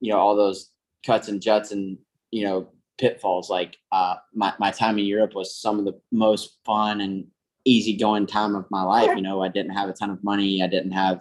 [0.00, 0.70] you know, all those
[1.06, 1.96] cuts and juts and
[2.32, 3.48] you know pitfalls.
[3.48, 7.26] Like uh, my my time in Europe was some of the most fun and
[7.64, 9.14] easygoing time of my life.
[9.16, 10.62] You know, I didn't have a ton of money.
[10.62, 11.20] I didn't have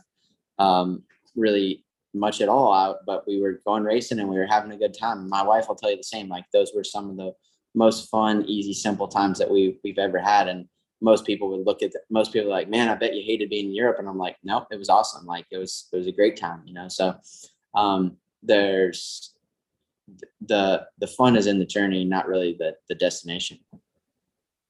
[0.57, 1.03] um,
[1.35, 4.77] really much at all out, but we were going racing and we were having a
[4.77, 5.29] good time.
[5.29, 6.27] My wife will tell you the same.
[6.27, 7.33] Like those were some of the
[7.75, 10.47] most fun, easy, simple times that we we've ever had.
[10.47, 10.67] And
[11.01, 13.67] most people would look at the, most people like, man, I bet you hated being
[13.67, 13.97] in Europe.
[13.99, 15.25] And I'm like, nope, it was awesome.
[15.25, 16.87] Like it was it was a great time, you know.
[16.87, 17.15] So
[17.75, 19.35] um there's
[20.41, 23.59] the the fun is in the journey, not really the the destination.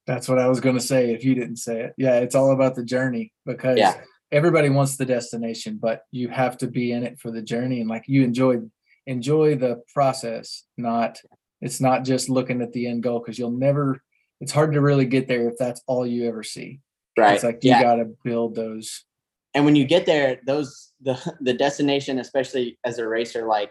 [0.10, 1.94] That's what I was gonna say if you didn't say it.
[1.96, 4.02] Yeah, it's all about the journey because Yeah.
[4.32, 7.88] everybody wants the destination, but you have to be in it for the journey and
[7.88, 8.58] like you enjoy
[9.06, 11.22] enjoy the process, not
[11.62, 14.02] it's not just looking at the end goal because you'll never
[14.42, 16.80] it's hard to really get there if that's all you ever see.
[17.16, 17.36] Right.
[17.36, 17.84] It's like you yeah.
[17.84, 19.06] gotta build those
[19.54, 23.70] and when you get there those the the destination especially as a racer like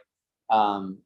[0.51, 0.99] um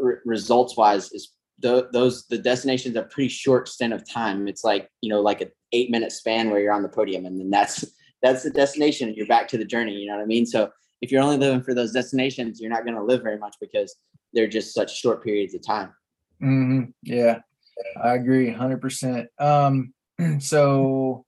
[0.00, 1.34] re- results wise is
[1.64, 5.40] the, those the destinations a pretty short stint of time it's like you know like
[5.40, 7.84] an eight minute span where you're on the podium and then that's
[8.22, 10.70] that's the destination and you're back to the journey you know what i mean so
[11.00, 13.96] if you're only living for those destinations you're not going to live very much because
[14.32, 15.90] they're just such short periods of time
[16.42, 16.92] Mhm.
[17.02, 17.40] Yeah,
[18.02, 19.28] I agree, hundred percent.
[19.38, 19.94] Um,
[20.40, 21.24] so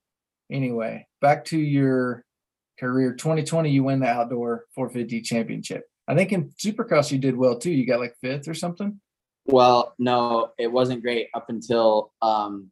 [0.51, 2.23] anyway, back to your
[2.79, 3.15] career.
[3.15, 5.83] Twenty twenty, you win the outdoor 450 championship.
[6.07, 7.71] I think in Supercross you did well too.
[7.71, 8.99] You got like fifth or something.
[9.47, 12.71] Well, no, it wasn't great up until um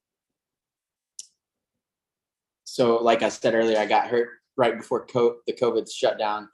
[2.66, 6.50] so like I said earlier, I got hurt right before co- the COVID shutdown.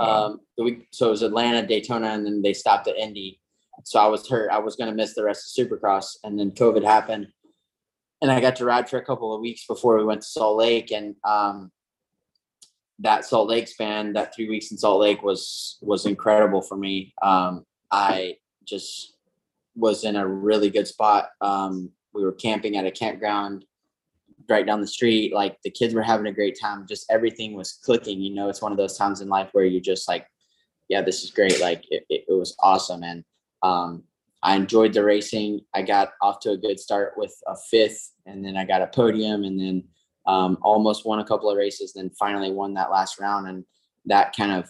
[0.00, 3.40] Um the week so it was Atlanta, Daytona, and then they stopped at Indy.
[3.84, 4.50] So I was hurt.
[4.50, 7.28] I was gonna miss the rest of Supercross, and then COVID happened.
[8.22, 10.56] And I got to ride for a couple of weeks before we went to Salt
[10.56, 10.90] Lake.
[10.92, 11.70] And um
[13.00, 17.12] that Salt Lake span, that three weeks in Salt Lake was was incredible for me.
[17.20, 18.36] Um I
[18.66, 19.17] just
[19.78, 21.28] was in a really good spot.
[21.40, 23.64] Um, we were camping at a campground
[24.48, 25.32] right down the street.
[25.32, 26.86] Like the kids were having a great time.
[26.88, 28.20] Just everything was clicking.
[28.20, 30.26] You know, it's one of those times in life where you're just like,
[30.88, 31.60] yeah, this is great.
[31.60, 33.02] Like it, it, it was awesome.
[33.02, 33.24] And
[33.62, 34.02] um,
[34.42, 35.60] I enjoyed the racing.
[35.74, 38.86] I got off to a good start with a fifth, and then I got a
[38.86, 39.84] podium, and then
[40.26, 43.48] um, almost won a couple of races, then finally won that last round.
[43.48, 43.64] And
[44.06, 44.68] that kind of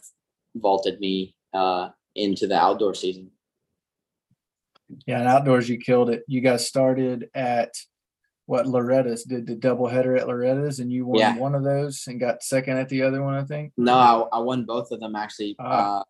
[0.57, 3.31] vaulted me uh, into the outdoor season.
[5.07, 6.25] Yeah, and outdoors you killed it.
[6.27, 7.75] You guys started at
[8.47, 11.37] what Loretta's did the doubleheader at Loretta's, and you won Yeah.
[11.37, 13.73] one of those and got second at the other one, I think.
[13.77, 13.93] No,
[14.33, 15.55] I, I won both of them actually.
[15.59, 16.01] Ah.
[16.01, 16.05] Uh,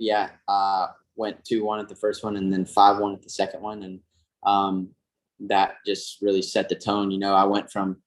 [0.00, 3.30] yeah, uh, went two one at the first one and then five one at the
[3.30, 4.00] second one, and
[4.44, 4.88] um,
[5.40, 7.12] that just really set the tone.
[7.12, 7.98] You know, I went from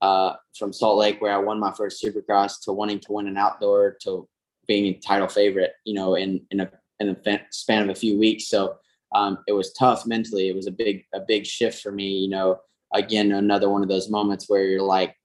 [0.00, 3.36] uh, from Salt Lake where I won my first Supercross to wanting to win an
[3.36, 4.28] outdoor to
[4.68, 5.72] being a title favorite.
[5.84, 8.46] You know, in in a in a span of a few weeks.
[8.48, 8.76] So
[9.14, 10.48] um, it was tough mentally.
[10.48, 12.18] It was a big a big shift for me.
[12.18, 12.60] You know,
[12.94, 15.16] again another one of those moments where you're like,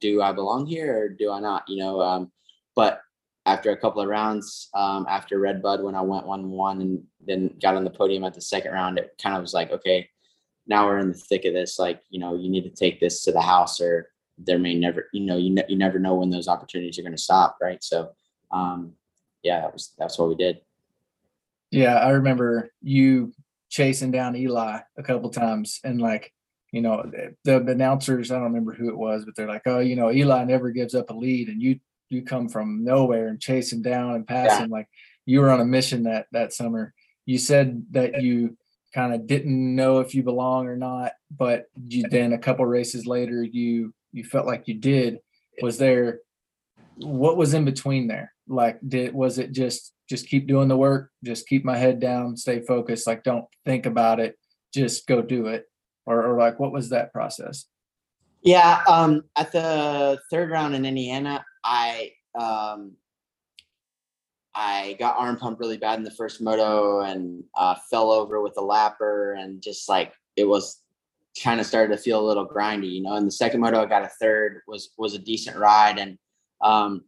[0.00, 1.64] do I belong here or do I not?
[1.68, 2.32] You know, um,
[2.74, 3.00] but
[3.46, 7.02] after a couple of rounds, um, after Red Bud, when I went one one and
[7.24, 10.08] then got on the podium at the second round, it kind of was like, okay,
[10.66, 11.78] now we're in the thick of this.
[11.78, 15.08] Like, you know, you need to take this to the house, or there may never,
[15.12, 17.82] you know, you ne- you never know when those opportunities are going to stop, right?
[17.84, 18.12] So,
[18.50, 18.92] um,
[19.42, 20.60] yeah, that was that's what we did.
[21.74, 23.32] Yeah, I remember you
[23.68, 26.32] chasing down Eli a couple times, and like,
[26.72, 27.10] you know,
[27.44, 30.12] the, the announcers, I don't remember who it was, but they're like, oh, you know,
[30.12, 31.80] Eli never gives up a lead, and you
[32.10, 34.64] you come from nowhere and chase him down and pass yeah.
[34.64, 34.88] him like
[35.26, 36.94] you were on a mission that that summer.
[37.26, 38.56] You said that you
[38.94, 43.06] kind of didn't know if you belong or not, but you then a couple races
[43.06, 45.18] later you you felt like you did.
[45.62, 46.20] Was there
[46.96, 48.32] what was in between there?
[48.46, 52.36] Like did was it just just keep doing the work, just keep my head down,
[52.36, 54.38] stay focused, like don't think about it,
[54.72, 55.66] just go do it?
[56.06, 57.66] Or, or like what was that process?
[58.42, 62.92] Yeah, um, at the third round in Indiana, I um,
[64.54, 68.58] I got arm pumped really bad in the first moto and uh, fell over with
[68.58, 70.82] a lapper and just like it was
[71.42, 73.16] kind of started to feel a little grindy, you know.
[73.16, 76.18] In the second moto, I got a third, was was a decent ride, and
[76.60, 77.04] um,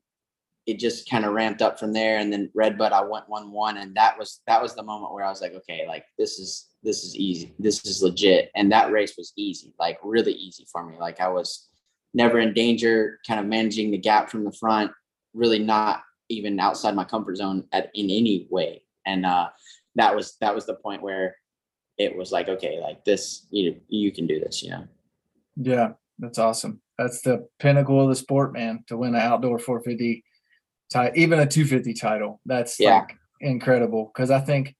[0.66, 2.18] it just kind of ramped up from there.
[2.18, 5.12] And then Red Bud, I went one one, and that was that was the moment
[5.12, 8.70] where I was like, okay, like this is this is easy, this is legit, and
[8.72, 10.96] that race was easy, like really easy for me.
[10.98, 11.68] Like I was
[12.14, 14.90] never in danger, kind of managing the gap from the front,
[15.34, 18.82] really not even outside my comfort zone at in any way.
[19.06, 19.48] And uh,
[19.94, 21.36] that was that was the point where
[21.98, 24.84] it was like, okay, like this, you you can do this, you know.
[25.56, 26.80] Yeah, that's awesome.
[26.98, 28.84] That's the pinnacle of the sport, man.
[28.88, 30.24] To win an outdoor 450
[30.90, 33.00] title, even a 250 title, that's yeah.
[33.00, 34.10] like incredible.
[34.12, 34.74] Because I think,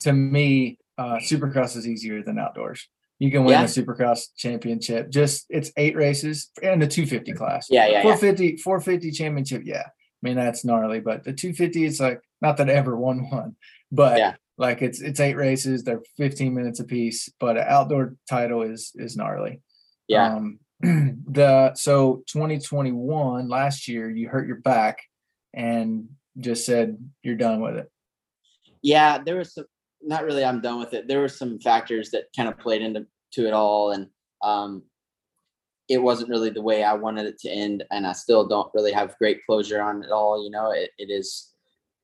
[0.00, 2.88] to me, uh, Supercross is easier than outdoors.
[3.18, 3.62] You can win yeah.
[3.62, 5.10] a Supercross championship.
[5.10, 7.68] Just it's eight races and the 250 class.
[7.70, 8.62] Yeah, yeah, 450 yeah.
[8.62, 9.62] 450 championship.
[9.64, 10.98] Yeah, I mean that's gnarly.
[10.98, 13.54] But the 250, it's like not that I ever won one,
[13.92, 14.34] but yeah.
[14.58, 15.84] like it's it's eight races.
[15.84, 17.28] They're 15 minutes a piece.
[17.38, 19.60] But an outdoor title is is gnarly.
[20.08, 20.34] Yeah.
[20.34, 24.98] Um, the so 2021 last year you hurt your back
[25.54, 26.08] and
[26.38, 27.90] just said you're done with it.
[28.82, 29.66] Yeah, there was some
[30.02, 31.06] not really I'm done with it.
[31.06, 34.08] There were some factors that kind of played into to it all and
[34.42, 34.82] um
[35.88, 38.92] it wasn't really the way I wanted it to end and I still don't really
[38.92, 40.42] have great closure on it all.
[40.42, 41.50] You know, it, it is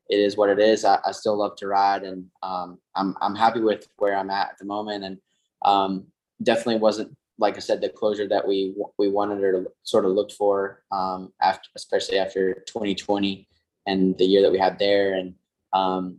[0.09, 0.85] it is what it is.
[0.85, 4.51] I, I still love to ride and um I'm I'm happy with where I'm at
[4.51, 5.19] at the moment and
[5.63, 6.07] um
[6.43, 10.33] definitely wasn't like I said the closure that we we wanted or sort of looked
[10.33, 13.49] for um after especially after 2020
[13.87, 15.35] and the year that we had there and
[15.73, 16.19] um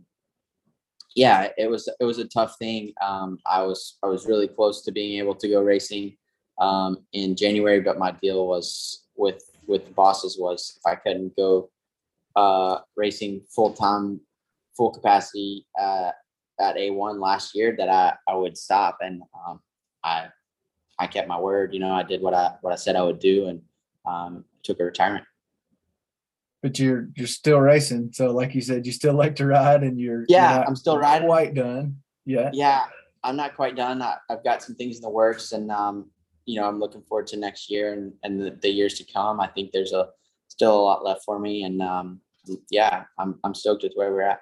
[1.14, 2.92] yeah, it was it was a tough thing.
[3.00, 6.16] Um, I was I was really close to being able to go racing
[6.58, 11.36] um, in January, but my deal was with with the bosses was if I couldn't
[11.36, 11.70] go
[12.36, 14.20] uh, racing full time,
[14.76, 16.12] full capacity uh,
[16.60, 19.60] at A1 last year, that I I would stop, and um,
[20.04, 20.28] I
[21.00, 21.74] I kept my word.
[21.74, 23.62] You know, I did what I what I said I would do, and
[24.06, 25.24] um, took a retirement
[26.62, 28.10] but you're you're still racing.
[28.12, 30.98] So like you said, you still like to ride, and you're yeah, you're I'm still
[30.98, 31.28] riding.
[31.28, 31.96] Quite done.
[32.26, 32.50] Yeah.
[32.52, 32.84] Yeah,
[33.24, 34.02] I'm not quite done.
[34.02, 36.10] I, have got some things in the works, and um,
[36.44, 39.40] you know, I'm looking forward to next year and and the, the years to come.
[39.40, 40.08] I think there's a
[40.48, 42.20] still a lot left for me, and um,
[42.70, 44.40] yeah, I'm I'm stoked with where we're at.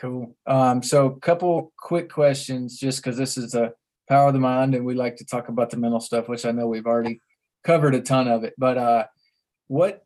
[0.00, 0.34] Cool.
[0.46, 3.72] Um, so a couple quick questions, just because this is a
[4.08, 6.52] power of the mind, and we like to talk about the mental stuff, which I
[6.52, 7.20] know we've already
[7.64, 8.54] covered a ton of it.
[8.58, 9.04] But uh,
[9.66, 10.04] what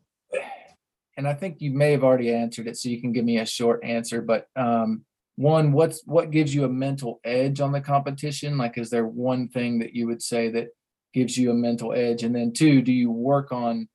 [1.15, 3.45] and I think you may have already answered it, so you can give me a
[3.45, 4.21] short answer.
[4.21, 5.05] But um,
[5.35, 8.57] one, what's what gives you a mental edge on the competition?
[8.57, 10.69] Like, is there one thing that you would say that
[11.13, 12.23] gives you a mental edge?
[12.23, 13.87] And then two, do you work on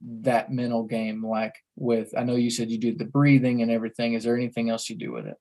[0.00, 1.24] that mental game?
[1.24, 4.14] Like with, I know you said you do the breathing and everything.
[4.14, 5.36] Is there anything else you do with it?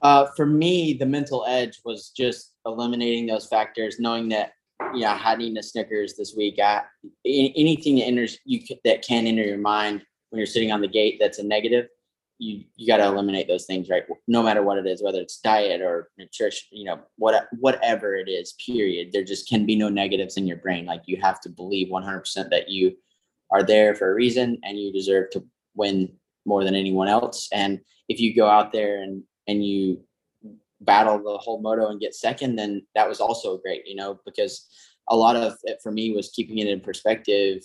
[0.00, 5.40] Uh, for me, the mental edge was just eliminating those factors, knowing that I had
[5.40, 6.58] eaten a Snickers this week.
[6.62, 6.82] I,
[7.24, 11.18] anything that enters you that can enter your mind when you're sitting on the gate
[11.20, 11.86] that's a negative,
[12.38, 14.02] you you got to eliminate those things, right?
[14.26, 18.28] No matter what it is, whether it's diet or nutrition, you know, what whatever it
[18.28, 18.54] is.
[18.64, 19.12] Period.
[19.12, 20.84] There just can be no negatives in your brain.
[20.84, 22.96] Like you have to believe 100% that you
[23.50, 25.44] are there for a reason and you deserve to
[25.74, 26.12] win
[26.44, 27.48] more than anyone else.
[27.52, 30.04] And if you go out there and and you
[30.84, 34.68] battle the whole moto and get second, then that was also great, you know, because
[35.08, 37.62] a lot of it for me was keeping it in perspective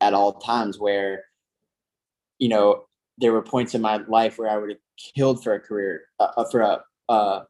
[0.00, 1.24] at all times where
[2.38, 2.84] you know,
[3.18, 4.78] there were points in my life where I would have
[5.16, 7.44] killed for a career, uh, uh for a uh,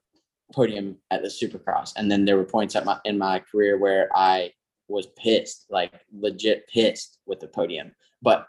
[0.53, 4.09] podium at the Supercross, and then there were points at my in my career where
[4.15, 4.53] I
[4.89, 7.93] was pissed, like legit pissed with the podium.
[8.21, 8.47] But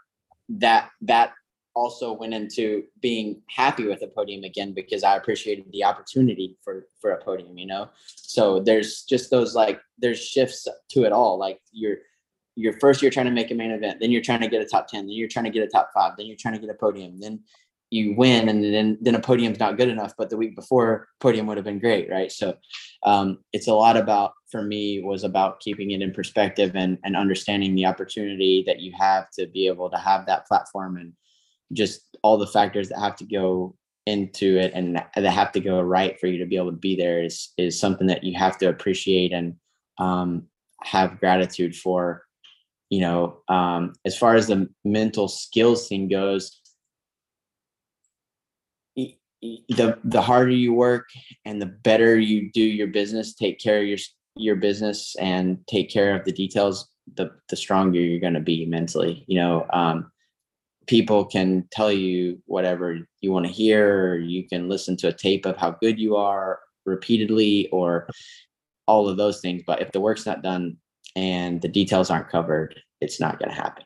[0.49, 1.32] that that
[1.76, 6.88] also went into being happy with a podium again because I appreciated the opportunity for
[6.99, 7.89] for a podium, you know.
[8.15, 11.38] So there's just those like there's shifts to it all.
[11.38, 11.97] Like you're
[12.56, 14.65] you're first you're trying to make a main event, then you're trying to get a
[14.65, 16.69] top 10, then you're trying to get a top five, then you're trying to get
[16.69, 17.41] a podium, then
[17.91, 21.45] you win and then then a podium's not good enough but the week before podium
[21.45, 22.56] would have been great right so
[23.03, 27.15] um, it's a lot about for me was about keeping it in perspective and and
[27.15, 31.14] understanding the opportunity that you have to be able to have that platform and
[31.76, 33.76] just all the factors that have to go
[34.06, 36.95] into it and that have to go right for you to be able to be
[36.95, 39.56] there is is something that you have to appreciate and
[39.97, 40.43] um,
[40.84, 42.23] have gratitude for
[42.89, 46.61] you know um, as far as the mental skills thing goes
[49.69, 51.10] the the harder you work
[51.45, 53.97] and the better you do your business take care of your
[54.35, 58.65] your business and take care of the details the the stronger you're going to be
[58.65, 60.11] mentally you know um,
[60.88, 65.45] people can tell you whatever you want to hear you can listen to a tape
[65.45, 68.07] of how good you are repeatedly or
[68.88, 70.78] all of those things but if the work's not done
[71.16, 73.84] and the details aren't covered it's not going to happen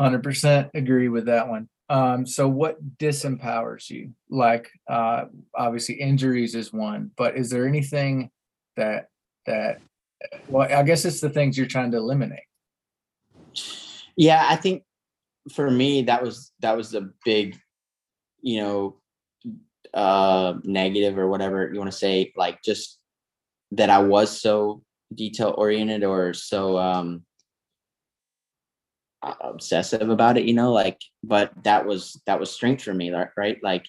[0.00, 4.12] 100% agree with that one um, so what disempowers you?
[4.28, 5.24] Like uh,
[5.56, 8.30] obviously injuries is one, but is there anything
[8.76, 9.08] that
[9.46, 9.80] that
[10.48, 12.40] well, I guess it's the things you're trying to eliminate.
[14.18, 14.82] Yeah, I think
[15.54, 17.56] for me that was that was a big,
[18.42, 18.96] you know,
[19.94, 22.98] uh negative or whatever you want to say, like just
[23.72, 24.82] that I was so
[25.14, 27.24] detail oriented or so um
[29.40, 33.58] obsessive about it you know like but that was that was strength for me right?
[33.62, 33.84] Like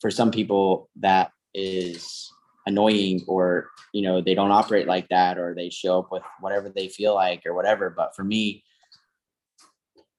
[0.00, 2.30] for some people that is
[2.66, 6.68] annoying or you know they don't operate like that or they show up with whatever
[6.68, 8.62] they feel like or whatever but for me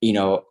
[0.01, 0.43] you know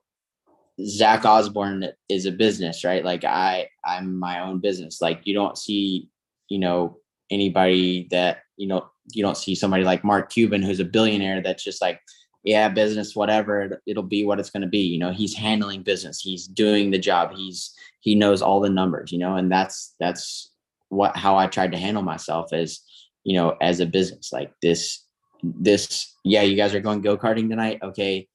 [0.84, 3.04] zach osborne is a business right?
[3.04, 5.00] Like i i'm my own business.
[5.00, 6.08] Like you don't see
[6.48, 6.98] you know
[7.30, 11.64] anybody that you know you don't see somebody like mark cuban who's a billionaire that's
[11.64, 12.00] just like
[12.44, 14.80] yeah, business, whatever, it'll be what it's going to be.
[14.80, 19.10] You know, he's handling business, he's doing the job, he's he knows all the numbers,
[19.10, 20.52] you know, and that's that's
[20.90, 22.80] what how I tried to handle myself as
[23.24, 24.30] you know as a business.
[24.30, 25.04] Like this
[25.42, 27.78] this yeah you guys are going go-karting tonight?
[27.82, 28.28] Okay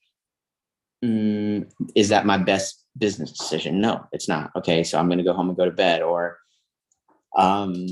[1.04, 5.24] mm, is that my best business decision no it's not okay so i'm going to
[5.24, 6.38] go home and go to bed or
[7.38, 7.88] um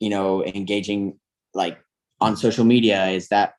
[0.00, 1.18] you know engaging
[1.54, 1.78] like
[2.20, 3.54] on social media is that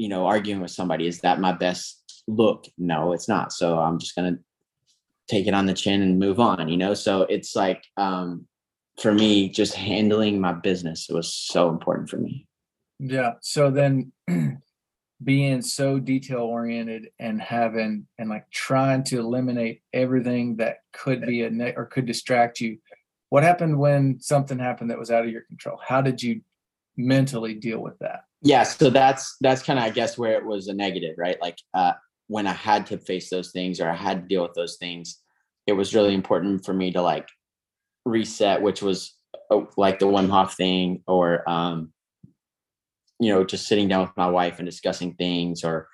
[0.00, 1.06] you know, arguing with somebody.
[1.06, 2.66] Is that my best look?
[2.78, 3.52] No, it's not.
[3.52, 4.38] So I'm just gonna
[5.28, 6.94] take it on the chin and move on, you know?
[6.94, 8.46] So it's like um
[8.98, 12.46] for me, just handling my business was so important for me.
[12.98, 13.34] Yeah.
[13.42, 14.12] So then
[15.22, 21.42] being so detail oriented and having and like trying to eliminate everything that could be
[21.42, 22.78] a ne- or could distract you.
[23.28, 25.78] What happened when something happened that was out of your control?
[25.86, 26.40] How did you
[26.96, 28.24] mentally deal with that?
[28.42, 31.58] yeah so that's that's kind of i guess where it was a negative right like
[31.74, 31.92] uh
[32.28, 35.18] when i had to face those things or i had to deal with those things
[35.66, 37.28] it was really important for me to like
[38.04, 39.14] reset which was
[39.50, 41.92] uh, like the Wim Hof thing or um
[43.20, 45.88] you know just sitting down with my wife and discussing things or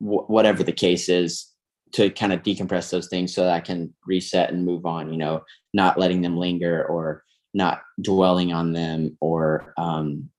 [0.00, 1.48] w- whatever the case is
[1.92, 5.18] to kind of decompress those things so that I can reset and move on you
[5.18, 5.42] know
[5.74, 10.30] not letting them linger or not dwelling on them or um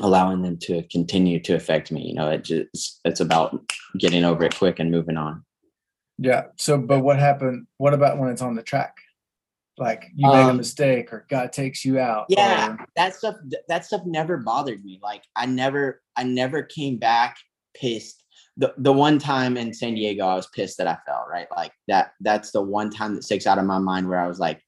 [0.00, 2.08] allowing them to continue to affect me.
[2.08, 5.44] You know, it just it's about getting over it quick and moving on.
[6.18, 6.44] Yeah.
[6.56, 7.66] So, but what happened?
[7.78, 8.96] What about when it's on the track?
[9.76, 12.26] Like you make um, a mistake or God takes you out.
[12.28, 12.86] Yeah, or...
[12.96, 13.36] that stuff.
[13.68, 15.00] That stuff never bothered me.
[15.02, 17.36] Like I never, I never came back
[17.74, 18.22] pissed.
[18.56, 21.26] The the one time in San Diego, I was pissed that I fell.
[21.28, 22.12] Right, like that.
[22.20, 24.62] That's the one time that sticks out of my mind where I was like,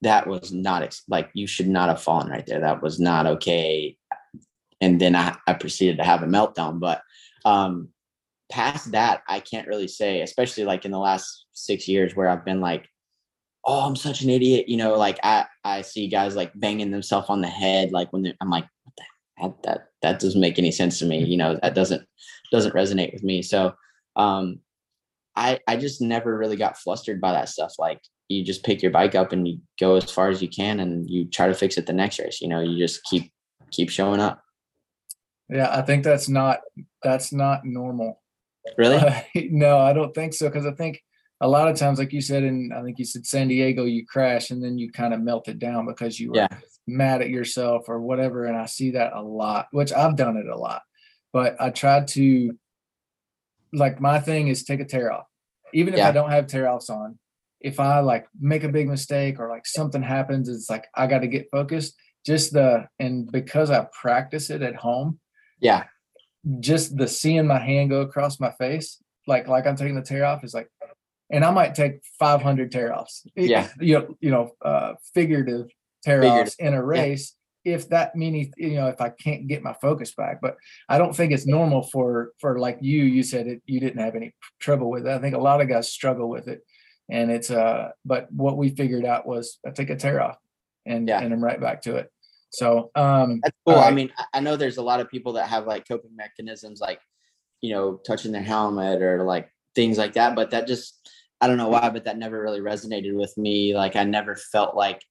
[0.00, 2.60] that was not ex- like you should not have fallen right there.
[2.60, 3.98] That was not okay
[4.84, 6.78] and then I, I proceeded to have a meltdown.
[6.78, 7.00] But
[7.46, 7.88] um,
[8.50, 12.44] past that, I can't really say, especially like in the last six years where I've
[12.44, 12.86] been like,
[13.64, 14.68] oh, I'm such an idiot.
[14.68, 17.92] You know, like I, I see guys like banging themselves on the head.
[17.92, 18.66] Like when I'm like,
[19.40, 21.24] that, that, that doesn't make any sense to me.
[21.24, 22.06] You know, that doesn't,
[22.52, 23.42] doesn't resonate with me.
[23.42, 23.74] So,
[24.16, 24.60] um,
[25.36, 27.74] I, I just never really got flustered by that stuff.
[27.78, 30.80] Like you just pick your bike up and you go as far as you can
[30.80, 32.40] and you try to fix it the next race.
[32.40, 33.32] You know, you just keep,
[33.72, 34.44] keep showing up.
[35.48, 36.60] Yeah, I think that's not
[37.02, 38.22] that's not normal.
[38.78, 38.96] Really?
[38.96, 39.20] Uh,
[39.50, 40.48] no, I don't think so.
[40.48, 41.02] Because I think
[41.40, 44.06] a lot of times, like you said, in I think you said San Diego, you
[44.06, 46.48] crash and then you kind of melt it down because you were yeah.
[46.86, 48.44] mad at yourself or whatever.
[48.46, 50.82] And I see that a lot, which I've done it a lot.
[51.32, 52.56] But I try to,
[53.72, 55.26] like, my thing is take a tear off.
[55.72, 56.08] even if Yeah.
[56.08, 57.18] I don't have tear offs on,
[57.60, 61.20] if I like make a big mistake or like something happens, it's like I got
[61.20, 61.94] to get focused.
[62.24, 65.18] Just the and because I practice it at home,
[65.60, 65.84] Yeah.
[66.60, 70.24] just the seeing my hand go across my face, like like I'm taking the tear
[70.24, 70.68] off, is like,
[71.30, 73.26] and I might take 500 tear offs.
[73.34, 73.68] Yeah.
[73.80, 75.68] you know, you know, uh, figurative
[76.02, 77.34] tear offs in a race.
[77.64, 80.56] If that many, you know, if I can't get my focus back, but
[80.86, 83.04] I don't think it's normal for for like you.
[83.04, 85.10] You said it, you didn't have any trouble with it.
[85.10, 86.60] I think a lot of guys struggle with it,
[87.10, 87.92] and it's uh.
[88.04, 90.36] But what we figured out was I take a tear off,
[90.84, 91.20] and Yeah.
[91.22, 92.10] and I'm right back to it.
[92.50, 93.76] So um, That's cool.
[93.76, 97.00] I mean, I know there's a lot of people that have like coping mechanisms, like
[97.62, 100.36] you know, touching their helmet or like things like that.
[100.36, 101.10] But that just,
[101.40, 103.74] I don't know why, but that never really resonated with me.
[103.74, 105.02] Like, I never felt like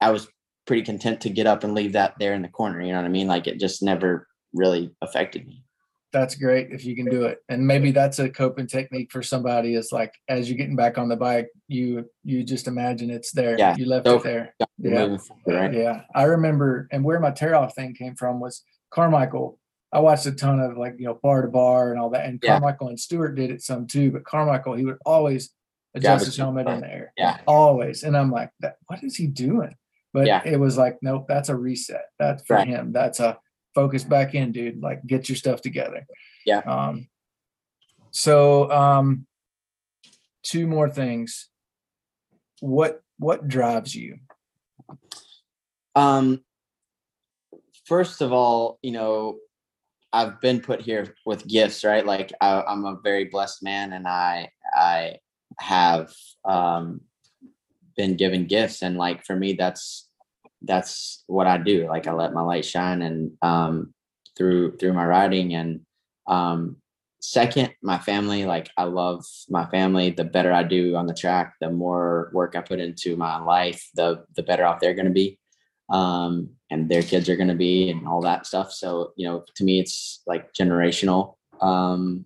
[0.00, 0.28] I was
[0.66, 2.80] pretty content to get up and leave that there in the corner.
[2.80, 3.26] You know what I mean?
[3.26, 5.64] Like, it just never really affected me.
[6.12, 9.74] that's great if you can do it and maybe that's a coping technique for somebody
[9.74, 13.58] is like as you're getting back on the bike you you just imagine it's there
[13.58, 15.16] Yeah, you left so- it there Yeah.
[15.16, 15.18] forward,
[15.60, 15.72] right?
[15.74, 18.62] yeah i remember and where my tear off thing came from was
[18.92, 19.58] carmichael
[19.94, 22.38] i watched a ton of like you know bar to bar and all that and
[22.42, 22.58] Yeah.
[22.58, 25.50] carmichael and stewart did it some too but carmichael he would always
[25.94, 27.38] adjust but his helmet in the air Yeah.
[27.46, 29.74] always and i'm like that what is he doing
[30.12, 30.42] but Yeah.
[30.44, 32.66] it was like nope that's a reset that's for Right.
[32.68, 33.38] him that's a
[33.74, 36.06] focus back in dude like get your stuff together
[36.44, 36.58] Yeah.
[36.66, 37.08] um
[38.10, 39.26] so um
[40.42, 41.48] two more things
[42.60, 44.18] what what drives you
[45.96, 46.42] Um,
[47.86, 49.38] first of all, you know,
[50.14, 52.06] I've been put here with gifts, right?
[52.06, 55.16] Like I, I'm a very blessed man, and I I
[55.58, 56.12] have
[56.44, 57.00] um,
[57.96, 60.08] been given gifts, and like for me, that's
[60.62, 61.88] that's what I do.
[61.88, 63.92] Like I let my light shine, and um,
[64.36, 65.80] through through my riding, and
[66.28, 66.76] um,
[67.18, 68.44] second, my family.
[68.44, 70.10] Like I love my family.
[70.10, 73.90] The better I do on the track, the more work I put into my life,
[73.96, 75.40] the the better off they're going to be
[75.90, 78.72] um, and their kids are going to be and all that stuff.
[78.72, 82.24] So, you know, to me, it's like generational um,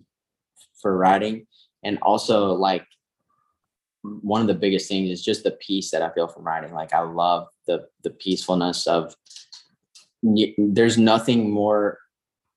[0.81, 1.45] for riding.
[1.83, 2.85] And also, like,
[4.01, 6.73] one of the biggest things is just the peace that I feel from riding.
[6.73, 9.15] Like, I love the the peacefulness of.
[10.57, 11.97] There's nothing more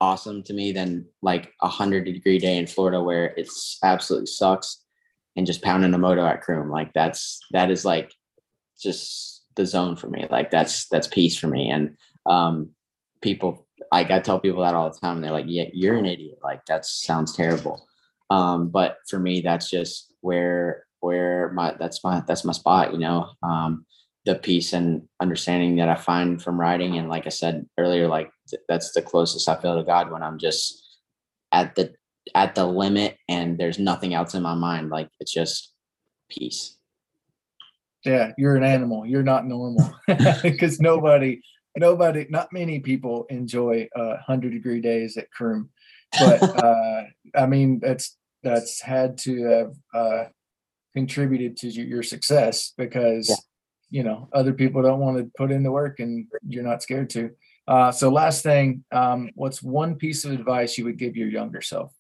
[0.00, 4.84] awesome to me than like a hundred degree day in Florida where it's absolutely sucks,
[5.36, 6.70] and just pounding a moto at Croom.
[6.70, 8.12] Like that's that is like
[8.80, 10.26] just the zone for me.
[10.30, 11.70] Like that's that's peace for me.
[11.70, 11.96] And
[12.26, 12.70] um
[13.20, 15.20] people like I tell people that all the time.
[15.20, 16.38] They're like, Yeah, you're an idiot.
[16.42, 17.86] Like that sounds terrible.
[18.30, 22.98] Um, but for me, that's just where where my that's my that's my spot, you
[22.98, 23.30] know.
[23.42, 23.84] Um
[24.24, 26.96] the peace and understanding that I find from riding.
[26.96, 30.22] And like I said earlier, like th- that's the closest I feel to God when
[30.22, 31.00] I'm just
[31.50, 31.94] at the
[32.34, 34.90] at the limit and there's nothing else in my mind.
[34.90, 35.72] Like it's just
[36.30, 36.76] peace.
[38.04, 39.94] Yeah you're an animal you're not normal
[40.42, 41.40] because nobody
[41.76, 45.70] nobody not many people enjoy uh 100 degree days at Croom.
[46.18, 47.02] but uh
[47.36, 50.24] i mean that's that's had to have uh
[50.94, 53.36] contributed to your your success because Yeah.
[53.90, 57.08] you know other people don't want to put in the work and you're not scared
[57.10, 57.30] to
[57.68, 61.62] uh so last thing um what's one piece of advice you would give your younger
[61.62, 61.92] self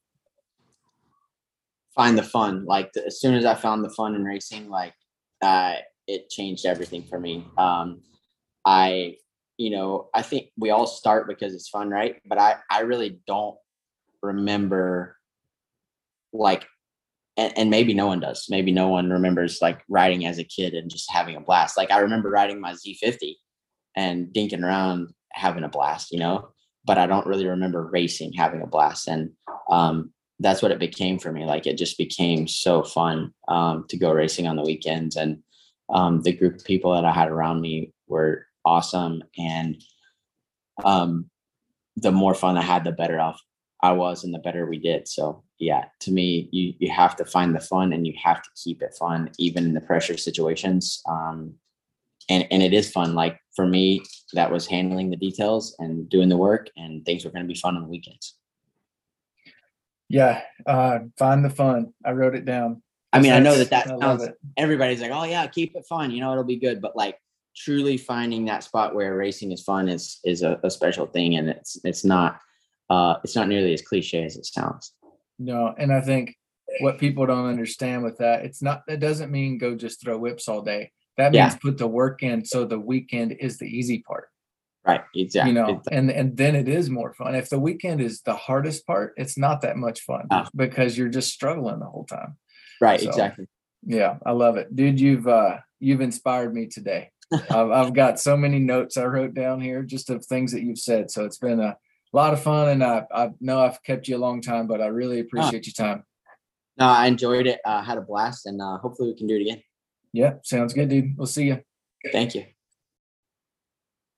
[1.94, 2.64] find the fun.
[2.64, 4.94] Like the, as soon as I found the fun in racing, like
[5.42, 5.74] uh,
[6.06, 7.46] it changed everything for me.
[7.56, 8.02] Um,
[8.64, 9.16] I,
[9.56, 12.16] you know, I think we all start because it's fun, right?
[12.26, 13.56] But I, I really don't
[14.22, 15.16] remember
[16.32, 16.66] like,
[17.36, 18.46] and, and maybe no one does.
[18.48, 21.76] Maybe no one remembers like riding as a kid and just having a blast.
[21.76, 23.34] Like I remember riding my Z50
[23.96, 26.48] and dinking around having a blast, you know.
[26.84, 29.06] But I don't really remember racing having a blast.
[29.06, 29.30] And
[29.70, 31.44] um, that's what it became for me.
[31.44, 35.42] Like it just became so fun um, to go racing on the weekends, and
[35.92, 39.22] um, the group of people that I had around me were awesome.
[39.38, 39.80] And
[40.84, 41.30] um,
[41.96, 43.40] the more fun I had, the better off
[43.82, 45.06] I was, and the better we did.
[45.06, 48.48] So yeah, to me, you you have to find the fun, and you have to
[48.56, 51.02] keep it fun, even in the pressure situations.
[51.06, 51.54] Um,
[52.28, 53.14] and and it is fun.
[53.14, 54.02] Like for me,
[54.32, 57.58] that was handling the details and doing the work, and things were going to be
[57.58, 58.34] fun on the weekends.
[60.12, 62.82] yeah uh find the fun i wrote it down
[63.12, 64.26] I mean, I know that that sounds
[64.56, 66.10] everybody's like, oh yeah, keep it fun.
[66.10, 66.80] You know, it'll be good.
[66.80, 67.18] But like
[67.54, 71.48] truly finding that spot where racing is fun is is a, a special thing, and
[71.48, 72.40] it's it's not
[72.90, 74.94] uh it's not nearly as cliche as it sounds.
[75.38, 76.36] No, and I think
[76.80, 80.48] what people don't understand with that, it's not that doesn't mean go just throw whips
[80.48, 80.92] all day.
[81.18, 81.48] That Yeah.
[81.48, 84.28] means put the work in so the weekend is the easy part.
[84.86, 85.02] Right.
[85.14, 85.52] Exactly.
[85.52, 87.34] You know, and and then it is more fun.
[87.34, 90.48] If the weekend is the hardest part, it's not that much fun Ah.
[90.56, 92.36] because you're just struggling the whole time.
[92.82, 93.46] Right, So- exactly.
[93.84, 95.00] Yeah, I love it, dude.
[95.00, 97.10] You've uh, you've inspired me today.
[97.32, 100.78] I've, I've got so many notes I wrote down here just of things that you've
[100.78, 101.10] said.
[101.10, 101.76] So it's been a
[102.12, 104.86] lot of fun, and I I know I've kept you a long time, but I
[104.86, 106.04] really appreciate your time.
[106.78, 107.60] No, I enjoyed it.
[107.64, 109.62] Uh, had a blast, and uh, hopefully we can do it again.
[110.12, 111.16] Yeah, sounds good, dude.
[111.16, 111.60] We'll see you.
[112.12, 112.44] Thank you.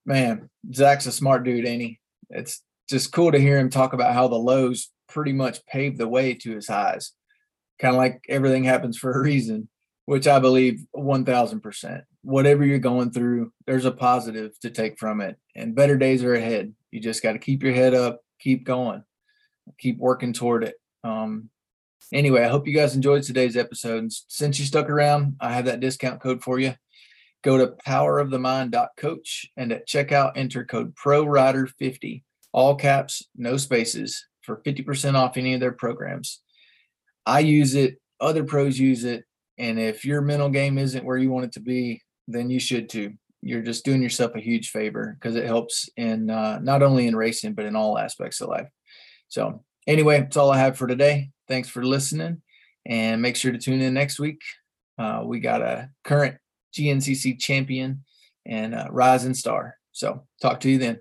[0.04, 2.00] Man, Zach's a smart dude, ain't he?
[2.30, 6.08] It's just cool to hear him talk about how the lows pretty much paved the
[6.08, 7.12] way to his highs.
[7.78, 9.68] Kind of like everything happens for a reason,
[10.06, 12.02] which I believe 1000%.
[12.22, 16.34] Whatever you're going through, there's a positive to take from it, and better days are
[16.34, 16.72] ahead.
[16.90, 19.02] You just got to keep your head up, keep going,
[19.78, 20.76] keep working toward it.
[21.02, 21.50] Um,
[22.12, 23.98] anyway, I hope you guys enjoyed today's episode.
[23.98, 26.74] And since you stuck around, I have that discount code for you
[27.44, 32.22] go to powerofthemind.coach and at checkout enter code PRORIDER50,
[32.52, 36.40] all caps, no spaces, for 50% off any of their programs.
[37.26, 39.24] I use it, other pros use it,
[39.58, 42.88] and if your mental game isn't where you want it to be, then you should
[42.88, 43.14] too.
[43.42, 47.14] You're just doing yourself a huge favor because it helps in uh, not only in
[47.14, 48.68] racing but in all aspects of life.
[49.28, 51.30] So anyway, that's all I have for today.
[51.48, 52.42] Thanks for listening,
[52.86, 54.40] and make sure to tune in next week.
[54.98, 56.36] Uh, we got a current
[56.74, 58.04] GNCC champion
[58.46, 59.76] and uh, rising star.
[59.92, 61.00] So talk to you then.